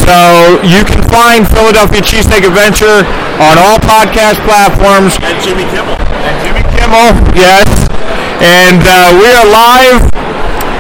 So 0.06 0.62
you 0.64 0.86
can 0.88 1.04
find 1.12 1.44
Philadelphia 1.44 2.00
Cheesesteak 2.00 2.48
Adventure 2.48 3.04
on 3.44 3.60
all 3.60 3.76
podcast 3.84 4.40
platforms. 4.48 5.20
And 5.20 5.36
Jimmy 5.44 5.68
Kimmel. 5.68 6.00
And 6.00 6.36
Jimmy 6.44 6.64
Kimmel, 6.72 7.12
yes. 7.36 7.68
And 8.40 8.80
uh, 8.88 9.12
we 9.20 9.28
are 9.28 9.44
live. 9.44 10.00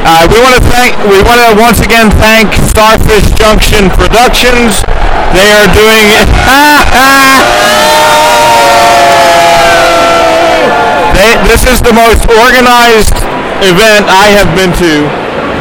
Uh, 0.08 0.24
we 0.32 0.40
want 0.40 0.56
to 0.56 0.64
thank. 0.72 0.96
We 1.12 1.20
want 1.28 1.44
to 1.44 1.52
once 1.60 1.84
again 1.84 2.08
thank 2.24 2.48
Starfish 2.72 3.28
Junction 3.36 3.92
Productions. 3.92 4.80
They 5.36 5.52
are 5.52 5.68
doing. 5.76 6.08
they, 11.20 11.36
this 11.52 11.68
is 11.68 11.84
the 11.84 11.92
most 11.92 12.24
organized 12.32 13.20
event 13.60 14.08
I 14.08 14.32
have 14.40 14.48
been 14.56 14.72
to. 14.80 15.12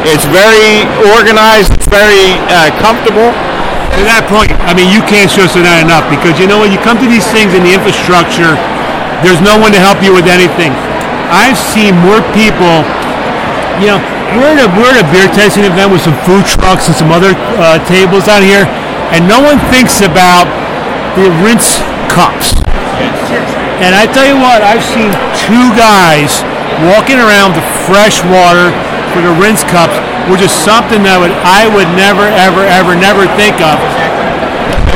It's 0.07 0.23
very 0.31 0.87
organized. 1.19 1.75
It's 1.75 1.91
very 1.91 2.39
uh, 2.47 2.71
comfortable. 2.79 3.35
To 3.99 4.07
that 4.07 4.23
point, 4.31 4.55
I 4.63 4.71
mean, 4.71 4.87
you 4.87 5.03
can't 5.03 5.27
stress 5.27 5.59
it 5.59 5.67
out 5.67 5.83
enough 5.83 6.07
because 6.07 6.39
you 6.39 6.47
know 6.47 6.63
when 6.63 6.71
you 6.71 6.79
come 6.79 6.95
to 7.03 7.09
these 7.09 7.27
things 7.35 7.51
in 7.51 7.67
the 7.67 7.75
infrastructure, 7.75 8.55
there's 9.21 9.43
no 9.43 9.59
one 9.59 9.75
to 9.75 9.81
help 9.83 9.99
you 9.99 10.15
with 10.15 10.25
anything. 10.31 10.71
I've 11.29 11.59
seen 11.59 11.93
more 12.01 12.23
people 12.33 12.81
You 13.79 13.95
know, 13.95 13.99
we're 14.35 14.59
at 14.59 14.59
a 14.59 14.67
we're 14.75 14.91
at 14.91 14.99
a 14.99 15.07
beer 15.07 15.31
tasting 15.31 15.63
event 15.63 15.87
with 15.87 16.03
some 16.03 16.15
food 16.27 16.43
trucks 16.43 16.91
and 16.91 16.95
some 16.95 17.15
other 17.15 17.31
uh, 17.55 17.79
tables 17.87 18.27
out 18.27 18.43
here, 18.43 18.67
and 19.15 19.23
no 19.23 19.39
one 19.39 19.55
thinks 19.71 20.03
about 20.03 20.51
the 21.15 21.31
rinse 21.39 21.79
cups. 22.11 22.59
And 23.79 23.95
I 23.95 24.03
tell 24.11 24.27
you 24.27 24.35
what, 24.35 24.59
I've 24.59 24.83
seen 24.83 25.07
two 25.47 25.71
guys 25.79 26.43
walking 26.91 27.23
around 27.23 27.55
with 27.55 27.63
fresh 27.87 28.19
water 28.27 28.75
for 29.15 29.23
the 29.23 29.31
rinse 29.39 29.63
cups, 29.63 29.95
which 30.29 30.41
is 30.45 30.53
something 30.53 31.01
that 31.03 31.17
would 31.17 31.33
I 31.43 31.65
would 31.65 31.89
never, 31.97 32.25
ever, 32.37 32.61
ever, 32.65 32.93
never 32.93 33.25
think 33.35 33.57
of. 33.61 33.77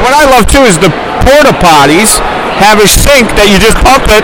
What 0.01 0.13
I 0.13 0.29
love 0.29 0.45
too 0.45 0.63
is 0.67 0.77
the 0.77 0.91
porta 1.25 1.55
potties 1.63 2.19
have 2.61 2.77
a 2.77 2.87
sink 2.87 3.33
that 3.39 3.49
you 3.49 3.57
just 3.57 3.77
pump 3.81 4.05
it 4.13 4.23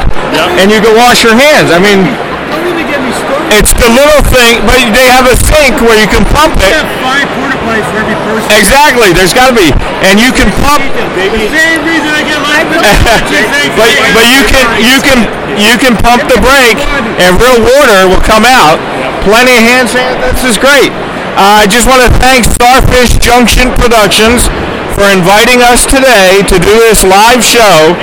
and 0.61 0.69
you 0.69 0.79
can 0.83 0.93
wash 0.93 1.25
your 1.25 1.33
hands. 1.33 1.71
I 1.73 1.79
mean, 1.81 2.05
Don't 2.51 2.67
even 2.67 2.85
get 2.85 3.01
me 3.01 3.09
started. 3.15 3.49
it's 3.57 3.73
the 3.73 3.89
little 3.89 4.21
thing, 4.29 4.61
but 4.67 4.77
they 4.93 5.07
have 5.09 5.25
a 5.25 5.33
sink 5.39 5.79
where 5.81 5.97
you 5.97 6.05
can 6.05 6.21
pump 6.35 6.59
it. 6.61 6.75
five 7.01 7.25
porta 7.39 7.57
potties 7.65 7.87
for 7.89 8.03
every 8.05 8.17
person. 8.27 8.45
Exactly, 8.53 9.09
there's 9.15 9.33
got 9.33 9.49
to 9.49 9.55
be, 9.55 9.71
and 10.05 10.19
you 10.21 10.29
can 10.35 10.51
pump. 10.61 10.83
The 10.85 11.49
same 11.49 11.81
reason 11.87 12.09
I 12.11 12.21
get 12.27 12.39
life 12.43 12.67
but 13.79 13.91
but 14.13 14.25
you 14.29 14.41
can 14.45 14.65
you 14.83 14.97
can 15.01 15.19
you 15.57 15.73
can 15.79 15.93
pump 15.99 16.27
the 16.29 16.39
brake 16.39 16.79
and 17.19 17.35
real 17.39 17.59
water 17.59 18.07
will 18.11 18.21
come 18.23 18.43
out. 18.45 18.77
Plenty 19.25 19.53
of 19.55 19.63
hand 19.63 19.87
sand. 19.89 20.19
This 20.23 20.43
is 20.45 20.57
great. 20.57 20.91
Uh, 21.35 21.63
I 21.63 21.67
just 21.67 21.87
want 21.87 22.03
to 22.03 22.11
thank 22.19 22.47
Starfish 22.47 23.19
Junction 23.19 23.71
Productions 23.75 24.47
for 24.95 25.07
inviting 25.11 25.63
us 25.63 25.87
today 25.87 26.43
to 26.47 26.55
do 26.59 26.73
this 26.87 27.03
live 27.03 27.43
show. 27.43 27.95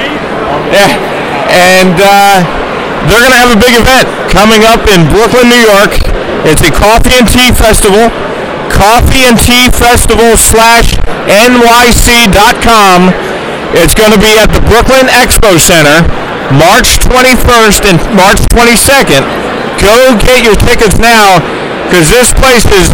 Yeah, 0.72 0.92
and 1.52 1.96
uh, 1.96 2.40
they're 3.08 3.22
going 3.22 3.34
to 3.34 3.42
have 3.42 3.52
a 3.52 3.60
big 3.60 3.76
event 3.76 4.06
coming 4.32 4.64
up 4.64 4.84
in 4.92 5.04
Brooklyn, 5.08 5.48
New 5.48 5.62
York. 5.62 5.92
It's 6.48 6.62
a 6.62 6.72
coffee 6.72 7.16
and 7.16 7.26
tea 7.28 7.52
festival. 7.52 8.12
Coffee 8.70 9.24
and 9.24 9.38
Tea 9.38 9.70
Festival 9.70 10.36
slash 10.36 10.98
NYC.com. 11.30 13.08
It's 13.72 13.94
going 13.94 14.12
to 14.12 14.20
be 14.20 14.36
at 14.36 14.52
the 14.52 14.60
Brooklyn 14.68 15.06
Expo 15.06 15.56
Center, 15.56 16.04
March 16.52 16.98
21st 17.00 17.88
and 17.88 17.98
March 18.12 18.42
22nd. 18.52 19.45
Go 19.87 20.18
get 20.18 20.43
your 20.43 20.59
tickets 20.59 20.99
now 20.99 21.39
because 21.87 22.11
this 22.11 22.34
place 22.34 22.66
is 22.74 22.91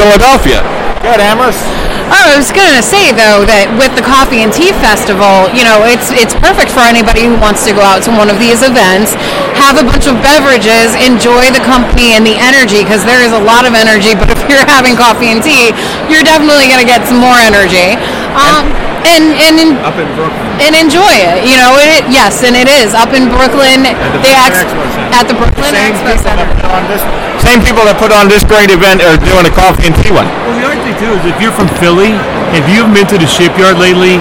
In 0.00 0.08
Philadelphia. 0.08 0.64
Good, 1.04 1.20
Amherst. 1.20 1.60
Oh, 2.10 2.34
I 2.34 2.34
was 2.34 2.50
going 2.50 2.72
to 2.74 2.82
say 2.82 3.12
though 3.14 3.46
that 3.46 3.70
with 3.78 3.94
the 3.94 4.02
coffee 4.02 4.42
and 4.42 4.50
tea 4.50 4.74
festival, 4.82 5.46
you 5.54 5.62
know, 5.62 5.86
it's 5.86 6.10
it's 6.10 6.34
perfect 6.34 6.74
for 6.74 6.82
anybody 6.82 7.22
who 7.28 7.38
wants 7.38 7.62
to 7.68 7.72
go 7.76 7.80
out 7.84 8.02
to 8.08 8.10
one 8.10 8.26
of 8.32 8.36
these 8.42 8.66
events, 8.66 9.14
have 9.54 9.78
a 9.78 9.84
bunch 9.86 10.10
of 10.10 10.18
beverages, 10.18 10.96
enjoy 10.98 11.46
the 11.54 11.62
company 11.62 12.16
and 12.18 12.26
the 12.26 12.34
energy 12.34 12.82
because 12.82 13.06
there 13.06 13.22
is 13.22 13.30
a 13.30 13.38
lot 13.38 13.62
of 13.68 13.78
energy. 13.78 14.16
But 14.18 14.32
if 14.34 14.40
you're 14.50 14.64
having 14.66 14.98
coffee 14.98 15.30
and 15.30 15.38
tea, 15.38 15.70
you're 16.10 16.26
definitely 16.26 16.66
going 16.66 16.82
to 16.82 16.88
get 16.88 17.06
some 17.06 17.22
more 17.22 17.36
energy. 17.38 17.94
Um, 18.34 18.66
and 19.06 19.32
and 19.38 19.54
en- 19.62 19.78
Up 19.86 19.96
in 19.96 20.10
Brooklyn. 20.18 20.50
and 20.60 20.74
enjoy 20.76 21.14
it. 21.14 21.46
You 21.46 21.56
know, 21.62 21.72
it, 21.78 22.04
yes, 22.10 22.42
and 22.42 22.52
it 22.58 22.68
is 22.68 22.90
up 22.92 23.14
in 23.16 23.30
Brooklyn. 23.32 23.86
the 23.86 23.94
the 24.20 24.28
Brooklyn 24.28 24.50
Expo 24.50 24.82
Center. 24.92 25.14
at 25.16 25.24
the 25.30 25.36
Brooklyn 25.38 25.72
Same 25.72 25.94
Expo 25.94 26.12
Center. 26.20 26.46
on 26.68 26.82
this, 26.90 27.00
same 27.40 27.64
people 27.64 27.82
that 27.88 27.96
put 27.96 28.12
on 28.12 28.28
this 28.28 28.44
great 28.44 28.68
event 28.68 29.00
are 29.00 29.16
doing 29.16 29.44
a 29.48 29.52
coffee 29.52 29.88
and 29.88 29.96
tea 30.04 30.12
one. 30.12 30.28
Well, 30.44 30.56
the 30.56 30.64
other 30.68 30.80
thing 30.84 30.96
too 31.00 31.12
is 31.16 31.22
if 31.24 31.36
you're 31.40 31.54
from 31.54 31.68
Philly, 31.80 32.12
if 32.52 32.64
you 32.68 32.84
haven't 32.84 32.96
been 32.96 33.08
to 33.10 33.18
the 33.18 33.28
shipyard 33.28 33.80
lately, 33.80 34.20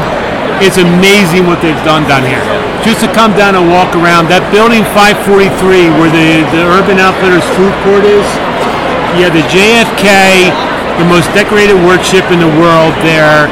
it's 0.64 0.80
amazing 0.80 1.48
what 1.48 1.60
they've 1.64 1.80
done 1.88 2.08
down 2.08 2.24
here. 2.24 2.44
Just 2.84 3.04
to 3.04 3.10
come 3.12 3.36
down 3.36 3.60
and 3.60 3.68
walk 3.68 3.92
around 3.96 4.32
that 4.32 4.44
building 4.56 4.88
543 4.96 5.92
where 6.00 6.12
the, 6.12 6.48
the 6.56 6.64
Urban 6.64 7.00
Outfitters 7.00 7.44
food 7.56 7.72
court 7.84 8.08
is, 8.08 8.28
Yeah, 9.20 9.32
the 9.32 9.44
JFK, 9.52 10.52
the 11.00 11.08
most 11.08 11.28
decorated 11.36 11.76
workship 11.84 12.24
in 12.32 12.40
the 12.40 12.52
world 12.60 12.96
there. 13.04 13.52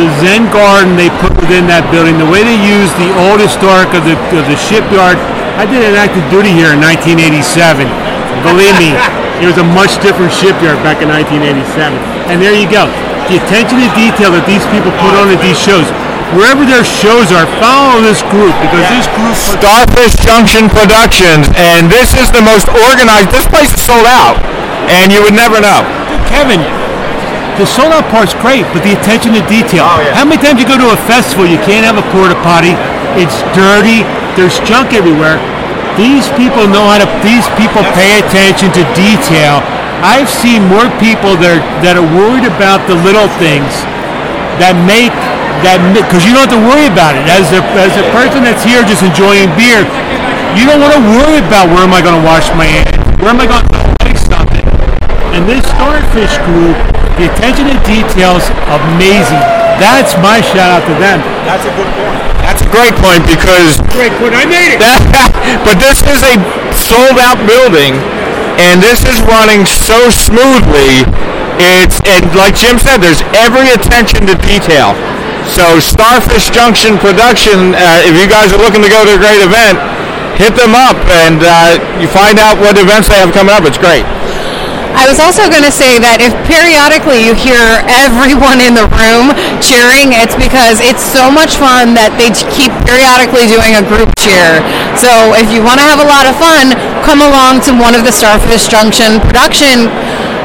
The 0.00 0.08
Zen 0.24 0.48
garden 0.48 0.96
they 0.96 1.12
put 1.20 1.36
within 1.36 1.68
that 1.68 1.84
building, 1.92 2.16
the 2.16 2.28
way 2.28 2.40
they 2.44 2.56
use 2.56 2.88
the 2.96 3.12
old 3.28 3.40
historic 3.40 3.92
of 3.92 4.08
the, 4.08 4.16
of 4.36 4.44
the 4.48 4.56
shipyard. 4.56 5.20
I 5.60 5.68
did 5.68 5.84
an 5.84 5.96
active 6.00 6.24
duty 6.32 6.48
here 6.48 6.72
in 6.72 6.80
1987. 6.80 8.11
Believe 8.40 8.74
me, 8.80 8.96
it 9.44 9.46
was 9.46 9.60
a 9.60 9.66
much 9.76 10.00
different 10.00 10.32
shipyard 10.32 10.80
back 10.80 11.04
in 11.04 11.12
1987. 11.12 11.92
And 12.32 12.40
there 12.40 12.56
you 12.56 12.64
go. 12.66 12.88
The 13.28 13.38
attention 13.38 13.78
to 13.84 13.88
detail 13.92 14.32
that 14.32 14.48
these 14.48 14.64
people 14.72 14.90
put 14.98 15.12
on 15.14 15.28
at 15.28 15.38
these 15.44 15.60
shows. 15.60 15.84
Wherever 16.32 16.64
their 16.64 16.80
shows 16.80 17.28
are, 17.28 17.44
follow 17.60 18.00
this 18.00 18.24
group 18.32 18.56
because 18.64 18.88
this 18.88 19.04
group 19.12 19.36
Starfish 19.36 20.16
Junction 20.24 20.72
Productions, 20.72 21.44
and 21.60 21.92
this 21.92 22.16
is 22.16 22.32
the 22.32 22.40
most 22.40 22.64
organized. 22.88 23.28
This 23.28 23.44
place 23.44 23.68
is 23.68 23.84
sold 23.84 24.08
out, 24.08 24.40
and 24.88 25.12
you 25.12 25.20
would 25.20 25.36
never 25.36 25.60
know. 25.60 25.84
Kevin, 26.32 26.64
the 27.60 27.68
sold 27.68 27.92
out 27.92 28.08
part's 28.08 28.32
great, 28.40 28.64
but 28.72 28.80
the 28.80 28.96
attention 28.96 29.36
to 29.36 29.44
detail. 29.44 29.84
Oh, 29.84 30.00
yeah. 30.00 30.16
How 30.16 30.24
many 30.24 30.40
times 30.40 30.56
you 30.56 30.64
go 30.64 30.80
to 30.80 30.96
a 30.96 31.00
festival, 31.04 31.44
you 31.44 31.60
can't 31.68 31.84
have 31.84 32.00
a 32.00 32.06
porta 32.16 32.32
potty, 32.40 32.72
it's 33.20 33.36
dirty, 33.52 34.08
there's 34.32 34.56
junk 34.64 34.96
everywhere. 34.96 35.36
These 35.98 36.24
people 36.40 36.64
know 36.72 36.88
how 36.88 37.04
to, 37.04 37.08
these 37.20 37.44
people 37.60 37.84
pay 37.92 38.16
attention 38.24 38.72
to 38.72 38.82
detail. 38.96 39.60
I've 40.00 40.26
seen 40.26 40.64
more 40.66 40.88
people 40.98 41.36
that 41.38 41.60
are, 41.60 41.62
that 41.84 41.94
are 42.00 42.08
worried 42.16 42.48
about 42.48 42.82
the 42.88 42.96
little 43.04 43.28
things 43.38 43.70
that 44.56 44.72
make, 44.88 45.12
that, 45.62 45.78
because 45.92 46.24
you 46.24 46.32
don't 46.32 46.48
have 46.48 46.54
to 46.56 46.64
worry 46.64 46.88
about 46.88 47.14
it. 47.14 47.28
As 47.28 47.52
a, 47.52 47.60
as 47.76 47.92
a 48.00 48.06
person 48.16 48.40
that's 48.40 48.64
here 48.64 48.80
just 48.88 49.04
enjoying 49.04 49.52
beer, 49.54 49.84
you 50.56 50.64
don't 50.64 50.80
want 50.80 50.96
to 50.96 51.02
worry 51.22 51.40
about 51.44 51.68
where 51.68 51.84
am 51.84 51.92
I 51.92 52.00
going 52.00 52.16
to 52.16 52.24
wash 52.24 52.48
my 52.56 52.66
hands? 52.66 52.96
Where 53.20 53.30
am 53.30 53.38
I 53.38 53.46
going 53.46 53.62
to 53.62 53.72
like 54.02 54.16
something? 54.18 54.64
And 55.36 55.44
this 55.48 55.64
Starfish 55.76 56.34
group, 56.48 56.76
the 57.20 57.28
attention 57.28 57.68
to 57.68 57.76
details, 57.84 58.48
amazing. 58.68 59.40
That's 59.80 60.16
my 60.20 60.40
shout 60.40 60.68
out 60.80 60.84
to 60.88 60.94
them. 61.00 61.20
That's 61.48 61.64
a 61.68 61.72
good 61.76 61.88
point. 62.00 62.20
That's 62.44 62.60
a 62.60 62.68
great 62.68 62.92
point 63.00 63.22
because 63.24 63.80
Great 63.96 64.12
point. 64.20 64.34
I 64.36 64.44
made 64.44 64.76
it. 64.76 64.80
that, 64.82 65.00
but 65.64 65.76
this 65.76 66.00
is 66.04 66.20
a 66.24 66.34
sold 66.72 67.20
out 67.20 67.38
building, 67.44 68.00
and 68.56 68.80
this 68.80 69.04
is 69.04 69.20
running 69.28 69.68
so 69.68 70.08
smoothly. 70.08 71.04
It's 71.60 72.00
and 72.08 72.24
like 72.34 72.56
Jim 72.56 72.80
said, 72.80 73.04
there's 73.04 73.22
every 73.36 73.68
attention 73.70 74.24
to 74.26 74.34
detail. 74.40 74.96
So 75.52 75.82
Starfish 75.82 76.50
Junction 76.50 76.96
Production, 76.96 77.74
uh, 77.74 78.08
if 78.08 78.14
you 78.16 78.30
guys 78.30 78.54
are 78.54 78.62
looking 78.62 78.80
to 78.80 78.88
go 78.88 79.04
to 79.04 79.12
a 79.14 79.20
great 79.20 79.42
event, 79.42 79.76
hit 80.38 80.54
them 80.56 80.72
up 80.72 80.96
and 81.22 81.42
uh, 81.42 81.76
you 82.00 82.08
find 82.08 82.38
out 82.38 82.56
what 82.56 82.78
events 82.78 83.08
they 83.08 83.18
have 83.18 83.34
coming 83.34 83.52
up. 83.52 83.66
It's 83.66 83.78
great. 83.78 84.06
I 84.92 85.08
was 85.08 85.18
also 85.18 85.48
going 85.48 85.64
to 85.64 85.72
say 85.72 85.96
that 85.98 86.20
if 86.20 86.32
periodically 86.44 87.24
you 87.24 87.32
hear 87.32 87.80
everyone 87.88 88.60
in 88.60 88.76
the 88.76 88.86
room 88.92 89.32
cheering, 89.58 90.12
it's 90.12 90.36
because 90.36 90.78
it's 90.84 91.02
so 91.02 91.32
much 91.32 91.56
fun 91.56 91.96
that 91.96 92.14
they 92.20 92.30
keep 92.52 92.70
periodically 92.84 93.48
doing 93.48 93.74
a 93.76 93.84
group 93.84 94.12
cheer. 94.20 94.60
So 94.94 95.34
if 95.38 95.48
you 95.48 95.64
want 95.64 95.80
to 95.80 95.86
have 95.86 96.00
a 96.00 96.08
lot 96.08 96.28
of 96.28 96.36
fun, 96.36 96.76
come 97.02 97.24
along 97.24 97.64
to 97.66 97.72
one 97.74 97.96
of 97.96 98.04
the 98.04 98.12
Starfish 98.12 98.68
Junction 98.68 99.18
production 99.24 99.88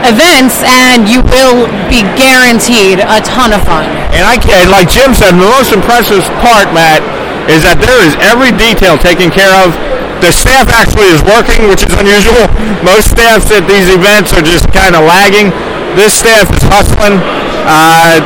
events 0.05 0.63
and 0.63 1.09
you 1.09 1.25
will 1.25 1.67
be 1.91 2.05
guaranteed 2.15 3.03
a 3.03 3.19
ton 3.25 3.51
of 3.51 3.61
fun. 3.65 3.87
And 4.13 4.23
I 4.23 4.39
and 4.39 4.69
like 4.71 4.87
Jim 4.87 5.11
said, 5.11 5.35
the 5.35 5.49
most 5.49 5.73
impressive 5.73 6.23
part, 6.39 6.71
Matt, 6.71 7.03
is 7.51 7.63
that 7.63 7.79
there 7.79 7.99
is 8.03 8.13
every 8.23 8.51
detail 8.55 8.95
taken 8.99 9.31
care 9.31 9.51
of. 9.63 9.75
The 10.17 10.33
staff 10.33 10.67
actually 10.73 11.13
is 11.13 11.21
working, 11.23 11.69
which 11.69 11.85
is 11.85 11.93
unusual. 11.93 12.49
Most 12.81 13.13
staffs 13.13 13.53
at 13.53 13.69
these 13.69 13.85
events 13.93 14.33
are 14.33 14.41
just 14.41 14.65
kind 14.73 14.97
of 14.97 15.05
lagging. 15.05 15.53
This 15.93 16.17
staff 16.17 16.49
is 16.49 16.63
hustling. 16.67 17.21
Uh, 17.65 18.17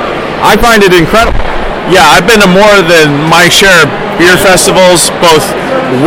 I 0.41 0.55
find 0.57 0.81
it 0.81 0.95
incredible. 0.95 1.37
Yeah, 1.91 2.07
I've 2.07 2.23
been 2.23 2.39
to 2.39 2.47
more 2.47 2.79
than 2.87 3.27
my 3.27 3.51
share 3.51 3.83
of 3.83 3.89
beer 4.15 4.39
festivals, 4.39 5.11
both 5.19 5.43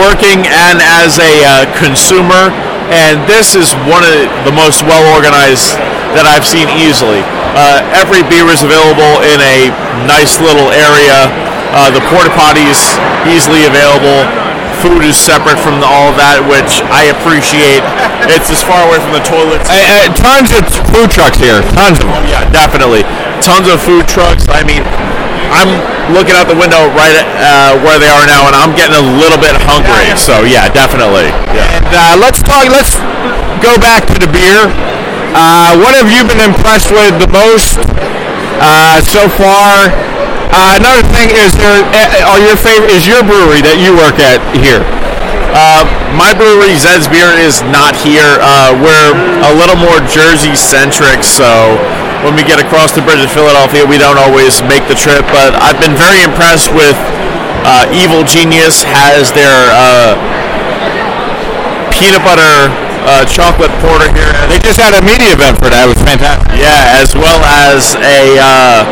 working 0.01 0.49
and 0.49 0.81
as 0.81 1.21
a 1.21 1.33
uh, 1.45 1.53
consumer, 1.77 2.49
and 2.89 3.21
this 3.29 3.53
is 3.53 3.77
one 3.85 4.01
of 4.01 4.17
the 4.49 4.55
most 4.57 4.87
well 4.89 5.05
organized 5.13 5.77
that 6.17 6.25
I've 6.25 6.47
seen 6.47 6.71
easily. 6.81 7.21
Uh, 7.53 7.85
every 7.93 8.25
beer 8.25 8.49
is 8.49 8.65
available 8.65 9.21
in 9.27 9.39
a 9.43 9.69
nice 10.09 10.41
little 10.41 10.73
area. 10.73 11.29
Uh, 11.75 11.91
the 11.91 12.01
porta 12.09 12.31
potties 12.33 12.97
easily 13.27 13.67
available. 13.67 14.44
Food 14.85 15.01
is 15.01 15.17
separate 15.17 15.57
from 15.57 15.81
the, 15.81 15.89
all 15.89 16.13
of 16.13 16.21
that, 16.21 16.45
which 16.45 16.85
I 16.93 17.09
appreciate. 17.09 17.81
It's 18.29 18.53
as 18.53 18.61
far 18.61 18.85
away 18.85 19.01
from 19.01 19.17
the 19.17 19.25
toilets. 19.25 19.65
Uh, 19.65 19.81
uh, 19.81 20.13
tons 20.13 20.53
of 20.53 20.61
food 20.93 21.09
trucks 21.09 21.41
here. 21.41 21.65
Tons 21.73 21.97
of 22.05 22.13
them. 22.13 22.29
Yeah, 22.29 22.45
definitely. 22.53 23.09
Tons 23.41 23.65
of 23.73 23.81
food 23.81 24.05
trucks. 24.05 24.45
I 24.53 24.61
mean, 24.61 24.85
I'm 25.49 25.73
looking 26.13 26.37
out 26.37 26.53
the 26.53 26.59
window 26.61 26.93
right 26.93 27.17
at 27.17 27.25
uh, 27.41 27.81
where 27.81 27.97
they 27.97 28.13
are 28.13 28.29
now, 28.29 28.45
and 28.45 28.53
I'm 28.53 28.77
getting 28.77 29.01
a 29.01 29.07
little 29.17 29.41
bit 29.41 29.57
hungry. 29.65 30.13
So 30.21 30.45
yeah, 30.45 30.69
definitely. 30.69 31.33
Yeah. 31.57 31.81
And 31.81 31.89
uh, 31.89 32.15
let's 32.21 32.45
talk. 32.45 32.69
Let's 32.69 33.01
go 33.65 33.81
back 33.81 34.05
to 34.13 34.17
the 34.21 34.29
beer. 34.29 34.69
Uh, 35.33 35.81
what 35.81 35.97
have 35.97 36.13
you 36.13 36.29
been 36.29 36.45
impressed 36.45 36.93
with 36.93 37.17
the 37.17 37.31
most 37.33 37.81
uh, 38.61 39.01
so 39.01 39.33
far? 39.33 40.14
Uh, 40.55 40.79
another 40.79 41.03
thing 41.11 41.35
is 41.35 41.51
there. 41.59 41.83
uh, 41.83 42.31
Are 42.31 42.39
your 42.39 42.55
favorite 42.55 42.95
is 42.95 43.11
your 43.11 43.27
brewery 43.27 43.59
that 43.67 43.83
you 43.83 43.91
work 43.99 44.23
at 44.23 44.39
here? 44.55 44.87
Uh, 45.51 45.83
my 46.15 46.31
brewery, 46.35 46.75
Zed's 46.79 47.11
Beer, 47.11 47.31
is 47.35 47.59
not 47.75 47.95
here. 47.99 48.39
Uh, 48.39 48.75
we're 48.79 49.11
a 49.43 49.53
little 49.55 49.75
more 49.79 49.99
Jersey 50.07 50.55
centric, 50.55 51.27
so 51.27 51.75
when 52.23 52.39
we 52.39 52.47
get 52.47 52.63
across 52.63 52.95
the 52.95 53.03
bridge 53.03 53.23
in 53.23 53.31
Philadelphia, 53.31 53.83
we 53.87 53.99
don't 53.99 54.19
always 54.19 54.63
make 54.67 54.87
the 54.87 54.95
trip. 54.95 55.27
But 55.35 55.59
I've 55.59 55.79
been 55.83 55.99
very 55.99 56.23
impressed 56.23 56.71
with 56.71 56.95
uh, 57.67 57.91
Evil 57.91 58.23
Genius 58.23 58.83
has 58.87 59.35
their 59.35 59.59
uh, 59.75 60.15
peanut 61.95 62.23
butter 62.23 62.71
uh, 63.11 63.23
chocolate 63.27 63.75
porter 63.83 64.07
here. 64.15 64.31
They 64.51 64.59
just 64.63 64.79
had 64.79 64.95
a 64.95 65.03
media 65.03 65.35
event 65.35 65.59
for 65.59 65.71
that. 65.71 65.87
It 65.87 65.99
was 65.99 66.03
fantastic. 66.03 66.47
Yeah, 66.59 66.99
as 67.03 67.15
well 67.15 67.43
as 67.43 67.95
a 68.03 68.39
uh, 68.39 68.87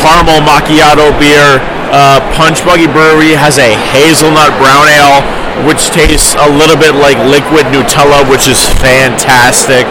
caramel 0.00 0.44
macchiato 0.44 1.12
beer. 1.16 1.60
Uh, 1.92 2.18
Punch 2.34 2.64
Buggy 2.66 2.90
Brewery 2.90 3.32
has 3.32 3.56
a 3.62 3.70
hazelnut 3.94 4.52
brown 4.58 4.90
ale, 4.90 5.22
which 5.64 5.88
tastes 5.94 6.34
a 6.36 6.48
little 6.50 6.76
bit 6.76 6.98
like 6.98 7.16
liquid 7.24 7.64
Nutella, 7.70 8.26
which 8.28 8.50
is 8.50 8.58
fantastic. 8.82 9.86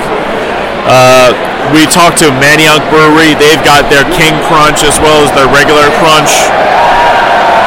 Uh, 0.85 1.33
we 1.73 1.87
talked 1.89 2.21
to 2.21 2.29
Manayunk 2.37 2.85
Brewery. 2.93 3.33
They've 3.33 3.63
got 3.65 3.89
their 3.89 4.05
King 4.13 4.37
Crunch 4.45 4.85
as 4.85 5.01
well 5.01 5.25
as 5.25 5.33
their 5.33 5.49
regular 5.49 5.89
Crunch. 5.97 6.29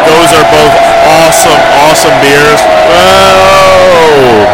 Those 0.06 0.30
are 0.36 0.46
both 0.54 0.74
awesome, 1.08 1.60
awesome 1.82 2.14
beers. 2.22 2.60
Whoa! 2.62 4.46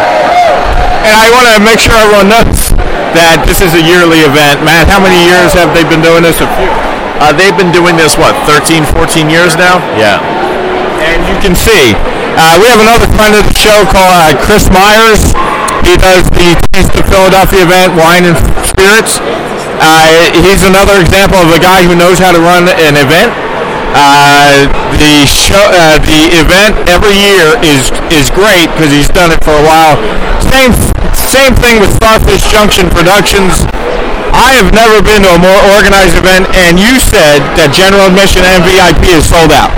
And 1.05 1.13
I 1.13 1.29
want 1.29 1.47
to 1.53 1.61
make 1.61 1.79
sure 1.79 1.93
everyone 1.93 2.33
knows 2.33 2.73
that 3.13 3.45
this 3.45 3.61
is 3.61 3.77
a 3.77 3.83
yearly 3.83 4.25
event. 4.25 4.65
Matt, 4.65 4.89
how 4.89 4.99
many 4.99 5.21
years 5.29 5.53
have 5.53 5.77
they 5.77 5.85
been 5.85 6.01
doing 6.01 6.25
this? 6.25 6.41
A 6.41 6.49
few. 6.57 6.94
Uh, 7.25 7.33
they've 7.33 7.57
been 7.57 7.73
doing 7.73 7.97
this, 7.97 8.21
what, 8.21 8.37
13, 8.45 8.85
14 8.85 9.33
years 9.33 9.57
now? 9.57 9.81
Yeah. 9.97 10.21
And 11.09 11.25
you 11.25 11.33
can 11.41 11.57
see, 11.57 11.97
uh, 12.37 12.61
we 12.61 12.69
have 12.69 12.85
another 12.85 13.09
friend 13.17 13.33
of 13.33 13.49
the 13.49 13.57
show 13.57 13.81
called 13.89 14.13
uh, 14.13 14.37
Chris 14.45 14.69
Myers. 14.69 15.33
He 15.89 15.97
does 15.97 16.29
the 16.37 16.53
Taste 16.77 16.93
of 16.93 17.09
Philadelphia 17.09 17.65
event, 17.65 17.97
Wine 17.97 18.29
and 18.29 18.37
Spirits. 18.61 19.25
Uh, 19.81 20.05
he's 20.45 20.69
another 20.69 21.01
example 21.01 21.41
of 21.41 21.49
a 21.49 21.57
guy 21.57 21.81
who 21.89 21.97
knows 21.97 22.21
how 22.21 22.29
to 22.29 22.45
run 22.45 22.69
an 22.69 23.01
event. 23.01 23.33
Uh, 23.97 24.69
the 25.01 25.25
show, 25.25 25.65
uh, 25.73 25.97
the 26.05 26.29
event 26.45 26.77
every 26.93 27.17
year 27.17 27.57
is 27.65 27.89
is 28.13 28.29
great 28.37 28.69
because 28.77 28.93
he's 28.93 29.09
done 29.09 29.33
it 29.33 29.41
for 29.41 29.57
a 29.57 29.65
while. 29.65 29.97
Same 30.53 30.77
same 31.17 31.57
thing 31.57 31.81
with 31.81 31.89
Starfish 31.97 32.45
Junction 32.53 32.93
Productions. 32.93 33.65
I 34.35 34.59
have 34.59 34.75
never 34.75 34.99
been 35.01 35.23
to 35.23 35.31
a 35.35 35.41
more 35.41 35.61
organized 35.79 36.19
event, 36.19 36.51
and 36.59 36.77
you 36.79 36.99
said 36.99 37.41
that 37.57 37.71
general 37.71 38.11
admission 38.11 38.43
and 38.43 38.61
VIP 38.67 39.15
is 39.15 39.25
sold 39.27 39.55
out. 39.55 39.71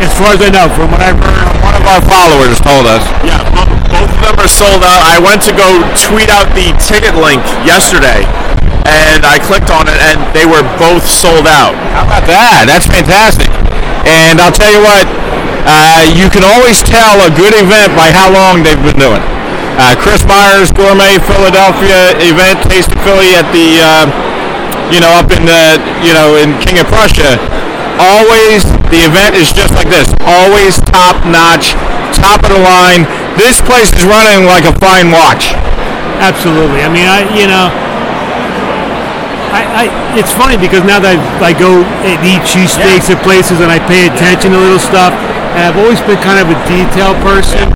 As 0.00 0.10
far 0.16 0.32
as 0.34 0.40
I 0.40 0.48
know, 0.48 0.66
from 0.72 0.90
what 0.90 1.02
I've 1.04 1.18
heard, 1.20 1.46
One 1.62 1.74
of 1.76 1.84
our 1.84 2.00
followers 2.08 2.56
told 2.64 2.86
us. 2.88 3.02
Yeah, 3.26 3.42
bo- 3.52 3.68
both 3.92 4.08
of 4.08 4.20
them 4.24 4.36
are 4.40 4.48
sold 4.50 4.80
out. 4.80 5.02
I 5.04 5.20
went 5.20 5.44
to 5.44 5.52
go 5.52 5.84
tweet 6.08 6.30
out 6.32 6.48
the 6.56 6.72
ticket 6.80 7.12
link 7.18 7.42
yesterday, 7.66 8.24
and 8.88 9.26
I 9.28 9.36
clicked 9.42 9.68
on 9.68 9.84
it, 9.90 9.98
and 10.00 10.16
they 10.32 10.46
were 10.48 10.64
both 10.80 11.04
sold 11.04 11.44
out. 11.44 11.76
How 11.92 12.08
about 12.08 12.24
that? 12.30 12.64
That's 12.70 12.88
fantastic. 12.88 13.50
And 14.08 14.40
I'll 14.40 14.54
tell 14.54 14.70
you 14.72 14.80
what, 14.80 15.04
uh, 15.68 16.08
you 16.16 16.32
can 16.32 16.40
always 16.46 16.80
tell 16.80 17.20
a 17.20 17.30
good 17.34 17.52
event 17.52 17.92
by 17.92 18.08
how 18.08 18.32
long 18.32 18.64
they've 18.64 18.80
been 18.80 18.96
doing. 18.96 19.20
Uh, 19.78 19.94
Chris 20.02 20.26
Myers 20.26 20.74
Gourmet 20.74 21.22
Philadelphia 21.22 22.10
event, 22.18 22.58
Taste 22.66 22.90
of 22.90 22.98
Philly 23.06 23.38
at 23.38 23.46
the, 23.54 23.78
uh, 23.78 24.04
you 24.90 24.98
know, 24.98 25.14
up 25.14 25.30
in 25.30 25.46
the, 25.46 25.78
you 26.02 26.10
know, 26.10 26.34
in 26.34 26.58
King 26.58 26.82
of 26.82 26.90
Prussia. 26.90 27.38
Always, 27.98 28.66
the 28.90 29.06
event 29.06 29.38
is 29.38 29.54
just 29.54 29.74
like 29.78 29.86
this. 29.86 30.10
Always 30.26 30.82
top 30.90 31.22
notch, 31.26 31.78
top 32.18 32.42
of 32.42 32.50
the 32.50 32.58
line. 32.58 33.06
This 33.38 33.62
place 33.62 33.94
is 33.94 34.02
running 34.02 34.50
like 34.50 34.66
a 34.66 34.74
fine 34.82 35.14
watch. 35.14 35.54
absolutely. 36.18 36.82
I 36.82 36.90
mean, 36.90 37.06
I 37.06 37.22
you 37.38 37.46
know, 37.46 37.70
I, 39.54 39.62
I 39.62 39.84
it's 40.18 40.34
funny 40.34 40.58
because 40.58 40.82
now 40.82 40.98
that 40.98 41.14
I, 41.14 41.50
I 41.50 41.52
go 41.54 41.86
and 42.02 42.18
eat 42.26 42.42
cheesesteaks 42.42 43.14
at 43.14 43.22
places 43.22 43.62
and 43.62 43.70
I 43.70 43.78
pay 43.86 44.10
attention 44.10 44.52
to 44.52 44.58
little 44.58 44.82
stuff, 44.82 45.14
and 45.54 45.62
I've 45.70 45.78
always 45.78 46.02
been 46.02 46.18
kind 46.22 46.42
of 46.42 46.50
a 46.50 46.58
detail 46.66 47.14
person. 47.22 47.70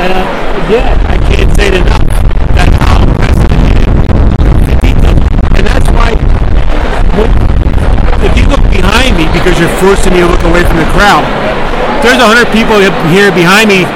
And 0.00 0.12
uh, 0.12 0.39
again, 0.66 0.96
I 1.08 1.16
can't 1.30 1.50
say 1.56 1.68
it 1.72 1.76
enough. 1.80 2.04
That's 2.52 2.76
how 2.76 3.02
impressed 3.04 3.40
I 3.40 3.56
the 4.68 4.76
detail. 4.84 5.16
And 5.56 5.64
that's 5.64 5.88
why 5.94 6.10
if 8.20 8.32
you 8.36 8.44
look 8.48 8.64
behind 8.68 9.16
me 9.16 9.24
because 9.32 9.56
you're 9.56 9.72
forcing 9.80 10.12
me 10.12 10.20
to 10.20 10.28
look 10.28 10.44
away 10.44 10.62
from 10.68 10.76
the 10.76 10.90
crowd, 10.92 11.24
there's 12.04 12.20
a 12.20 12.28
hundred 12.28 12.48
people 12.52 12.76
here 13.12 13.32
behind 13.32 13.68
me 13.68 13.88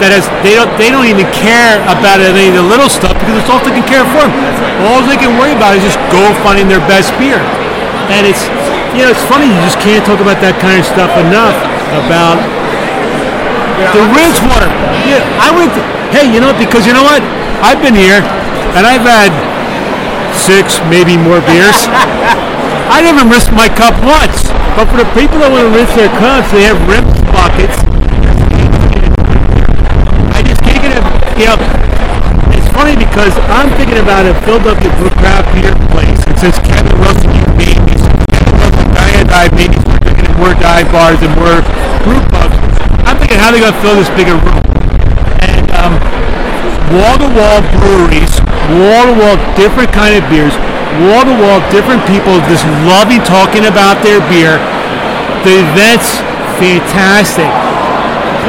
that 0.00 0.12
has 0.12 0.28
they 0.44 0.52
don't 0.52 0.68
they 0.76 0.92
don't 0.92 1.08
even 1.08 1.24
care 1.32 1.80
about 1.88 2.20
any 2.20 2.52
of 2.52 2.56
the 2.56 2.64
little 2.64 2.88
stuff 2.88 3.16
because 3.16 3.36
it's 3.40 3.48
all 3.48 3.60
taken 3.64 3.84
care 3.88 4.04
of 4.04 4.08
for 4.12 4.28
them. 4.28 4.32
All 4.84 5.00
they 5.04 5.16
can 5.16 5.36
worry 5.40 5.56
about 5.56 5.76
is 5.76 5.84
just 5.84 6.00
go 6.12 6.20
finding 6.44 6.68
their 6.68 6.84
best 6.84 7.12
beer, 7.16 7.40
and 8.12 8.28
it's 8.28 8.44
you 8.92 9.04
know 9.04 9.12
it's 9.12 9.24
funny 9.24 9.48
you 9.48 9.60
just 9.64 9.80
can't 9.80 10.04
talk 10.04 10.20
about 10.20 10.40
that 10.44 10.56
kind 10.60 10.80
of 10.80 10.84
stuff 10.84 11.12
enough 11.16 11.56
about 11.96 12.55
the 13.76 14.02
rinse 14.16 14.40
water. 14.48 14.68
Yeah, 15.04 15.20
I 15.36 15.52
went. 15.52 15.72
To, 15.76 15.82
hey, 16.16 16.32
you 16.32 16.40
know 16.40 16.48
what? 16.52 16.60
Because 16.60 16.88
you 16.88 16.96
know 16.96 17.04
what? 17.04 17.20
I've 17.60 17.80
been 17.84 17.96
here 17.96 18.24
and 18.76 18.84
I've 18.84 19.04
had 19.04 19.32
six, 20.32 20.80
maybe 20.88 21.16
more 21.16 21.40
beers. 21.44 21.76
I 22.92 23.04
never 23.04 23.28
rinsed 23.28 23.52
my 23.52 23.68
cup 23.68 23.96
once. 24.00 24.48
But 24.76 24.88
for 24.92 25.00
the 25.00 25.08
people 25.16 25.40
that 25.40 25.48
want 25.52 25.68
to 25.68 25.72
rinse 25.72 25.92
their 25.96 26.12
cups, 26.20 26.52
they 26.52 26.68
have 26.68 26.76
rinse 26.88 27.08
buckets. 27.32 27.76
I 30.32 30.40
just 30.44 30.60
can't 30.64 30.80
get 30.80 30.92
it. 30.96 31.04
You 31.36 31.52
know, 31.52 31.58
it's 32.52 32.68
funny 32.72 32.96
because 32.96 33.32
I'm 33.52 33.72
thinking 33.76 34.00
about 34.00 34.28
a 34.28 34.36
Philadelphia 34.44 34.92
Blue 35.00 35.12
Craft 35.20 35.48
Beer 35.56 35.72
place. 35.92 36.20
It 36.28 36.36
says 36.40 36.56
Kevin 36.64 36.96
Wilson, 37.00 37.32
you 37.32 37.44
since 37.96 38.04
Kevin 38.28 38.56
Wilson, 38.56 38.86
Diane 38.92 39.28
dive, 39.28 39.52
start 39.52 40.00
thinking 40.04 40.28
of 40.28 40.36
more 40.36 40.54
dive 40.60 40.88
bars 40.92 41.20
and 41.24 41.32
more 41.36 41.60
brew 42.04 42.35
how 43.46 43.54
they 43.54 43.62
going 43.62 43.70
to 43.70 43.78
fill 43.78 43.94
this 43.94 44.10
bigger 44.18 44.34
room. 44.42 44.58
And 45.46 45.70
um, 45.78 45.94
wall-to-wall 46.90 47.62
breweries, 47.78 48.34
wall-to-wall 48.74 49.38
different 49.54 49.94
kind 49.94 50.18
of 50.18 50.26
beers, 50.26 50.50
wall-to-wall 51.06 51.62
different 51.70 52.02
people 52.10 52.42
just 52.50 52.66
loving 52.90 53.22
talking 53.22 53.70
about 53.70 54.02
their 54.02 54.18
beer. 54.26 54.58
The 55.46 55.62
event's 55.62 56.18
fantastic, 56.58 57.46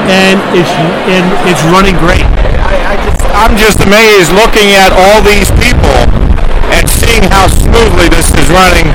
and 0.09 0.41
it's 0.57 0.73
and 1.05 1.29
it's 1.45 1.61
running 1.69 1.93
great. 2.01 2.25
I, 2.65 2.73
I 2.89 2.93
just, 3.05 3.21
I'm 3.37 3.53
just 3.53 3.85
amazed 3.85 4.33
looking 4.33 4.73
at 4.81 4.89
all 4.97 5.21
these 5.21 5.53
people 5.61 5.93
and 6.73 6.89
seeing 6.89 7.21
how 7.29 7.45
smoothly 7.45 8.09
this 8.09 8.33
is 8.33 8.49
running. 8.49 8.89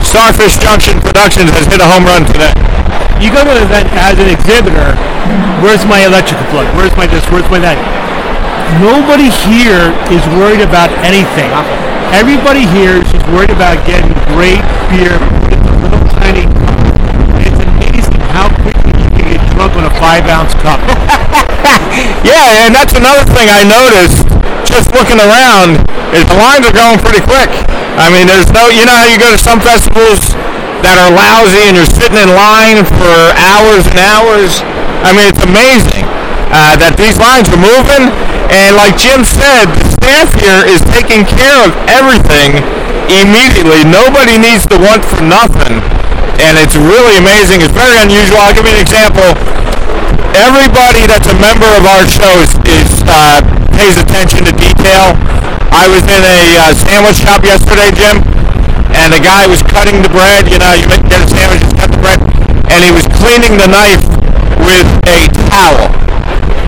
Starfish 0.00 0.56
Junction 0.64 0.96
Productions 1.04 1.52
has 1.52 1.68
hit 1.68 1.84
a 1.84 1.88
home 1.92 2.08
run 2.08 2.24
today. 2.24 2.56
You 3.22 3.30
go 3.30 3.46
to 3.46 3.54
an 3.54 3.62
event 3.62 3.86
as 3.94 4.18
an 4.18 4.26
exhibitor. 4.26 4.98
Where's 5.62 5.86
my 5.86 6.02
electrical 6.02 6.42
plug? 6.50 6.66
Where's 6.74 6.90
my 6.98 7.06
this? 7.06 7.22
Where's 7.30 7.46
my 7.54 7.62
that? 7.62 7.78
Nobody 8.82 9.30
here 9.46 9.94
is 10.10 10.18
worried 10.34 10.58
about 10.58 10.90
anything. 11.06 11.46
Everybody 12.10 12.66
here 12.74 12.98
is 12.98 13.06
just 13.14 13.22
worried 13.30 13.54
about 13.54 13.78
getting 13.86 14.10
great 14.34 14.58
beer 14.90 15.14
in 15.54 15.54
a 15.54 15.74
little 15.86 16.02
tiny 16.18 16.50
cup. 16.50 16.74
It's 17.46 17.62
amazing 17.62 18.18
how 18.34 18.50
quickly 18.66 18.90
you 18.90 19.06
can 19.14 19.38
get 19.38 19.40
drunk 19.54 19.78
on 19.78 19.86
a 19.86 19.94
five 20.02 20.26
ounce 20.26 20.58
cup. 20.58 20.82
Yeah, 22.26 22.66
and 22.66 22.74
that's 22.74 22.94
another 22.94 23.22
thing 23.36 23.46
I 23.52 23.62
noticed 23.62 24.26
just 24.66 24.90
looking 24.94 25.18
around 25.18 25.78
is 26.10 26.24
the 26.26 26.38
lines 26.38 26.66
are 26.66 26.74
going 26.74 26.98
pretty 26.98 27.22
quick. 27.22 27.50
I 28.00 28.10
mean, 28.10 28.26
there's 28.26 28.50
no, 28.50 28.66
you 28.72 28.86
know 28.86 28.96
how 28.96 29.06
you 29.06 29.18
go 29.18 29.30
to 29.30 29.38
some 29.38 29.60
festivals 29.60 30.34
that 30.82 30.98
are 30.98 31.10
lousy 31.14 31.62
and 31.70 31.78
you're 31.78 31.88
sitting 31.88 32.18
in 32.18 32.30
line 32.34 32.82
for 32.82 33.14
hours 33.38 33.86
and 33.86 33.98
hours. 33.98 34.62
I 35.06 35.14
mean, 35.14 35.30
it's 35.30 35.42
amazing 35.42 36.06
uh, 36.50 36.76
that 36.78 36.98
these 36.98 37.18
lines 37.18 37.46
are 37.50 37.62
moving. 37.62 38.10
And 38.52 38.76
like 38.76 38.98
Jim 38.98 39.24
said, 39.24 39.70
the 39.72 39.86
staff 39.88 40.28
here 40.36 40.66
is 40.66 40.82
taking 40.92 41.24
care 41.24 41.58
of 41.64 41.72
everything 41.88 42.60
immediately. 43.08 43.86
Nobody 43.86 44.36
needs 44.36 44.68
to 44.68 44.76
want 44.76 45.06
for 45.06 45.22
nothing. 45.24 45.80
And 46.42 46.58
it's 46.58 46.74
really 46.74 47.16
amazing. 47.22 47.62
It's 47.62 47.74
very 47.74 47.96
unusual. 48.02 48.42
I'll 48.42 48.54
give 48.54 48.66
you 48.66 48.74
an 48.74 48.82
example 48.82 49.30
everybody 50.36 51.04
that's 51.04 51.28
a 51.28 51.36
member 51.36 51.68
of 51.76 51.84
our 51.84 52.04
show 52.08 52.32
is, 52.40 52.56
is 52.64 52.88
uh, 53.04 53.44
pays 53.76 53.96
attention 54.00 54.44
to 54.48 54.52
detail. 54.56 55.12
I 55.72 55.88
was 55.88 56.04
in 56.04 56.20
a 56.20 56.40
uh, 56.56 56.74
sandwich 56.76 57.20
shop 57.20 57.44
yesterday, 57.44 57.92
Jim, 57.92 58.20
and 59.02 59.10
the 59.10 59.18
guy 59.18 59.50
was 59.50 59.58
cutting 59.66 59.98
the 59.98 60.12
bread. 60.14 60.46
You 60.46 60.62
know, 60.62 60.70
you 60.78 60.86
make 60.86 61.02
get 61.10 61.18
a 61.18 61.26
sandwich, 61.26 61.58
just 61.66 61.74
cut 61.74 61.90
the 61.90 61.98
bread, 61.98 62.22
and 62.70 62.86
he 62.86 62.94
was 62.94 63.02
cleaning 63.18 63.58
the 63.58 63.66
knife 63.66 64.02
with 64.62 64.86
a 65.10 65.26
towel. 65.50 65.90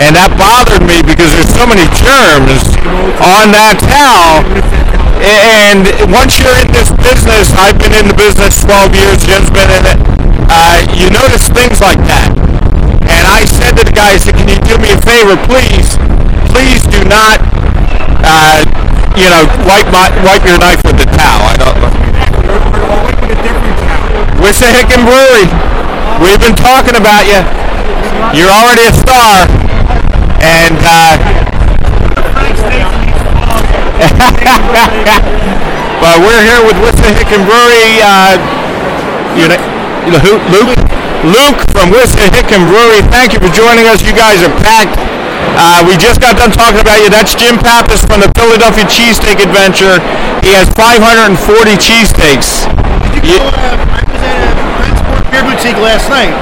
And 0.02 0.18
that 0.18 0.34
bothered 0.34 0.82
me 0.82 0.98
because 1.06 1.30
there's 1.30 1.54
so 1.54 1.62
many 1.62 1.86
germs 1.94 2.66
on 3.22 3.54
that 3.54 3.78
towel. 3.86 4.42
And 5.22 5.86
once 6.10 6.42
you're 6.42 6.58
in 6.58 6.74
this 6.74 6.90
business, 6.98 7.54
I've 7.54 7.78
been 7.78 7.94
in 7.94 8.10
the 8.10 8.18
business 8.18 8.58
12 8.66 8.98
years, 8.98 9.22
Jim's 9.22 9.48
been 9.54 9.70
in 9.70 9.84
it, 9.86 9.98
uh, 10.50 10.82
you 10.90 11.14
notice 11.14 11.46
things 11.46 11.78
like 11.78 12.02
that. 12.10 12.34
And 13.06 13.24
I 13.30 13.46
said 13.46 13.78
to 13.78 13.86
the 13.86 13.94
guy, 13.94 14.18
I 14.18 14.18
said, 14.18 14.34
can 14.34 14.50
you 14.50 14.58
do 14.66 14.74
me 14.82 14.90
a 14.90 14.98
favor, 15.06 15.38
please? 15.46 15.94
Please 16.50 16.82
do 16.90 16.98
not, 17.06 17.38
uh, 18.26 18.66
you 19.14 19.30
know, 19.30 19.46
wipe 19.70 19.86
my 19.94 20.10
wipe 20.26 20.42
your 20.42 20.58
knife 20.58 20.82
with 20.82 20.98
the 20.98 21.06
towel. 21.14 21.46
I 21.46 21.54
don't. 21.56 21.93
Wissahickon 24.40 25.04
Brewery, 25.08 25.48
we've 26.20 26.40
been 26.40 26.56
talking 26.56 26.96
about 26.96 27.24
you. 27.24 27.40
You're 28.36 28.52
already 28.52 28.84
a 28.84 28.92
star, 28.92 29.48
and 30.44 30.78
uh, 30.84 31.16
but 36.00 36.20
we're 36.20 36.42
here 36.44 36.60
with 36.66 36.76
Wissahickon 36.84 37.46
Brewery. 37.48 38.00
Uh, 38.04 38.36
you 39.36 39.48
know? 39.48 39.56
Luke. 40.52 40.76
Luke 41.24 41.56
from 41.72 41.88
Wissahickon 41.88 42.68
Brewery. 42.68 43.00
Thank 43.08 43.32
you 43.32 43.40
for 43.40 43.48
joining 43.48 43.88
us. 43.88 44.04
You 44.04 44.12
guys 44.12 44.44
are 44.44 44.52
packed. 44.60 45.00
Uh, 45.56 45.80
we 45.88 45.96
just 45.96 46.20
got 46.20 46.36
done 46.36 46.52
talking 46.52 46.80
about 46.80 47.00
you. 47.00 47.08
That's 47.08 47.34
Jim 47.34 47.56
Pappas 47.56 48.04
from 48.04 48.20
the 48.20 48.28
Philadelphia 48.36 48.84
Cheesesteak 48.84 49.40
Adventure. 49.40 50.04
He 50.44 50.52
has 50.52 50.68
540 50.76 51.40
cheesesteaks. 51.80 52.63
You- 53.24 53.40
I 53.40 54.04
was 54.04 54.20
at 54.20 54.36
a 54.36 54.66
Pennsport 54.78 55.24
Beer 55.32 55.42
Boutique 55.48 55.80
last 55.80 56.06
night, 56.12 56.32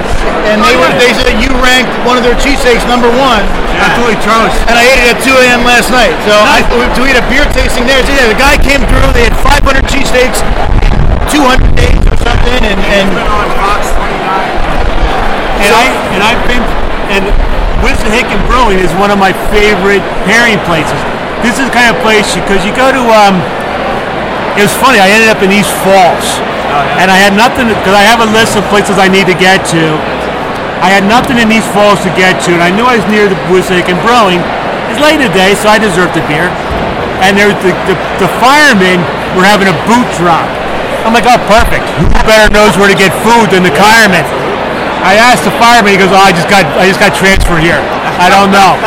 and 0.51 0.59
they 0.61 0.75
were 0.75 0.91
they 0.99 1.15
said 1.15 1.39
you 1.39 1.49
ranked 1.63 1.91
one 2.03 2.19
of 2.19 2.23
their 2.27 2.35
cheesesteaks 2.35 2.83
number 2.91 3.07
one. 3.07 3.43
Absolutely, 3.79 4.19
Charles. 4.23 4.53
And 4.67 4.75
I 4.77 4.83
ate 4.83 4.99
it 4.99 5.15
at 5.15 5.19
2 5.23 5.31
a.m. 5.33 5.63
last 5.63 5.89
night. 5.91 6.13
So 6.27 6.35
I, 6.35 6.61
to 6.63 7.01
eat 7.07 7.15
a 7.17 7.25
beer 7.31 7.47
tasting 7.55 7.87
there, 7.87 8.03
so 8.05 8.11
yeah, 8.13 8.27
the 8.27 8.37
guy 8.37 8.55
came 8.59 8.83
through. 8.87 9.07
They 9.15 9.23
had 9.27 9.35
500 9.39 9.87
cheesesteaks, 9.87 10.39
200 11.31 11.71
days 11.75 11.99
or 12.03 12.15
something, 12.19 12.61
and 12.67 12.79
and 12.79 13.07
And 15.63 15.71
I 15.71 15.85
and 16.13 16.21
I've 16.23 16.43
been 16.47 16.63
and 17.15 17.23
Wissahickon 17.83 18.39
Brewing 18.47 18.79
is 18.79 18.91
one 18.99 19.11
of 19.11 19.17
my 19.19 19.31
favorite 19.51 20.03
pairing 20.27 20.59
places. 20.67 20.99
This 21.43 21.59
is 21.59 21.67
the 21.67 21.75
kind 21.75 21.91
of 21.91 21.99
place 22.03 22.35
because 22.35 22.63
you 22.67 22.75
go 22.75 22.91
to 22.91 23.03
um. 23.11 23.39
It 24.53 24.61
was 24.61 24.75
funny. 24.77 24.99
I 25.01 25.09
ended 25.09 25.33
up 25.33 25.41
in 25.41 25.49
East 25.51 25.73
Falls, 25.81 26.37
and 26.97 27.07
I 27.09 27.17
had 27.17 27.33
nothing 27.37 27.69
because 27.69 27.95
I 27.95 28.03
have 28.05 28.21
a 28.23 28.29
list 28.33 28.57
of 28.57 28.63
places 28.73 28.97
I 28.97 29.07
need 29.07 29.29
to 29.29 29.37
get 29.37 29.65
to. 29.75 29.97
I 30.83 30.91
had 30.91 31.07
nothing 31.07 31.39
in 31.39 31.47
East 31.47 31.71
Falls 31.71 32.03
to 32.03 32.11
get 32.19 32.43
to, 32.43 32.51
and 32.51 32.63
I 32.63 32.67
knew 32.67 32.83
I 32.83 32.99
was 32.99 33.07
near 33.07 33.31
the 33.31 33.39
Wissahickon 33.47 33.95
Brewing. 34.03 34.43
It's 34.91 34.99
late 34.99 35.15
in 35.15 35.23
the 35.23 35.31
day, 35.31 35.55
so 35.55 35.71
I 35.71 35.79
deserved 35.79 36.11
the 36.17 36.25
beer. 36.27 36.51
And 37.23 37.39
there, 37.39 37.55
the, 37.63 37.71
the 37.87 37.95
the 38.19 38.29
firemen 38.43 38.99
were 39.39 39.47
having 39.47 39.71
a 39.71 39.77
boot 39.87 40.07
drop. 40.19 40.45
I'm 41.07 41.15
like, 41.15 41.27
oh, 41.27 41.39
perfect. 41.47 41.83
Who 41.99 42.07
better 42.27 42.51
knows 42.51 42.75
where 42.75 42.91
to 42.91 42.95
get 42.95 43.15
food 43.23 43.51
than 43.51 43.63
the 43.63 43.71
firemen? 43.75 44.23
I 45.03 45.19
asked 45.19 45.43
the 45.43 45.51
fireman. 45.59 45.91
He 45.91 45.99
goes, 45.99 46.15
"Oh, 46.15 46.23
I 46.23 46.31
just 46.31 46.47
got, 46.47 46.63
I 46.79 46.87
just 46.87 46.99
got 47.03 47.11
transferred 47.11 47.59
here. 47.59 47.79
I 48.23 48.31
don't 48.31 48.55
know." 48.55 48.79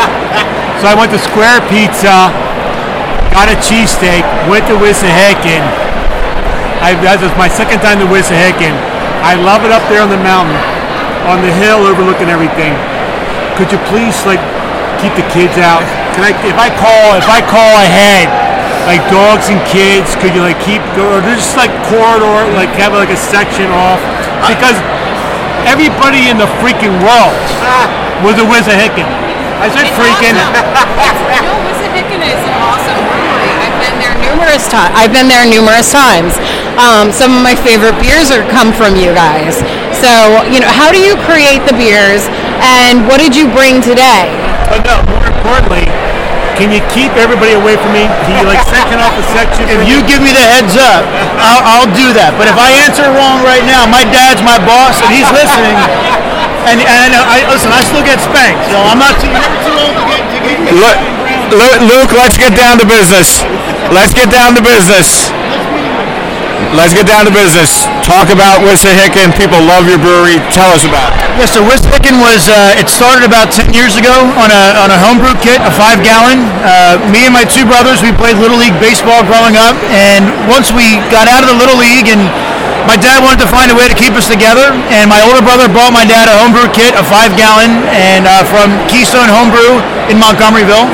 so 0.81 0.89
I 0.89 0.97
went 0.97 1.13
to 1.13 1.21
Square 1.21 1.69
Pizza, 1.69 2.33
got 3.37 3.53
a 3.53 3.57
cheesesteak, 3.61 4.25
went 4.49 4.65
to 4.73 4.81
Wissahickon. 4.81 5.86
I, 6.87 6.95
that 7.03 7.19
was 7.19 7.35
my 7.35 7.51
second 7.51 7.83
time 7.83 7.99
to 7.99 8.07
Wissahickon. 8.07 8.71
I 9.19 9.35
love 9.35 9.67
it 9.67 9.75
up 9.75 9.83
there 9.91 10.07
on 10.07 10.07
the 10.07 10.23
mountain, 10.23 10.55
on 11.27 11.43
the 11.43 11.51
hill 11.51 11.83
overlooking 11.83 12.31
everything. 12.31 12.79
Could 13.59 13.75
you 13.75 13.81
please 13.91 14.15
like 14.23 14.39
keep 15.03 15.11
the 15.19 15.27
kids 15.35 15.59
out? 15.59 15.83
Can 16.15 16.23
I, 16.23 16.31
if 16.47 16.55
I 16.55 16.71
call, 16.71 17.19
if 17.19 17.27
I 17.27 17.43
call 17.43 17.75
ahead, 17.83 18.31
like 18.87 19.03
dogs 19.11 19.51
and 19.51 19.59
kids, 19.67 20.15
could 20.23 20.31
you 20.31 20.47
like 20.47 20.63
keep, 20.63 20.79
or 20.95 21.19
just 21.27 21.59
like 21.59 21.75
corridor, 21.91 22.47
like 22.55 22.71
have 22.79 22.95
like 22.95 23.11
a 23.11 23.19
section 23.19 23.67
off? 23.75 23.99
Because 24.47 24.79
everybody 25.67 26.31
in 26.31 26.39
the 26.39 26.47
freaking 26.63 26.95
world 27.03 27.35
was 28.23 28.39
a 28.39 28.47
Wissahickon. 28.47 29.11
I 29.59 29.67
said 29.75 29.91
freaking. 29.99 30.39
No, 31.43 31.53
Wissahickon 31.67 32.23
is 32.23 32.39
an 32.47 32.55
awesome 32.63 33.03
brewery. 33.11 33.51
I've 33.59 33.75
been 33.83 33.99
there 33.99 34.15
numerous 34.23 34.71
times. 34.71 34.95
I've 34.95 35.13
been 35.13 35.27
there 35.27 35.43
numerous 35.51 35.91
times. 35.91 36.39
Um, 36.77 37.09
some 37.09 37.33
of 37.33 37.41
my 37.41 37.57
favorite 37.57 37.97
beers 37.99 38.29
are 38.29 38.45
come 38.53 38.69
from 38.73 38.97
you 39.01 39.17
guys. 39.17 39.65
So, 39.97 40.45
you 40.53 40.61
know, 40.61 40.69
how 40.69 40.93
do 40.93 41.01
you 41.01 41.17
create 41.25 41.65
the 41.65 41.73
beers, 41.73 42.29
and 42.61 43.09
what 43.09 43.17
did 43.17 43.33
you 43.33 43.49
bring 43.49 43.81
today? 43.81 44.29
But 44.69 44.85
no, 44.85 45.01
more 45.09 45.25
importantly, 45.25 45.89
can 46.61 46.69
you 46.73 46.85
keep 46.93 47.13
everybody 47.17 47.57
away 47.57 47.81
from 47.81 47.97
me? 47.97 48.05
Can 48.29 48.37
you 48.41 48.45
like 48.49 48.61
section 48.69 49.01
off 49.01 49.13
a 49.17 49.25
section? 49.33 49.69
if 49.73 49.89
you 49.89 50.05
give 50.05 50.21
me 50.21 50.33
the 50.37 50.45
heads 50.45 50.77
up, 50.77 51.05
I'll, 51.41 51.65
I'll 51.65 51.91
do 51.97 52.13
that. 52.17 52.37
But 52.37 52.49
if 52.49 52.57
I 52.57 52.73
answer 52.85 53.05
wrong 53.13 53.41
right 53.45 53.65
now, 53.65 53.85
my 53.89 54.05
dad's 54.09 54.41
my 54.45 54.57
boss 54.65 55.01
and 55.01 55.13
he's 55.13 55.29
listening. 55.33 55.77
And, 56.69 56.81
and 56.83 57.13
I, 57.15 57.45
listen, 57.53 57.71
I 57.73 57.85
still 57.85 58.03
get 58.03 58.19
spanked, 58.21 58.69
so 58.73 58.77
I'm 58.81 58.99
not 58.99 59.17
too, 59.23 59.29
you're 59.31 59.39
never 59.39 59.61
too 59.65 59.77
old 59.81 59.95
to 59.97 60.05
get 60.09 60.25
to 60.29 60.39
get. 60.45 60.57
Lu- 60.77 61.01
Lu- 61.57 61.81
Luke, 61.89 62.11
let's 62.17 62.37
get 62.37 62.57
down 62.59 62.81
to 62.83 62.87
business. 62.89 63.45
Let's 63.95 64.13
get 64.13 64.33
down 64.35 64.59
to 64.59 64.63
business. 64.65 65.31
Let's 66.77 66.93
get 66.93 67.09
down 67.09 67.25
to 67.25 67.33
business. 67.33 67.89
Talk 68.05 68.29
about 68.29 68.61
Wissahickon. 68.65 69.33
People 69.37 69.61
love 69.65 69.89
your 69.89 70.01
brewery. 70.01 70.41
Tell 70.53 70.73
us 70.73 70.85
about 70.85 71.17
it. 71.17 71.21
Yeah, 71.41 71.49
so 71.49 71.65
Wissahickon 71.65 72.21
was, 72.21 72.49
uh, 72.49 72.81
it 72.81 72.89
started 72.93 73.25
about 73.25 73.53
10 73.53 73.73
years 73.73 73.97
ago 73.97 74.13
on 74.37 74.49
a, 74.49 74.63
on 74.81 74.89
a 74.93 74.99
homebrew 74.99 75.37
kit, 75.41 75.61
a 75.65 75.73
five 75.73 76.05
gallon. 76.05 76.45
Uh, 76.65 77.01
me 77.09 77.25
and 77.29 77.35
my 77.35 77.45
two 77.45 77.65
brothers, 77.65 78.01
we 78.05 78.13
played 78.13 78.37
Little 78.37 78.61
League 78.61 78.77
baseball 78.77 79.25
growing 79.25 79.57
up. 79.57 79.77
And 79.93 80.29
once 80.49 80.73
we 80.73 81.01
got 81.09 81.29
out 81.29 81.45
of 81.45 81.49
the 81.53 81.59
Little 81.59 81.77
League 81.81 82.09
and 82.09 82.25
my 82.87 82.95
dad 82.95 83.19
wanted 83.19 83.43
to 83.43 83.51
find 83.51 83.69
a 83.73 83.77
way 83.77 83.91
to 83.91 83.97
keep 83.99 84.15
us 84.15 84.31
together, 84.31 84.71
and 84.95 85.11
my 85.11 85.19
older 85.27 85.43
brother 85.43 85.67
bought 85.67 85.91
my 85.91 86.07
dad 86.07 86.31
a 86.31 86.35
homebrew 86.39 86.71
kit, 86.71 86.95
a 86.95 87.03
five 87.03 87.35
gallon, 87.35 87.83
and 87.91 88.31
uh, 88.31 88.47
from 88.47 88.71
Keystone 88.87 89.27
Homebrew 89.27 89.83
in 90.07 90.23
Montgomeryville. 90.23 90.87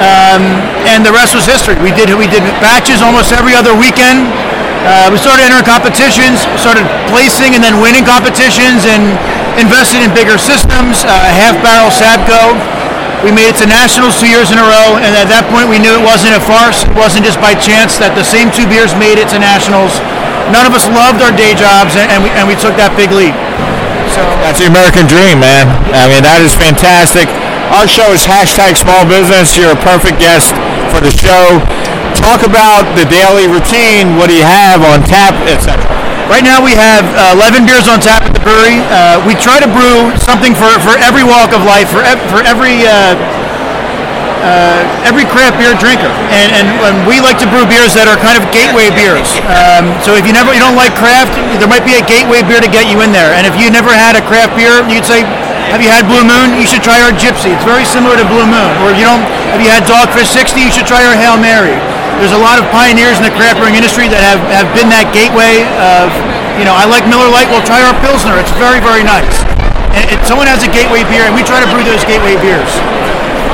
Um, 0.00 0.44
and 0.88 1.04
the 1.04 1.12
rest 1.12 1.36
was 1.36 1.44
history. 1.44 1.76
We 1.80 1.92
did 1.92 2.08
we 2.16 2.24
did 2.24 2.40
batches 2.60 3.04
almost 3.04 3.32
every 3.32 3.52
other 3.52 3.76
weekend. 3.76 4.32
Uh, 4.80 5.12
we 5.12 5.20
started 5.20 5.44
entering 5.44 5.68
competitions, 5.68 6.40
started 6.56 6.88
placing 7.12 7.52
and 7.52 7.60
then 7.60 7.76
winning 7.84 8.04
competitions, 8.04 8.88
and 8.88 9.12
invested 9.60 10.00
in 10.00 10.08
bigger 10.16 10.40
systems. 10.40 11.04
Uh, 11.04 11.12
half 11.36 11.56
barrel 11.60 11.92
Sabco. 11.92 12.56
We 13.20 13.28
made 13.28 13.52
it 13.52 13.60
to 13.60 13.68
nationals 13.68 14.16
two 14.16 14.32
years 14.32 14.48
in 14.48 14.56
a 14.56 14.64
row, 14.64 14.96
and 14.96 15.12
at 15.12 15.28
that 15.28 15.44
point 15.52 15.68
we 15.68 15.76
knew 15.76 15.92
it 15.92 16.00
wasn't 16.00 16.32
a 16.32 16.40
farce. 16.40 16.88
It 16.88 16.96
wasn't 16.96 17.28
just 17.28 17.36
by 17.36 17.52
chance 17.52 18.00
that 18.00 18.16
the 18.16 18.24
same 18.24 18.48
two 18.48 18.64
beers 18.64 18.96
made 18.96 19.20
it 19.20 19.28
to 19.36 19.38
nationals. 19.38 20.00
None 20.48 20.64
of 20.64 20.72
us 20.72 20.88
loved 20.88 21.20
our 21.20 21.30
day 21.36 21.52
jobs, 21.52 22.00
and, 22.00 22.08
and 22.08 22.24
we 22.24 22.32
and 22.32 22.48
we 22.48 22.56
took 22.56 22.72
that 22.80 22.96
big 22.96 23.12
leap. 23.12 23.36
So 24.16 24.24
That's 24.40 24.58
the 24.58 24.66
American 24.66 25.04
dream, 25.04 25.38
man. 25.38 25.68
I 25.92 26.08
mean, 26.08 26.24
that 26.24 26.40
is 26.40 26.56
fantastic. 26.56 27.28
Our 27.70 27.86
show 27.86 28.10
is 28.10 28.24
hashtag 28.24 28.80
small 28.80 29.04
business. 29.04 29.54
You're 29.54 29.76
a 29.76 29.82
perfect 29.84 30.18
guest 30.18 30.56
for 30.90 30.98
the 31.04 31.12
show. 31.12 31.60
Talk 32.20 32.44
about 32.44 32.84
the 32.94 33.08
daily 33.08 33.48
routine. 33.48 34.14
What 34.20 34.28
do 34.28 34.36
you 34.36 34.44
have 34.46 34.84
on 34.84 35.02
tap, 35.08 35.34
etc. 35.48 35.80
Right 36.28 36.44
now 36.46 36.62
we 36.62 36.76
have 36.78 37.02
uh, 37.18 37.34
11 37.34 37.66
beers 37.66 37.88
on 37.90 37.98
tap 37.98 38.22
at 38.22 38.30
the 38.36 38.42
brewery. 38.44 38.78
Uh, 38.92 39.18
we 39.26 39.34
try 39.34 39.58
to 39.58 39.66
brew 39.66 40.14
something 40.20 40.54
for, 40.54 40.70
for 40.84 40.94
every 41.00 41.24
walk 41.26 41.50
of 41.50 41.64
life, 41.66 41.90
for, 41.90 42.04
ev- 42.06 42.22
for 42.30 42.38
every 42.46 42.86
uh, 42.86 43.18
uh, 44.40 44.80
every 45.04 45.26
craft 45.28 45.60
beer 45.60 45.74
drinker, 45.76 46.08
and, 46.32 46.48
and 46.56 46.66
and 46.86 46.94
we 47.04 47.20
like 47.20 47.36
to 47.36 47.44
brew 47.50 47.66
beers 47.68 47.92
that 47.92 48.08
are 48.08 48.16
kind 48.16 48.40
of 48.40 48.46
gateway 48.54 48.88
beers. 48.94 49.28
Um, 49.52 49.92
so 50.00 50.16
if 50.16 50.24
you 50.24 50.32
never 50.32 50.54
you 50.56 50.62
don't 50.62 50.78
like 50.80 50.96
craft, 50.96 51.34
there 51.60 51.68
might 51.68 51.84
be 51.84 51.98
a 52.00 52.04
gateway 52.04 52.40
beer 52.46 52.56
to 52.62 52.70
get 52.70 52.88
you 52.88 53.04
in 53.04 53.12
there. 53.12 53.36
And 53.36 53.44
if 53.44 53.52
you 53.60 53.68
never 53.68 53.92
had 53.92 54.16
a 54.16 54.22
craft 54.24 54.56
beer, 54.56 54.80
you'd 54.88 55.04
say, 55.04 55.28
"Have 55.74 55.84
you 55.84 55.92
had 55.92 56.08
Blue 56.08 56.24
Moon? 56.24 56.56
You 56.56 56.64
should 56.64 56.80
try 56.80 57.04
our 57.04 57.12
Gypsy. 57.12 57.52
It's 57.52 57.66
very 57.68 57.84
similar 57.84 58.16
to 58.16 58.24
Blue 58.32 58.48
Moon." 58.48 58.70
Or 58.80 58.94
if 58.94 58.96
you 58.96 59.04
don't, 59.04 59.20
have 59.52 59.60
you 59.60 59.68
had 59.68 59.84
Dogfish 59.84 60.30
60? 60.32 60.56
You 60.62 60.72
should 60.72 60.88
try 60.88 61.04
our 61.04 61.12
Hail 61.18 61.36
Mary. 61.36 61.76
There's 62.20 62.36
a 62.36 62.44
lot 62.44 62.60
of 62.60 62.68
pioneers 62.68 63.16
in 63.16 63.24
the 63.24 63.32
craft 63.32 63.64
brewing 63.64 63.80
industry 63.80 64.04
that 64.12 64.20
have, 64.20 64.44
have 64.52 64.68
been 64.76 64.92
that 64.92 65.08
gateway 65.08 65.64
of, 65.80 66.12
you 66.60 66.68
know, 66.68 66.76
I 66.76 66.84
like 66.84 67.08
Miller 67.08 67.32
Lite. 67.32 67.48
Well, 67.48 67.64
try 67.64 67.80
our 67.80 67.96
Pilsner. 68.04 68.36
It's 68.36 68.52
very 68.60 68.76
very 68.76 69.00
nice. 69.00 69.40
And 69.96 70.04
if 70.12 70.20
someone 70.28 70.44
has 70.44 70.60
a 70.60 70.68
gateway 70.68 71.00
beer, 71.08 71.24
and 71.24 71.32
we 71.32 71.40
try 71.40 71.64
to 71.64 71.68
brew 71.72 71.80
those 71.80 72.04
gateway 72.04 72.36
beers. 72.44 72.68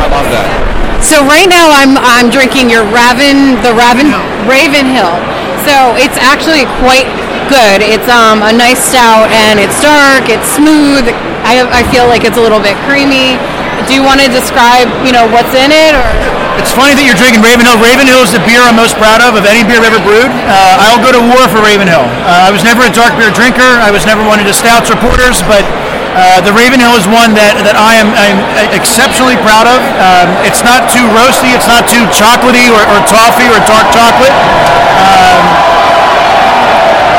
I 0.02 0.10
love 0.10 0.26
that. 0.34 0.50
So 0.98 1.22
right 1.30 1.46
now 1.46 1.70
I'm 1.70 1.94
I'm 1.94 2.26
drinking 2.26 2.66
your 2.66 2.82
Raven 2.90 3.54
the 3.62 3.70
Raven 3.70 4.10
Raven 4.50 4.90
Hill. 4.90 5.14
So 5.62 5.94
it's 5.94 6.18
actually 6.18 6.66
quite 6.82 7.06
good. 7.46 7.86
It's 7.86 8.10
um, 8.10 8.42
a 8.42 8.50
nice 8.50 8.82
stout, 8.82 9.30
and 9.30 9.62
it's 9.62 9.78
dark. 9.78 10.26
It's 10.26 10.58
smooth. 10.58 11.06
I, 11.46 11.62
I 11.70 11.86
feel 11.94 12.10
like 12.10 12.26
it's 12.26 12.34
a 12.34 12.42
little 12.42 12.58
bit 12.58 12.74
creamy. 12.90 13.38
Do 13.86 13.94
you 13.94 14.02
want 14.02 14.18
to 14.18 14.26
describe, 14.26 14.90
you 15.06 15.14
know, 15.14 15.30
what's 15.30 15.54
in 15.54 15.70
it, 15.70 15.94
or? 15.94 16.35
It's 16.56 16.72
funny 16.72 16.96
that 16.96 17.04
you're 17.04 17.18
drinking 17.20 17.44
Ravenhill. 17.44 17.76
Ravenhill 17.76 18.24
is 18.24 18.32
the 18.32 18.40
beer 18.48 18.64
I'm 18.64 18.80
most 18.80 18.96
proud 18.96 19.20
of 19.20 19.36
of 19.36 19.44
any 19.44 19.60
beer 19.60 19.76
I've 19.76 19.92
ever 19.92 20.00
brewed. 20.00 20.32
Uh, 20.48 20.84
I'll 20.88 21.00
go 21.00 21.12
to 21.12 21.20
war 21.20 21.44
for 21.52 21.60
Ravenhill. 21.60 22.04
Uh, 22.24 22.48
I 22.48 22.50
was 22.50 22.64
never 22.64 22.88
a 22.88 22.92
dark 22.92 23.12
beer 23.20 23.28
drinker. 23.28 23.76
I 23.84 23.92
was 23.92 24.08
never 24.08 24.24
one 24.24 24.40
of 24.40 24.48
the 24.48 24.56
stouts 24.56 24.88
or 24.88 24.96
porters, 24.96 25.44
but 25.44 25.64
uh, 26.16 26.40
the 26.40 26.52
Ravenhill 26.56 26.96
is 26.96 27.04
one 27.04 27.36
that, 27.36 27.60
that 27.60 27.76
I 27.76 28.00
am 28.00 28.08
I'm 28.16 28.40
exceptionally 28.72 29.36
proud 29.44 29.68
of. 29.68 29.84
Um, 30.00 30.32
it's 30.48 30.64
not 30.64 30.88
too 30.88 31.04
roasty. 31.12 31.52
It's 31.52 31.68
not 31.68 31.84
too 31.92 32.08
chocolatey 32.08 32.72
or, 32.72 32.80
or 32.88 33.04
toffee 33.04 33.44
or 33.52 33.60
dark 33.68 33.92
chocolate. 33.92 34.32
Um, 35.04 35.44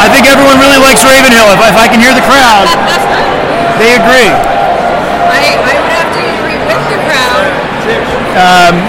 I 0.02 0.10
think 0.10 0.26
everyone 0.26 0.58
really 0.58 0.82
likes 0.82 1.06
Ravenhill. 1.06 1.54
If, 1.54 1.62
if 1.62 1.78
I 1.78 1.86
can 1.86 2.02
hear 2.02 2.18
the 2.18 2.26
crowd, 2.26 2.66
they 3.82 3.94
agree. 4.02 4.34
I, 4.34 5.62
I 5.62 5.74
would 5.78 5.94
have 5.94 6.10
to 6.10 6.22
agree 6.26 6.58
with 6.58 6.82
the 6.90 7.00
crowd. 7.06 8.17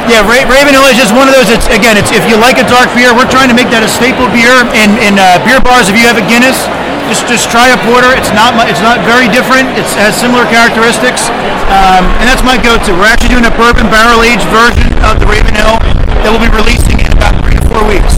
Yeah, 0.08 0.24
Ra- 0.24 0.48
Ravenhill 0.48 0.88
is 0.88 0.96
just 0.96 1.14
one 1.14 1.28
of 1.28 1.34
those. 1.36 1.52
It's 1.52 1.68
again, 1.68 2.00
it's 2.00 2.10
if 2.10 2.24
you 2.26 2.40
like 2.40 2.58
a 2.58 2.66
dark 2.66 2.90
beer, 2.96 3.12
we're 3.14 3.28
trying 3.28 3.52
to 3.52 3.56
make 3.56 3.68
that 3.70 3.84
a 3.84 3.90
staple 3.90 4.26
beer 4.32 4.64
in 4.74 4.96
in 5.04 5.20
uh, 5.20 5.38
beer 5.44 5.60
bars. 5.60 5.86
If 5.92 5.94
you 6.00 6.08
have 6.08 6.16
a 6.18 6.24
Guinness, 6.26 6.66
just 7.06 7.28
just 7.28 7.46
try 7.52 7.70
a 7.70 7.78
porter. 7.86 8.10
It's 8.16 8.32
not 8.32 8.56
it's 8.66 8.82
not 8.82 9.04
very 9.06 9.28
different. 9.28 9.68
It 9.76 9.86
has 10.00 10.16
similar 10.16 10.48
characteristics, 10.48 11.28
um, 11.70 12.08
and 12.18 12.26
that's 12.26 12.42
my 12.42 12.56
go-to. 12.58 12.96
We're 12.96 13.08
actually 13.08 13.36
doing 13.36 13.46
a 13.46 13.54
bourbon 13.54 13.86
barrel 13.92 14.24
aged 14.24 14.48
version 14.50 14.88
of 15.04 15.20
the 15.20 15.28
Ravenhill 15.28 15.78
that 16.24 16.28
we'll 16.32 16.42
be 16.42 16.50
releasing 16.50 16.98
in 16.98 17.10
about 17.14 17.36
three 17.44 17.54
to 17.54 17.62
four 17.68 17.84
weeks. 17.86 18.16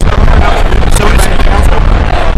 So 0.96 1.04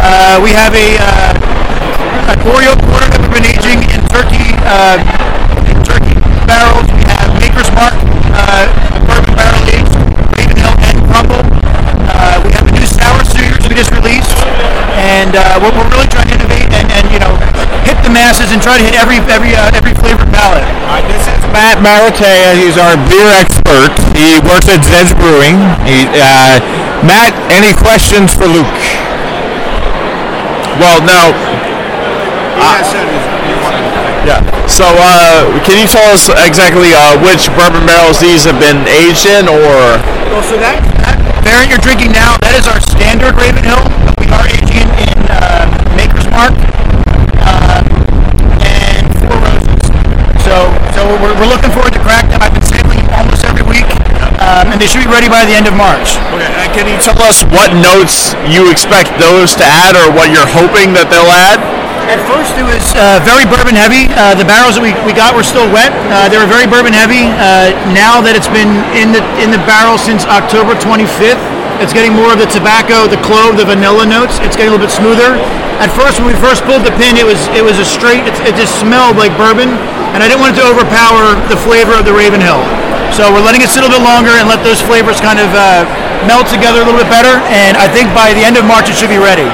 uh, 0.03 0.41
we 0.43 0.51
have 0.57 0.75
a 0.75 0.99
uh, 0.99 2.33
a 2.33 2.35
Oreo 2.49 2.75
porter 2.89 3.07
that 3.09 3.21
we've 3.21 3.37
been 3.37 3.49
aging 3.49 3.85
in 3.95 4.01
turkey 4.11 4.53
uh, 4.67 4.99
in 5.69 5.77
turkey 5.87 6.17
barrels. 6.49 6.89
We 6.91 7.05
have 7.07 7.31
Maker's 7.39 7.71
Mark 7.77 7.95
and 15.33 15.41
uh, 15.41 15.57
we're, 15.65 15.73
we're 15.73 15.89
really 15.97 16.09
trying 16.13 16.29
to 16.29 16.37
innovate 16.37 16.69
and, 16.77 16.93
and 16.93 17.09
you 17.09 17.17
know 17.17 17.33
hit 17.89 17.97
the 18.05 18.13
masses 18.13 18.53
and 18.53 18.61
try 18.61 18.77
to 18.77 18.85
hit 18.85 18.93
every 18.93 19.17
every 19.33 19.57
uh, 19.57 19.73
every 19.73 19.97
flavor 19.97 20.29
palette. 20.29 20.65
This 21.09 21.25
is 21.25 21.41
Matt 21.49 21.81
Maratea. 21.81 22.53
He's 22.61 22.77
our 22.77 23.01
beer 23.09 23.33
expert. 23.33 23.97
He 24.13 24.37
works 24.45 24.69
at 24.69 24.85
Zed's 24.85 25.17
Brewing. 25.17 25.57
He, 25.89 26.05
uh, 26.21 26.61
Matt, 27.01 27.33
any 27.49 27.73
questions 27.73 28.37
for 28.37 28.45
Luke? 28.45 28.69
Well, 30.77 31.01
now, 31.05 31.33
He 31.33 32.61
has 32.61 32.87
said 32.93 33.09
his, 33.09 33.25
he 33.49 33.57
wanted 33.65 33.93
yeah. 34.29 34.39
So, 34.71 34.87
uh, 34.87 35.49
can 35.67 35.81
you 35.81 35.89
tell 35.89 36.07
us 36.15 36.31
exactly 36.47 36.95
uh, 36.95 37.19
which 37.25 37.51
bourbon 37.59 37.83
barrels 37.89 38.21
these 38.21 38.45
have 38.45 38.61
been 38.61 38.87
aged 38.87 39.27
in, 39.27 39.49
or 39.49 39.99
Well, 40.31 40.45
so 40.47 40.57
that, 40.63 40.79
that 41.03 41.19
variant 41.43 41.75
you're 41.75 41.83
drinking 41.83 42.15
now, 42.15 42.39
that 42.47 42.55
is 42.55 42.71
our 42.71 42.79
standard 42.79 43.35
Raven 43.35 43.67
Hill. 43.67 43.83
We 44.23 44.31
are 44.31 44.47
aging 44.47 44.87
in 44.87 44.92
uh, 45.31 45.67
Maker's 45.95 46.27
Mark 46.31 46.55
um, 47.47 47.85
and 48.65 49.05
Four 49.23 49.39
Roses. 49.43 49.83
So, 50.43 50.55
so 50.97 51.01
we're, 51.23 51.35
we're 51.39 51.51
looking 51.51 51.71
forward 51.71 51.93
to 51.95 52.03
crack 52.03 52.27
them. 52.31 52.41
I've 52.43 52.55
been 52.55 52.65
sampling 52.67 53.03
almost 53.15 53.45
every 53.45 53.63
week, 53.63 53.87
um, 54.43 54.73
and 54.75 54.79
they 54.81 54.87
should 54.89 55.05
be 55.05 55.11
ready 55.11 55.29
by 55.29 55.45
the 55.47 55.55
end 55.55 55.67
of 55.71 55.75
March. 55.79 56.19
okay, 56.35 56.49
uh, 56.49 56.67
can 56.75 56.85
you 56.91 56.99
tell 56.99 57.19
us 57.23 57.45
what 57.55 57.71
notes 57.77 58.35
you 58.51 58.71
expect 58.71 59.15
those 59.21 59.55
to 59.61 59.65
add, 59.65 59.95
or 59.95 60.11
what 60.11 60.33
you're 60.35 60.49
hoping 60.49 60.93
that 60.99 61.09
they'll 61.13 61.31
add? 61.31 61.63
At 62.11 62.19
first, 62.27 62.59
it 62.59 62.67
was 62.67 62.83
uh, 62.99 63.23
very 63.23 63.47
bourbon 63.47 63.79
heavy. 63.79 64.11
Uh, 64.19 64.35
the 64.35 64.43
barrels 64.45 64.75
that 64.75 64.83
we, 64.83 64.91
we 65.07 65.15
got 65.15 65.39
were 65.39 65.47
still 65.47 65.71
wet. 65.71 65.95
Uh, 66.11 66.27
they 66.27 66.35
were 66.37 66.51
very 66.51 66.67
bourbon 66.67 66.91
heavy. 66.91 67.31
Uh, 67.39 67.71
now 67.95 68.19
that 68.19 68.35
it's 68.35 68.51
been 68.51 68.83
in 68.99 69.15
the 69.15 69.23
in 69.39 69.55
the 69.55 69.63
barrel 69.71 69.95
since 69.95 70.27
October 70.27 70.75
25th, 70.75 71.39
it's 71.83 71.91
getting 71.91 72.15
more 72.15 72.31
of 72.31 72.39
the 72.39 72.47
tobacco, 72.47 73.11
the 73.11 73.19
clove, 73.27 73.59
the 73.59 73.67
vanilla 73.67 74.07
notes. 74.07 74.39
It's 74.47 74.55
getting 74.55 74.71
a 74.71 74.79
little 74.79 74.87
bit 74.87 74.95
smoother. 74.95 75.35
At 75.83 75.91
first, 75.91 76.23
when 76.23 76.31
we 76.31 76.39
first 76.39 76.63
pulled 76.63 76.87
the 76.87 76.95
pin, 76.95 77.19
it 77.19 77.27
was 77.27 77.43
it 77.59 77.67
was 77.67 77.83
a 77.83 77.85
straight. 77.85 78.23
It, 78.23 78.39
it 78.47 78.55
just 78.55 78.79
smelled 78.79 79.19
like 79.19 79.35
bourbon, 79.35 79.75
and 80.15 80.23
I 80.23 80.31
didn't 80.31 80.39
want 80.39 80.55
it 80.55 80.63
to 80.63 80.67
overpower 80.71 81.35
the 81.51 81.59
flavor 81.59 81.99
of 81.99 82.07
the 82.07 82.15
Ravenhill. 82.15 82.63
So 83.11 83.29
we're 83.35 83.43
letting 83.43 83.61
it 83.61 83.69
sit 83.69 83.83
a 83.83 83.91
little 83.91 83.99
bit 83.99 84.07
longer 84.07 84.31
and 84.31 84.47
let 84.47 84.63
those 84.63 84.81
flavors 84.81 85.19
kind 85.19 85.43
of 85.43 85.51
uh, 85.53 85.85
melt 86.25 86.47
together 86.47 86.81
a 86.81 86.87
little 86.87 87.03
bit 87.03 87.11
better. 87.11 87.43
And 87.51 87.75
I 87.75 87.91
think 87.91 88.15
by 88.15 88.31
the 88.33 88.47
end 88.47 88.55
of 88.57 88.65
March, 88.65 88.87
it 88.87 88.95
should 88.95 89.13
be 89.13 89.21
ready. 89.21 89.51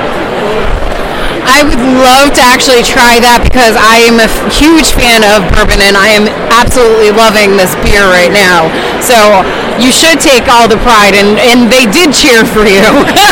I 1.46 1.62
would 1.62 1.78
love 1.78 2.34
to 2.38 2.42
actually 2.42 2.82
try 2.82 3.22
that 3.22 3.44
because 3.44 3.78
I 3.78 4.02
am 4.08 4.18
a 4.18 4.26
f- 4.26 4.50
huge 4.50 4.94
fan 4.94 5.22
of 5.22 5.46
bourbon 5.54 5.82
and 5.84 5.94
I 5.94 6.10
am 6.14 6.26
absolutely 6.50 7.14
loving 7.14 7.54
this 7.54 7.72
beer 7.84 8.06
right 8.08 8.32
now. 8.32 8.68
So 8.98 9.46
you 9.78 9.94
should 9.94 10.18
take 10.18 10.50
all 10.50 10.66
the 10.66 10.80
pride 10.82 11.14
and, 11.14 11.38
and 11.38 11.70
they 11.70 11.86
did 11.86 12.10
cheer 12.10 12.42
for 12.42 12.66
you. 12.66 12.82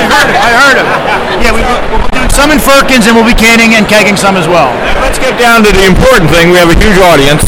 I 0.47 0.51
heard 0.55 0.79
him. 0.79 0.89
Yeah, 1.43 1.53
we, 1.53 1.61
we're 1.91 2.15
doing 2.15 2.33
some 2.33 2.55
in 2.55 2.63
Firkins, 2.63 3.05
and 3.11 3.19
we'll 3.19 3.27
be 3.27 3.37
canning 3.37 3.75
and 3.75 3.85
kegging 3.85 4.17
some 4.17 4.39
as 4.39 4.47
well. 4.49 4.73
Let's 5.03 5.19
get 5.19 5.37
down 5.37 5.67
to 5.67 5.71
the 5.75 5.85
important 5.85 6.31
thing. 6.31 6.49
We 6.55 6.59
have 6.63 6.71
a 6.71 6.79
huge 6.79 6.97
audience. 7.03 7.43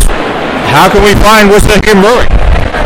How 0.68 0.90
can 0.90 1.00
we 1.06 1.14
find 1.24 1.48
Wissahickon 1.48 2.02
Brewing? 2.04 2.28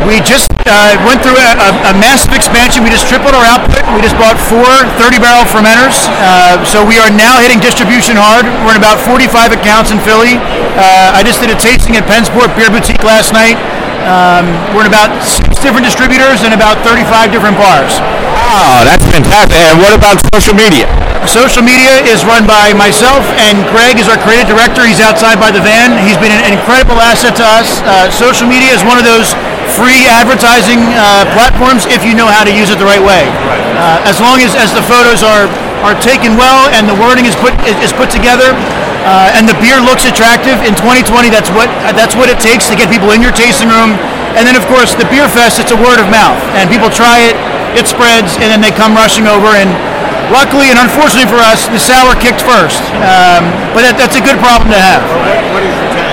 We 0.07 0.21
just 0.21 0.52
uh, 0.67 0.95
went 1.07 1.23
through 1.23 1.37
a, 1.37 1.51
a, 1.59 1.71
a 1.91 1.95
massive 1.99 2.33
expansion. 2.35 2.85
We 2.85 2.91
just 2.91 3.09
tripled 3.09 3.35
our 3.35 3.47
output. 3.47 3.83
We 3.95 4.03
just 4.03 4.19
bought 4.19 4.39
four 4.39 4.69
30-barrel 4.99 5.47
fermenters. 5.51 6.07
Uh, 6.23 6.63
so 6.65 6.85
we 6.85 6.99
are 6.99 7.11
now 7.11 7.39
hitting 7.43 7.59
distribution 7.59 8.15
hard. 8.19 8.47
We're 8.65 8.77
in 8.77 8.81
about 8.83 9.03
45 9.03 9.57
accounts 9.57 9.91
in 9.91 9.99
Philly. 10.03 10.39
Uh, 10.79 11.17
I 11.17 11.23
just 11.25 11.43
did 11.43 11.51
a 11.51 11.59
tasting 11.59 11.99
at 11.99 12.05
Pennsport 12.07 12.55
Beer 12.55 12.71
Boutique 12.71 13.03
last 13.05 13.33
night. 13.35 13.59
Um, 14.03 14.51
we're 14.75 14.83
in 14.83 14.91
about 14.91 15.15
six 15.23 15.63
different 15.63 15.87
distributors 15.87 16.43
and 16.43 16.51
about 16.51 16.83
35 16.83 17.31
different 17.31 17.55
bars. 17.55 18.03
Oh, 18.35 18.83
that's 18.83 19.07
fantastic. 19.07 19.55
And 19.63 19.79
what 19.79 19.95
about 19.95 20.19
social 20.35 20.59
media? 20.59 20.91
Social 21.31 21.63
media 21.63 22.03
is 22.11 22.27
run 22.27 22.43
by 22.51 22.75
myself, 22.75 23.23
and 23.39 23.63
Greg 23.71 24.03
is 24.03 24.11
our 24.11 24.19
creative 24.19 24.51
director. 24.51 24.83
He's 24.83 24.99
outside 24.99 25.39
by 25.39 25.55
the 25.55 25.63
van. 25.63 25.95
He's 26.03 26.19
been 26.19 26.35
an 26.35 26.43
incredible 26.51 26.99
asset 26.99 27.39
to 27.39 27.47
us. 27.47 27.79
Uh, 27.87 28.11
social 28.11 28.51
media 28.51 28.75
is 28.75 28.83
one 28.83 28.99
of 28.99 29.07
those 29.07 29.39
free 29.73 30.05
advertising 30.09 30.81
uh, 30.97 31.25
platforms 31.33 31.89
if 31.89 32.05
you 32.05 32.13
know 32.13 32.29
how 32.29 32.45
to 32.45 32.53
use 32.53 32.69
it 32.69 32.77
the 32.77 32.89
right 32.89 33.03
way. 33.03 33.25
Uh, 33.81 34.05
as 34.05 34.21
long 34.21 34.45
as, 34.45 34.53
as 34.53 34.71
the 34.77 34.85
photos 34.85 35.25
are, 35.25 35.49
are 35.81 35.97
taken 35.99 36.37
well 36.37 36.69
and 36.77 36.85
the 36.85 36.97
wording 37.01 37.25
is 37.25 37.35
put 37.41 37.57
is 37.83 37.93
put 37.93 38.13
together, 38.13 38.55
uh, 39.03 39.35
and 39.35 39.49
the 39.49 39.57
beer 39.59 39.83
looks 39.83 40.05
attractive 40.07 40.61
in 40.63 40.77
2020. 40.79 41.33
That's 41.33 41.51
what 41.51 41.67
that's 41.97 42.15
what 42.15 42.29
it 42.29 42.39
takes 42.39 42.69
to 42.71 42.77
get 42.77 42.93
people 42.93 43.11
in 43.17 43.25
your 43.25 43.35
tasting 43.35 43.73
room. 43.73 43.97
And 44.37 44.47
then 44.47 44.57
of 44.57 44.65
course 44.69 44.95
the 44.95 45.09
beer 45.09 45.27
fest. 45.29 45.59
It's 45.59 45.73
a 45.73 45.81
word 45.81 45.99
of 45.99 46.09
mouth, 46.13 46.39
and 46.55 46.71
people 46.71 46.93
try 46.93 47.25
it, 47.25 47.37
it 47.75 47.89
spreads, 47.89 48.37
and 48.39 48.49
then 48.53 48.61
they 48.61 48.73
come 48.73 48.95
rushing 48.95 49.27
over. 49.27 49.51
And 49.57 49.73
luckily 50.31 50.71
and 50.71 50.79
unfortunately 50.79 51.29
for 51.29 51.41
us, 51.41 51.67
the 51.73 51.81
sour 51.81 52.15
kicked 52.21 52.45
first. 52.45 52.85
Um, 53.03 53.51
but 53.75 53.83
that, 53.83 53.97
that's 53.99 54.17
a 54.17 54.23
good 54.23 54.39
problem 54.39 54.71
to 54.71 54.81
have. 54.81 55.03
What 55.51 55.65
is 55.65 55.75
your 55.75 55.91
tag? 55.97 56.13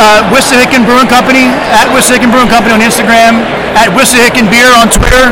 Uh, 0.00 0.24
Wissahickon 0.32 0.88
Brewing 0.88 1.12
Company 1.12 1.44
at 1.76 1.84
Wissahickon 1.92 2.32
Brewing 2.32 2.48
Company 2.48 2.72
on 2.72 2.80
Instagram, 2.80 3.44
at 3.76 3.92
Wissahickon 3.92 4.48
Beer 4.48 4.72
on 4.80 4.88
Twitter, 4.88 5.28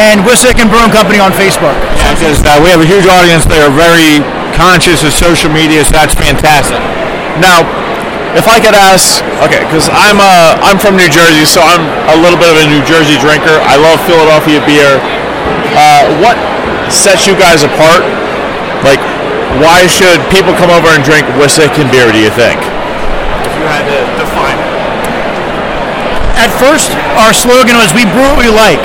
and 0.00 0.24
Wissahickon 0.24 0.72
Brewing 0.72 0.88
Company 0.88 1.20
on 1.20 1.36
Facebook. 1.36 1.76
Because 2.16 2.40
uh, 2.40 2.56
we 2.64 2.72
have 2.72 2.80
a 2.80 2.88
huge 2.88 3.04
audience. 3.04 3.44
They 3.44 3.60
are 3.60 3.68
very 3.68 4.24
conscious 4.56 5.04
of 5.04 5.12
social 5.12 5.52
media, 5.52 5.84
so 5.84 5.92
that's 6.00 6.16
fantastic. 6.16 6.80
Now, 7.44 7.68
if 8.32 8.48
I 8.48 8.56
could 8.56 8.72
ask, 8.72 9.20
okay, 9.44 9.60
because 9.68 9.92
I'm 9.92 10.16
uh, 10.16 10.56
I'm 10.64 10.80
from 10.80 10.96
New 10.96 11.12
Jersey, 11.12 11.44
so 11.44 11.60
I'm 11.60 11.84
a 12.08 12.16
little 12.16 12.40
bit 12.40 12.48
of 12.48 12.56
a 12.56 12.66
New 12.72 12.80
Jersey 12.88 13.20
drinker. 13.20 13.60
I 13.68 13.76
love 13.76 14.00
Philadelphia 14.08 14.64
beer. 14.64 14.96
Uh, 15.76 16.08
what 16.24 16.40
sets 16.88 17.28
you 17.28 17.36
guys 17.36 17.68
apart? 17.68 18.00
Like, 18.80 19.00
why 19.60 19.84
should 19.84 20.24
people 20.32 20.56
come 20.56 20.72
over 20.72 20.88
and 20.88 21.04
drink 21.04 21.28
Wissahickon 21.36 21.92
beer? 21.92 22.08
Do 22.12 22.20
you 22.20 22.32
think? 22.32 22.56
If 22.56 23.52
you 23.60 23.68
had 23.68 23.84
to 23.84 23.92
define 23.92 24.04
it. 24.04 24.05
At 26.36 26.52
first, 26.60 26.92
our 27.16 27.32
slogan 27.32 27.76
was 27.80 27.92
"We 27.96 28.04
brew 28.04 28.28
what 28.28 28.38
we 28.38 28.52
like," 28.52 28.84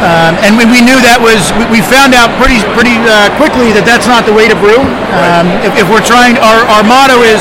um, 0.00 0.36
and 0.40 0.56
we, 0.56 0.64
we 0.64 0.80
knew 0.80 0.96
that 1.04 1.20
was. 1.20 1.52
We, 1.68 1.84
found 1.84 2.16
out 2.16 2.32
pretty 2.40 2.60
pretty 2.72 2.96
uh, 3.04 3.30
quickly 3.36 3.70
that 3.76 3.84
that's 3.84 4.08
not 4.08 4.24
the 4.24 4.34
way 4.34 4.48
to 4.48 4.56
brew. 4.56 4.80
Um, 5.12 5.52
if, 5.62 5.72
if 5.80 5.86
we're 5.92 6.04
trying, 6.04 6.40
our, 6.40 6.64
our 6.72 6.82
motto 6.82 7.22
is 7.22 7.40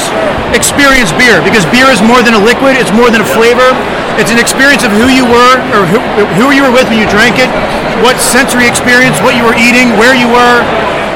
experience 0.54 1.12
beer 1.16 1.44
because 1.44 1.68
beer 1.68 1.92
is 1.92 2.00
more 2.04 2.24
than 2.24 2.36
a 2.36 2.42
liquid. 2.42 2.80
It's 2.80 2.92
more 2.92 3.12
than 3.12 3.24
a 3.24 3.30
flavor. 3.36 3.76
It's 4.16 4.32
an 4.32 4.40
experience 4.40 4.88
of 4.88 4.96
who 4.96 5.12
you 5.12 5.28
were 5.28 5.56
or 5.76 5.84
who, 5.84 6.00
who 6.40 6.56
you 6.56 6.64
were 6.64 6.72
with 6.72 6.88
when 6.88 6.96
you 6.96 7.08
drank 7.12 7.36
it, 7.36 7.52
what 8.00 8.16
sensory 8.24 8.64
experience, 8.64 9.20
what 9.20 9.36
you 9.36 9.44
were 9.44 9.58
eating, 9.60 10.00
where 10.00 10.16
you 10.16 10.32
were, 10.32 10.64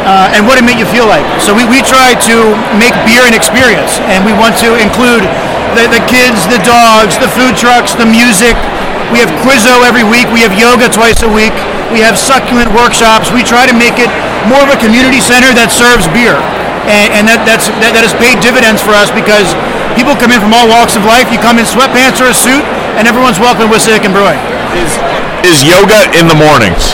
uh, 0.04 0.36
and 0.36 0.44
what 0.44 0.60
it 0.60 0.68
made 0.68 0.76
you 0.76 0.90
feel 0.92 1.08
like. 1.08 1.24
So 1.40 1.56
we, 1.56 1.64
we 1.64 1.80
try 1.80 2.20
to 2.28 2.36
make 2.76 2.92
beer 3.08 3.24
an 3.24 3.32
experience, 3.32 4.04
and 4.12 4.28
we 4.28 4.36
want 4.36 4.60
to 4.60 4.76
include 4.76 5.24
the, 5.78 5.90
the 5.90 6.04
kids, 6.10 6.46
the 6.50 6.62
dogs, 6.66 7.18
the 7.18 7.30
food 7.34 7.58
trucks, 7.58 7.94
the 7.94 8.08
music. 8.08 8.56
We 9.10 9.22
have 9.22 9.30
Quizzo 9.42 9.82
every 9.86 10.06
week. 10.06 10.30
We 10.30 10.46
have 10.46 10.54
yoga 10.54 10.90
twice 10.90 11.22
a 11.26 11.32
week. 11.32 11.54
We 11.90 12.02
have 12.06 12.18
succulent 12.18 12.70
workshops. 12.74 13.34
We 13.34 13.42
try 13.42 13.66
to 13.66 13.74
make 13.74 13.98
it 13.98 14.10
more 14.46 14.62
of 14.62 14.70
a 14.70 14.78
community 14.78 15.18
center 15.18 15.50
that 15.58 15.74
serves 15.74 16.06
beer. 16.14 16.38
And, 16.86 17.22
and 17.22 17.24
that, 17.26 17.42
that's, 17.46 17.70
that, 17.82 17.98
that 17.98 18.06
has 18.06 18.14
paid 18.18 18.42
dividends 18.42 18.82
for 18.82 18.94
us 18.94 19.10
because 19.10 19.54
people 19.98 20.14
come 20.14 20.30
in 20.30 20.42
from 20.42 20.54
all 20.54 20.70
walks 20.70 20.94
of 20.94 21.06
life. 21.06 21.30
You 21.34 21.42
come 21.42 21.58
in 21.58 21.66
sweatpants 21.66 22.22
or 22.22 22.30
a 22.30 22.38
suit, 22.38 22.62
and 22.98 23.10
everyone's 23.10 23.42
welcome 23.42 23.70
Wissahickon 23.70 24.14
Brewing. 24.14 24.38
Is 24.78 24.94
is 25.46 25.64
yoga 25.64 26.12
in 26.20 26.28
the 26.28 26.36
mornings? 26.36 26.94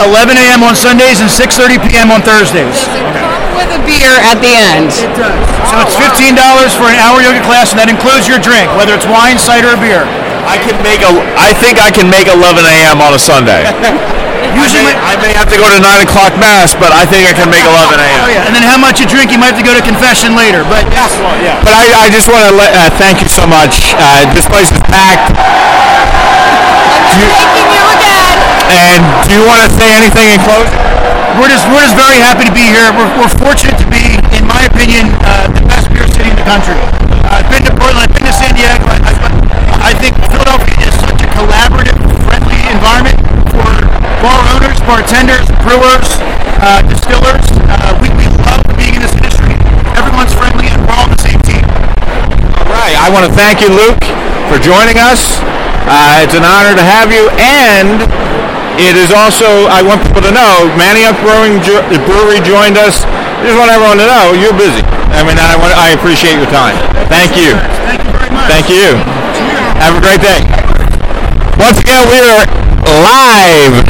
11 0.00 0.36
a.m. 0.36 0.62
on 0.62 0.76
Sundays 0.76 1.20
and 1.20 1.28
6:30 1.28 1.82
p.m. 1.88 2.10
on 2.10 2.22
Thursdays. 2.22 2.86
Come 2.88 3.58
With 3.58 3.74
a 3.74 3.80
beer 3.84 4.14
at 4.28 4.40
the 4.40 4.52
end. 4.52 4.92
So 5.70 5.78
it's 5.78 5.94
$15 5.94 6.34
for 6.74 6.90
an 6.90 6.98
hour 6.98 7.22
yoga 7.22 7.38
class, 7.46 7.70
and 7.70 7.78
that 7.78 7.86
includes 7.86 8.26
your 8.26 8.42
drink, 8.42 8.66
whether 8.74 8.90
it's 8.90 9.06
wine, 9.06 9.38
cider, 9.38 9.70
or 9.70 9.78
beer. 9.78 10.02
I 10.42 10.58
can 10.58 10.74
make 10.82 10.98
a. 11.06 11.14
I 11.38 11.54
think 11.54 11.78
I 11.78 11.94
can 11.94 12.10
make 12.10 12.26
11 12.26 12.42
a.m. 12.66 12.98
on 12.98 13.14
a 13.14 13.20
Sunday. 13.22 13.62
Usually, 14.50 14.90
I 14.98 15.14
may 15.22 15.30
have 15.30 15.46
to 15.46 15.54
go 15.54 15.70
to 15.70 15.78
nine 15.78 16.02
o'clock 16.02 16.34
mass, 16.42 16.74
but 16.74 16.90
I 16.90 17.06
think 17.06 17.30
I 17.30 17.34
can 17.38 17.46
make 17.54 17.62
11 17.62 18.02
a.m. 18.02 18.18
oh 18.26 18.34
yeah, 18.34 18.50
and 18.50 18.52
then 18.56 18.66
how 18.66 18.74
much 18.82 18.98
you 18.98 19.06
drink, 19.06 19.30
you 19.30 19.38
might 19.38 19.54
have 19.54 19.62
to 19.62 19.66
go 19.66 19.70
to 19.78 19.84
confession 19.84 20.34
later. 20.34 20.66
But 20.66 20.90
yes, 20.90 21.14
well, 21.22 21.38
yeah. 21.38 21.62
But 21.62 21.70
I, 21.70 21.86
I 22.02 22.06
just 22.10 22.26
want 22.26 22.42
to 22.50 22.52
let, 22.58 22.74
uh, 22.74 22.90
thank 22.98 23.22
you 23.22 23.30
so 23.30 23.46
much. 23.46 23.94
Uh, 23.94 24.26
this 24.34 24.50
place 24.50 24.74
is 24.74 24.82
packed. 24.90 25.30
Thanking 27.14 27.70
you 27.70 27.84
again. 27.94 28.34
And 28.74 29.00
do 29.30 29.38
you 29.38 29.44
want 29.46 29.62
to 29.62 29.70
say 29.70 29.86
anything 29.86 30.34
in 30.34 30.40
closing? 30.42 30.90
we're 31.38 31.48
just 31.48 31.64
we're 31.70 31.80
just 31.80 31.96
very 31.96 32.18
happy 32.18 32.44
to 32.44 32.54
be 32.54 32.66
here. 32.66 32.90
We're, 32.92 33.08
we're 33.16 33.32
fortunate 33.40 33.78
to 33.78 33.88
be, 33.88 34.18
in 34.34 34.44
my 34.44 34.66
opinion, 34.66 35.08
the 35.54 35.64
best 35.66 35.90
beer 35.90 36.06
city 36.06 36.30
in 36.30 36.36
the 36.36 36.46
country. 36.46 36.76
Uh, 36.76 37.40
I've 37.40 37.48
been 37.50 37.64
to 37.66 37.72
Portland, 37.74 38.06
I've 38.06 38.14
been 38.14 38.26
to 38.26 38.34
San 38.34 38.52
Diego. 38.54 38.86
I, 38.86 38.98
I, 39.06 39.90
I 39.90 39.92
think 39.96 40.14
Philadelphia 40.30 40.76
is 40.86 40.94
such 41.00 41.20
a 41.22 41.28
collaborative, 41.34 41.96
friendly 42.26 42.60
environment 42.70 43.18
for 43.50 43.66
bar 44.22 44.40
owners, 44.54 44.78
bartenders, 44.84 45.46
brewers, 45.64 46.08
uh, 46.60 46.84
distillers. 46.86 47.46
Uh, 47.66 47.96
we, 47.98 48.12
we 48.14 48.28
love 48.44 48.62
being 48.76 48.94
in 48.94 49.02
this 49.02 49.14
industry. 49.16 49.56
Everyone's 49.96 50.32
friendly, 50.36 50.68
and 50.68 50.78
we're 50.84 50.94
all 50.94 51.08
on 51.08 51.12
the 51.12 51.22
same 51.22 51.40
team. 51.42 51.64
All 52.60 52.68
right. 52.70 52.94
I 53.00 53.08
want 53.08 53.24
to 53.26 53.32
thank 53.32 53.64
you, 53.64 53.72
Luke, 53.72 54.04
for 54.52 54.60
joining 54.60 55.00
us. 55.00 55.40
Uh, 55.88 56.22
it's 56.22 56.36
an 56.36 56.44
honor 56.44 56.76
to 56.76 56.84
have 56.84 57.10
you, 57.10 57.32
and 57.40 58.04
it 58.78 58.94
is 58.96 59.10
also, 59.10 59.66
I 59.66 59.82
want 59.82 60.04
people 60.06 60.22
to 60.22 60.32
know, 60.32 60.68
Manayunk 60.76 61.18
Brewing 61.24 61.58
Brewery 62.06 62.40
joined 62.44 62.76
us. 62.78 63.02
I 63.40 63.48
just 63.48 63.56
want 63.56 63.72
everyone 63.72 63.96
to 63.96 64.04
know 64.04 64.36
you're 64.36 64.52
busy. 64.52 64.84
I 65.16 65.24
mean, 65.24 65.40
I, 65.40 65.56
want, 65.56 65.72
I 65.72 65.96
appreciate 65.96 66.36
your 66.36 66.52
time. 66.52 66.76
Thank 67.08 67.40
you. 67.40 67.56
Thank 67.88 68.04
you 68.04 68.12
very 68.12 68.28
much. 68.28 68.52
Thank 68.52 68.68
you. 68.68 69.00
Have 69.80 69.96
a 69.96 70.02
great 70.04 70.20
day. 70.20 70.44
Once 71.56 71.80
again, 71.80 72.04
we 72.12 72.20
are 72.20 72.44
live. 73.00 73.80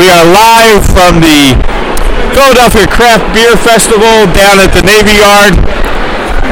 We 0.00 0.08
are 0.08 0.24
live 0.24 0.80
from 0.88 1.20
the 1.20 1.52
Philadelphia 2.32 2.88
Craft 2.88 3.36
Beer 3.36 3.52
Festival 3.60 4.32
down 4.32 4.64
at 4.64 4.72
the 4.72 4.80
Navy 4.80 5.20
Yard, 5.20 5.60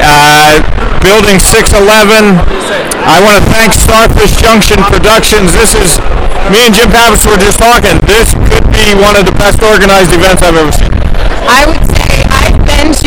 uh, 0.05 0.61
Building 1.01 1.41
611. 1.41 2.37
I 3.09 3.25
want 3.25 3.41
to 3.41 3.45
thank 3.49 3.73
Starfish 3.73 4.37
Junction 4.37 4.85
Productions. 4.85 5.49
This 5.57 5.73
is 5.73 5.97
me 6.53 6.69
and 6.69 6.77
Jim 6.77 6.93
Pappas 6.93 7.25
were 7.25 7.41
just 7.41 7.57
talking. 7.57 7.97
This 8.05 8.37
could 8.53 8.69
be 8.69 8.93
one 9.01 9.17
of 9.17 9.25
the 9.25 9.33
best 9.33 9.65
organized 9.65 10.13
events 10.13 10.45
I've 10.45 10.53
ever 10.53 10.69
seen. 10.69 10.93
I 11.49 11.65
would 11.65 11.81
say 11.89 11.95
I've 11.97 11.97
been 11.97 12.04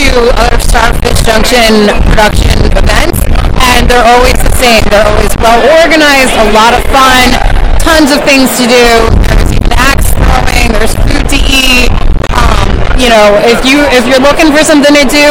to 0.09 0.32
other 0.40 0.61
Starfish 0.61 1.20
Junction 1.20 1.92
production 2.09 2.56
events, 2.72 3.20
and 3.61 3.84
they're 3.84 4.04
always 4.16 4.36
the 4.40 4.52
same. 4.56 4.80
They're 4.88 5.04
always 5.04 5.32
well 5.36 5.61
organized, 5.84 6.32
a 6.32 6.48
lot 6.56 6.72
of 6.72 6.80
fun, 6.88 7.36
tons 7.84 8.09
of 8.14 8.24
things 8.24 8.48
to 8.56 8.64
do. 8.64 8.86
There's 9.28 9.52
even 9.52 9.72
axe 9.76 10.09
throwing. 10.16 10.72
There's 10.72 10.96
food 11.04 11.24
to 11.28 11.38
eat. 11.44 11.92
Um, 12.32 12.68
you 12.96 13.12
know, 13.12 13.36
if 13.44 13.61
you 13.68 13.84
if 13.92 14.09
you're 14.09 14.22
looking 14.22 14.48
for 14.48 14.64
something 14.64 14.94
to 14.96 15.06
do, 15.09 15.28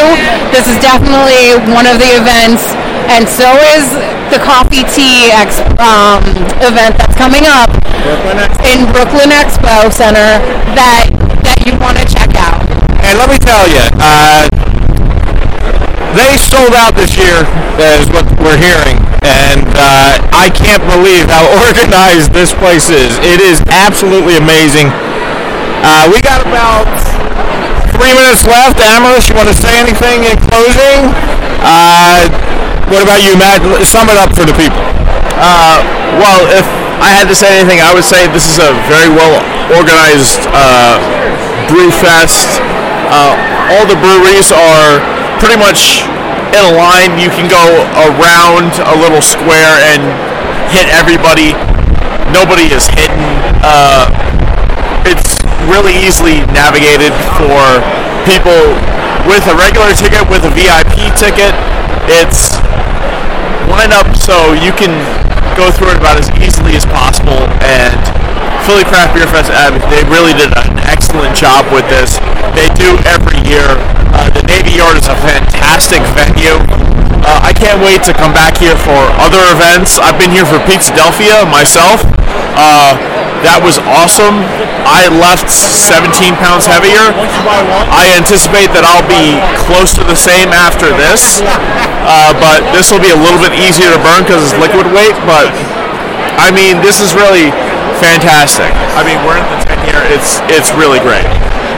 this 0.54 0.70
is 0.70 0.78
definitely 0.78 1.58
one 1.74 1.90
of 1.90 1.98
the 1.98 2.12
events. 2.18 2.62
And 3.10 3.26
so 3.26 3.48
is 3.74 3.88
the 4.30 4.40
coffee 4.44 4.84
tea 4.94 5.32
ex- 5.32 5.64
um, 5.80 6.22
event 6.62 7.00
that's 7.00 7.16
coming 7.16 7.48
up 7.48 7.72
in 8.68 8.86
Brooklyn 8.94 9.32
Expo 9.34 9.90
Center 9.90 10.38
that 10.78 11.10
that 11.42 11.58
you 11.66 11.74
want 11.80 11.98
to 11.98 12.06
check 12.06 12.30
out. 12.36 12.60
And 13.08 13.16
let 13.16 13.32
me 13.32 13.40
tell 13.40 13.64
you, 13.72 13.80
uh, 14.04 14.44
they 16.18 16.34
sold 16.42 16.74
out 16.74 16.98
this 16.98 17.14
year, 17.14 17.46
is 17.78 18.10
what 18.10 18.26
we're 18.42 18.58
hearing. 18.58 18.98
And 19.22 19.70
uh, 19.78 20.18
I 20.34 20.50
can't 20.50 20.82
believe 20.90 21.30
how 21.30 21.46
organized 21.70 22.34
this 22.34 22.52
place 22.58 22.90
is. 22.90 23.22
It 23.22 23.38
is 23.38 23.62
absolutely 23.70 24.42
amazing. 24.42 24.90
Uh, 25.86 26.10
we 26.10 26.18
got 26.20 26.42
about 26.42 26.90
three 27.94 28.18
minutes 28.18 28.50
left. 28.50 28.82
Amaris, 28.82 29.30
you 29.30 29.38
want 29.38 29.48
to 29.48 29.58
say 29.58 29.78
anything 29.78 30.26
in 30.26 30.36
closing? 30.50 31.14
Uh, 31.62 32.26
what 32.90 33.06
about 33.06 33.22
you, 33.22 33.38
Matt? 33.38 33.62
Sum 33.86 34.10
it 34.10 34.18
up 34.18 34.34
for 34.34 34.44
the 34.44 34.58
people. 34.58 34.82
Uh, 35.38 35.86
well, 36.18 36.42
if 36.50 36.66
I 36.98 37.14
had 37.14 37.30
to 37.30 37.38
say 37.38 37.62
anything, 37.62 37.78
I 37.78 37.94
would 37.94 38.06
say 38.06 38.26
this 38.34 38.50
is 38.50 38.58
a 38.58 38.74
very 38.90 39.10
well 39.14 39.38
organized 39.70 40.50
uh, 40.50 40.98
brew 41.70 41.94
fest. 41.94 42.58
Uh, 43.14 43.38
all 43.70 43.86
the 43.86 44.00
breweries 44.02 44.50
are 44.50 45.17
pretty 45.40 45.58
much 45.58 46.02
in 46.54 46.62
a 46.66 46.74
line. 46.74 47.18
You 47.22 47.30
can 47.30 47.46
go 47.50 47.86
around 48.10 48.74
a 48.82 48.96
little 48.98 49.22
square 49.22 49.78
and 49.94 50.02
hit 50.74 50.90
everybody. 50.94 51.54
Nobody 52.34 52.70
is 52.74 52.90
hidden. 52.90 53.24
Uh, 53.64 54.10
it's 55.08 55.40
really 55.72 55.96
easily 55.96 56.44
navigated 56.52 57.14
for 57.40 57.82
people 58.28 58.76
with 59.28 59.44
a 59.48 59.56
regular 59.56 59.94
ticket, 59.94 60.24
with 60.28 60.44
a 60.44 60.52
VIP 60.52 61.14
ticket. 61.16 61.54
It's 62.08 62.56
line 63.68 63.92
up 63.92 64.08
so 64.16 64.56
you 64.56 64.72
can 64.72 64.96
go 65.60 65.72
through 65.72 65.92
it 65.92 65.98
about 65.98 66.18
as 66.18 66.30
easily 66.40 66.76
as 66.76 66.86
possible. 66.86 67.40
And 67.64 68.00
Philly 68.66 68.84
Craft 68.84 69.16
Beer 69.16 69.28
Fest, 69.28 69.52
uh, 69.54 69.72
they 69.92 70.04
really 70.12 70.34
did 70.34 70.52
an 70.56 70.80
excellent 70.88 71.36
job 71.36 71.68
with 71.72 71.88
this. 71.88 72.20
They 72.58 72.74
do 72.74 72.98
every 73.06 73.38
year. 73.46 73.70
Uh, 74.18 74.34
the 74.34 74.42
Navy 74.50 74.82
Yard 74.82 74.98
is 74.98 75.06
a 75.06 75.14
fantastic 75.22 76.02
venue. 76.18 76.58
Uh, 77.22 77.38
I 77.46 77.54
can't 77.54 77.78
wait 77.86 78.02
to 78.10 78.18
come 78.18 78.34
back 78.34 78.58
here 78.58 78.74
for 78.74 78.98
other 79.22 79.38
events. 79.54 80.02
I've 80.02 80.18
been 80.18 80.34
here 80.34 80.42
for 80.42 80.58
Pizzadelphia 80.66 81.46
myself. 81.46 82.02
Uh, 82.58 82.98
that 83.46 83.62
was 83.62 83.78
awesome. 83.86 84.42
I 84.90 85.06
left 85.06 85.54
17 85.54 86.34
pounds 86.42 86.66
heavier. 86.66 87.14
I 87.94 88.10
anticipate 88.18 88.74
that 88.74 88.82
I'll 88.82 89.06
be 89.06 89.38
close 89.70 89.94
to 89.94 90.02
the 90.02 90.18
same 90.18 90.50
after 90.50 90.90
this, 90.98 91.46
uh, 92.10 92.34
but 92.42 92.66
this 92.74 92.90
will 92.90 93.04
be 93.04 93.14
a 93.14 93.20
little 93.22 93.38
bit 93.38 93.54
easier 93.54 93.94
to 93.94 94.02
burn 94.02 94.26
because 94.26 94.42
it's 94.42 94.58
liquid 94.58 94.90
weight. 94.90 95.14
But 95.30 95.54
I 96.42 96.50
mean, 96.50 96.82
this 96.82 97.06
is 97.06 97.14
really 97.14 97.54
fantastic. 98.02 98.74
I 98.98 99.06
mean, 99.06 99.22
we're 99.22 99.38
in 99.38 99.46
the 99.46 99.62
10 99.62 99.94
year. 99.94 100.02
It's 100.10 100.42
it's 100.50 100.74
really 100.74 100.98
great. 101.06 101.30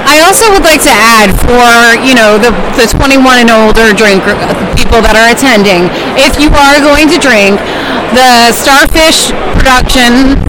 I 0.08 0.24
also 0.24 0.52
would 0.56 0.64
like 0.64 0.84
to 0.86 0.94
add 0.94 1.36
for 1.36 1.68
you 2.06 2.16
know 2.16 2.40
the 2.40 2.52
the 2.80 2.88
21 2.88 3.48
and 3.48 3.52
older 3.52 3.92
drink 3.92 4.24
uh, 4.24 4.36
people 4.78 5.04
that 5.04 5.16
are 5.18 5.30
attending, 5.30 5.92
if 6.16 6.40
you 6.40 6.50
are 6.56 6.80
going 6.80 7.12
to 7.12 7.18
drink, 7.20 7.60
the 8.16 8.52
Starfish 8.56 9.32
production. 9.60 10.40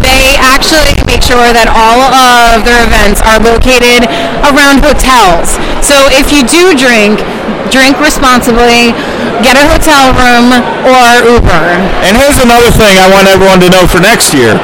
They 0.00 0.32
actually 0.40 0.96
make 1.04 1.20
sure 1.20 1.52
that 1.52 1.68
all 1.68 2.00
of 2.08 2.64
their 2.64 2.80
events 2.88 3.20
are 3.20 3.36
located 3.36 4.08
around 4.48 4.80
hotels. 4.80 5.60
So 5.84 6.08
if 6.08 6.32
you 6.32 6.40
do 6.40 6.72
drink, 6.72 7.20
drink 7.68 8.00
responsibly, 8.00 8.96
get 9.44 9.60
a 9.60 9.64
hotel 9.68 10.16
room 10.16 10.56
or 10.88 11.36
Uber. 11.36 11.64
And 12.00 12.16
here's 12.16 12.40
another 12.40 12.72
thing 12.72 12.96
I 12.96 13.12
want 13.12 13.28
everyone 13.28 13.60
to 13.60 13.68
know 13.68 13.84
for 13.84 14.00
next 14.00 14.32
year. 14.32 14.56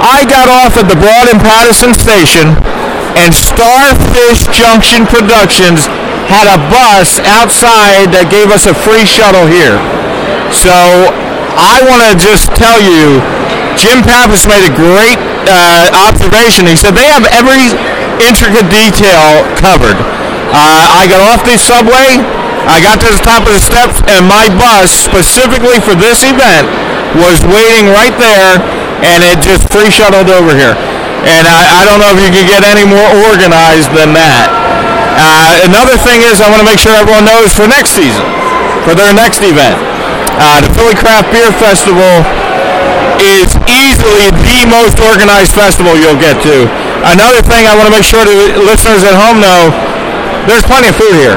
I 0.00 0.24
got 0.24 0.48
off 0.48 0.78
at 0.80 0.88
the 0.88 0.96
Broad 0.96 1.28
and 1.28 1.42
Pattison 1.42 1.92
station, 1.92 2.56
and 3.18 3.34
Starfish 3.34 4.46
Junction 4.54 5.06
Productions 5.06 5.86
had 6.30 6.46
a 6.46 6.58
bus 6.70 7.18
outside 7.26 8.14
that 8.14 8.30
gave 8.30 8.54
us 8.54 8.70
a 8.70 8.74
free 8.74 9.02
shuttle 9.02 9.50
here. 9.50 9.78
So 10.54 10.70
I 11.58 11.82
want 11.86 12.06
to 12.06 12.14
just 12.14 12.54
tell 12.54 12.78
you, 12.78 13.18
Jim 13.74 14.02
Pappas 14.06 14.46
made 14.46 14.62
a 14.62 14.74
great 14.74 15.18
uh, 15.46 15.90
observation. 16.06 16.70
He 16.70 16.78
said 16.78 16.94
they 16.94 17.10
have 17.10 17.26
every 17.34 17.74
intricate 18.22 18.70
detail 18.70 19.42
covered. 19.58 19.98
Uh, 20.50 21.02
I 21.02 21.06
got 21.06 21.22
off 21.22 21.46
the 21.46 21.58
subway, 21.58 22.18
I 22.66 22.82
got 22.82 22.98
to 23.02 23.08
the 23.10 23.22
top 23.22 23.46
of 23.46 23.54
the 23.54 23.62
steps, 23.62 24.02
and 24.10 24.26
my 24.26 24.50
bus, 24.58 24.90
specifically 24.90 25.78
for 25.82 25.94
this 25.94 26.26
event, 26.26 26.66
was 27.18 27.42
waiting 27.46 27.90
right 27.90 28.14
there, 28.18 28.58
and 29.02 29.22
it 29.26 29.42
just 29.42 29.66
free 29.70 29.90
shuttled 29.90 30.30
over 30.30 30.54
here. 30.54 30.74
And 31.26 31.44
I, 31.44 31.80
I 31.80 31.80
don't 31.84 32.00
know 32.00 32.12
if 32.16 32.20
you 32.20 32.32
can 32.32 32.48
get 32.48 32.64
any 32.64 32.88
more 32.88 33.04
organized 33.28 33.92
than 33.92 34.16
that. 34.16 34.48
Uh, 35.20 35.68
another 35.68 36.00
thing 36.00 36.24
is, 36.24 36.40
I 36.40 36.48
want 36.48 36.64
to 36.64 36.68
make 36.68 36.80
sure 36.80 36.96
everyone 36.96 37.28
knows 37.28 37.52
for 37.52 37.68
next 37.68 37.92
season, 37.92 38.24
for 38.88 38.96
their 38.96 39.12
next 39.12 39.44
event, 39.44 39.76
uh, 40.40 40.64
the 40.64 40.70
Philly 40.72 40.96
Craft 40.96 41.28
Beer 41.28 41.52
Festival 41.60 42.24
is 43.20 43.52
easily 43.68 44.32
the 44.48 44.64
most 44.64 44.96
organized 44.96 45.52
festival 45.52 45.92
you'll 45.92 46.16
get 46.16 46.40
to. 46.40 46.64
Another 47.04 47.44
thing 47.44 47.68
I 47.68 47.76
want 47.76 47.92
to 47.92 47.94
make 47.94 48.04
sure 48.04 48.24
the 48.24 48.56
listeners 48.64 49.04
at 49.04 49.12
home 49.12 49.44
know, 49.44 49.68
there's 50.48 50.64
plenty 50.64 50.88
of 50.88 50.96
food 50.96 51.12
here. 51.20 51.36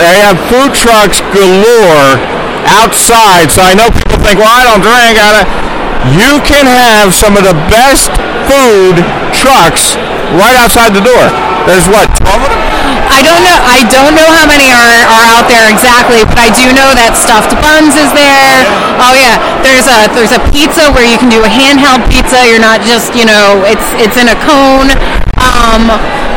They 0.00 0.24
have 0.24 0.40
food 0.48 0.72
trucks 0.72 1.20
galore 1.36 2.16
outside. 2.64 3.52
So 3.52 3.60
I 3.60 3.76
know 3.76 3.92
people 3.92 4.16
think, 4.24 4.40
well, 4.40 4.48
I 4.48 4.64
don't 4.64 4.80
drink. 4.80 5.20
I 5.20 5.30
don't. 5.36 5.67
You 6.14 6.38
can 6.46 6.66
have 6.66 7.10
some 7.10 7.34
of 7.34 7.42
the 7.42 7.56
best 7.68 8.14
food 8.46 9.02
trucks 9.34 9.98
right 10.38 10.54
outside 10.54 10.94
the 10.94 11.02
door. 11.02 11.24
There's 11.66 11.90
what, 11.90 12.08
12 12.22 12.42
of 12.42 12.50
them? 12.54 12.62
I 13.08 13.24
don't 13.24 13.42
know. 13.42 13.58
I 13.64 13.82
don't 13.88 14.14
know 14.14 14.28
how 14.30 14.46
many 14.46 14.68
are, 14.70 15.00
are 15.08 15.26
out 15.32 15.48
there 15.48 15.64
exactly, 15.72 16.22
but 16.28 16.38
I 16.38 16.52
do 16.52 16.70
know 16.76 16.92
that 16.92 17.16
stuffed 17.16 17.56
buns 17.64 17.96
is 17.96 18.12
there. 18.12 18.62
Oh 19.00 19.16
yeah, 19.16 19.40
there's 19.64 19.88
a 19.88 20.06
there's 20.12 20.32
a 20.32 20.40
pizza 20.52 20.92
where 20.92 21.04
you 21.04 21.16
can 21.16 21.32
do 21.32 21.40
a 21.42 21.50
handheld 21.50 22.04
pizza. 22.06 22.36
You're 22.46 22.62
not 22.62 22.84
just 22.84 23.16
you 23.16 23.24
know 23.24 23.64
it's 23.64 23.84
it's 23.96 24.16
in 24.20 24.28
a 24.28 24.38
cone. 24.44 24.92
Um, 25.40 25.88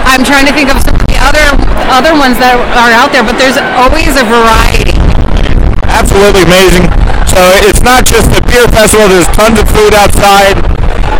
I'm 0.07 0.23
trying 0.23 0.47
to 0.47 0.53
think 0.55 0.71
of 0.71 0.79
some 0.81 0.95
of 0.95 1.05
the 1.05 1.19
other 1.19 1.43
other 1.91 2.15
ones 2.15 2.39
that 2.39 2.55
are 2.55 2.93
out 2.95 3.11
there, 3.11 3.23
but 3.23 3.35
there's 3.35 3.59
always 3.75 4.15
a 4.15 4.25
variety. 4.25 4.90
Absolutely 5.91 6.47
amazing. 6.47 6.87
So 7.27 7.39
it's 7.67 7.83
not 7.83 8.07
just 8.07 8.31
the 8.31 8.41
beer 8.47 8.67
festival, 8.71 9.07
there's 9.07 9.27
tons 9.35 9.59
of 9.59 9.67
food 9.71 9.93
outside. 9.95 10.59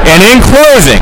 And 0.07 0.19
in 0.24 0.41
closing, 0.41 0.99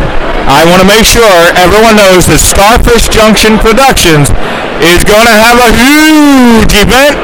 I 0.50 0.66
want 0.66 0.82
to 0.82 0.88
make 0.90 1.06
sure 1.06 1.30
everyone 1.56 1.96
knows 1.96 2.28
that 2.28 2.42
Starfish 2.42 3.08
Junction 3.10 3.62
Productions 3.62 4.34
is 4.82 5.02
going 5.06 5.28
to 5.30 5.38
have 5.38 5.58
a 5.62 5.70
huge 5.78 6.74
event, 6.74 7.16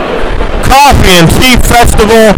Coffee 0.66 1.14
and 1.18 1.28
Tea 1.42 1.58
Festival. 1.66 2.38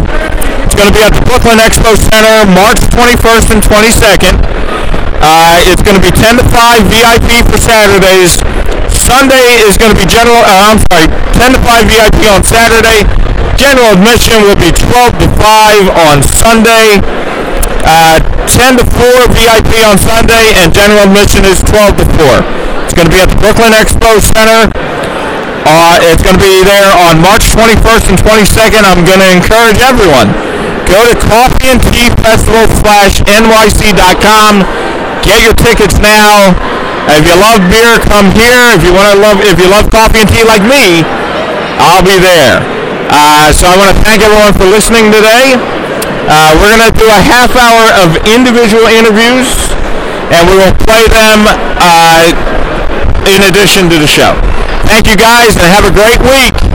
It's 0.64 0.76
going 0.76 0.90
to 0.90 0.96
be 0.96 1.04
at 1.04 1.14
the 1.14 1.24
Brooklyn 1.28 1.60
Expo 1.60 1.96
Center 1.96 2.48
March 2.52 2.80
21st 2.96 3.48
and 3.56 3.62
22nd. 3.64 4.36
Uh, 5.20 5.60
it's 5.68 5.82
going 5.82 5.98
to 5.98 6.04
be 6.04 6.14
10 6.14 6.38
to 6.38 6.46
5 6.46 6.88
VIP 6.92 7.44
for 7.50 7.58
Saturdays. 7.58 8.40
Sunday 8.94 9.64
is 9.66 9.78
going 9.78 9.92
to 9.92 10.00
be 10.00 10.08
general, 10.08 10.40
uh, 10.44 10.72
I'm 10.72 10.80
sorry, 10.92 11.08
10 11.40 11.56
to 11.56 11.60
5 11.62 11.88
VIP 11.88 12.20
on 12.32 12.44
Saturday. 12.44 13.27
General 13.58 13.98
admission 13.98 14.38
will 14.46 14.58
be 14.62 14.70
12 14.70 15.18
to 15.18 15.28
5 15.34 15.90
on 16.14 16.22
Sunday. 16.22 17.02
Uh, 17.82 18.22
10 18.46 18.78
to 18.78 18.86
4 18.86 19.34
VIP 19.34 19.82
on 19.82 19.98
Sunday, 19.98 20.54
and 20.62 20.70
general 20.70 21.10
admission 21.10 21.42
is 21.42 21.58
12 21.66 21.98
to 21.98 22.06
4. 22.22 22.46
It's 22.86 22.94
going 22.94 23.10
to 23.10 23.14
be 23.14 23.18
at 23.18 23.34
the 23.34 23.40
Brooklyn 23.42 23.74
Expo 23.74 24.22
Center. 24.22 24.70
Uh, 25.66 25.98
it's 26.06 26.22
going 26.22 26.38
to 26.38 26.44
be 26.46 26.62
there 26.62 26.94
on 27.10 27.18
March 27.18 27.50
21st 27.50 28.14
and 28.14 28.20
22nd. 28.22 28.84
I'm 28.86 29.02
going 29.02 29.26
to 29.26 29.30
encourage 29.34 29.82
everyone. 29.82 30.30
Go 30.86 31.02
to 31.10 31.18
Coffee 31.26 31.74
and 31.74 31.82
Tea 31.82 32.14
Festival 32.22 32.70
slash 32.78 33.26
NYC.com. 33.26 34.64
Get 35.26 35.42
your 35.42 35.58
tickets 35.58 35.98
now. 35.98 36.54
If 37.10 37.26
you 37.26 37.34
love 37.42 37.66
beer, 37.74 37.98
come 38.06 38.30
here. 38.38 38.78
If 38.78 38.86
you 38.86 38.94
want 38.94 39.18
to 39.18 39.20
love, 39.20 39.42
if 39.42 39.58
you 39.58 39.68
love 39.68 39.90
coffee 39.90 40.22
and 40.22 40.30
tea 40.30 40.46
like 40.46 40.62
me, 40.62 41.02
I'll 41.82 42.06
be 42.06 42.22
there. 42.22 42.77
Uh, 43.10 43.56
so 43.56 43.68
I 43.68 43.76
want 43.80 43.96
to 43.96 44.00
thank 44.04 44.20
everyone 44.20 44.52
for 44.52 44.68
listening 44.68 45.08
today. 45.16 45.56
Uh, 46.28 46.52
we're 46.60 46.76
going 46.76 46.92
to 46.92 46.96
do 46.96 47.08
a 47.08 47.22
half 47.24 47.56
hour 47.56 47.88
of 48.04 48.20
individual 48.28 48.84
interviews, 48.92 49.48
and 50.36 50.44
we 50.44 50.60
will 50.60 50.76
play 50.84 51.08
them 51.08 51.48
uh, 51.80 52.28
in 53.32 53.48
addition 53.48 53.88
to 53.88 53.96
the 53.96 54.08
show. 54.08 54.36
Thank 54.92 55.08
you 55.08 55.16
guys, 55.16 55.56
and 55.56 55.68
have 55.72 55.88
a 55.88 55.94
great 55.96 56.20
week. 56.20 56.67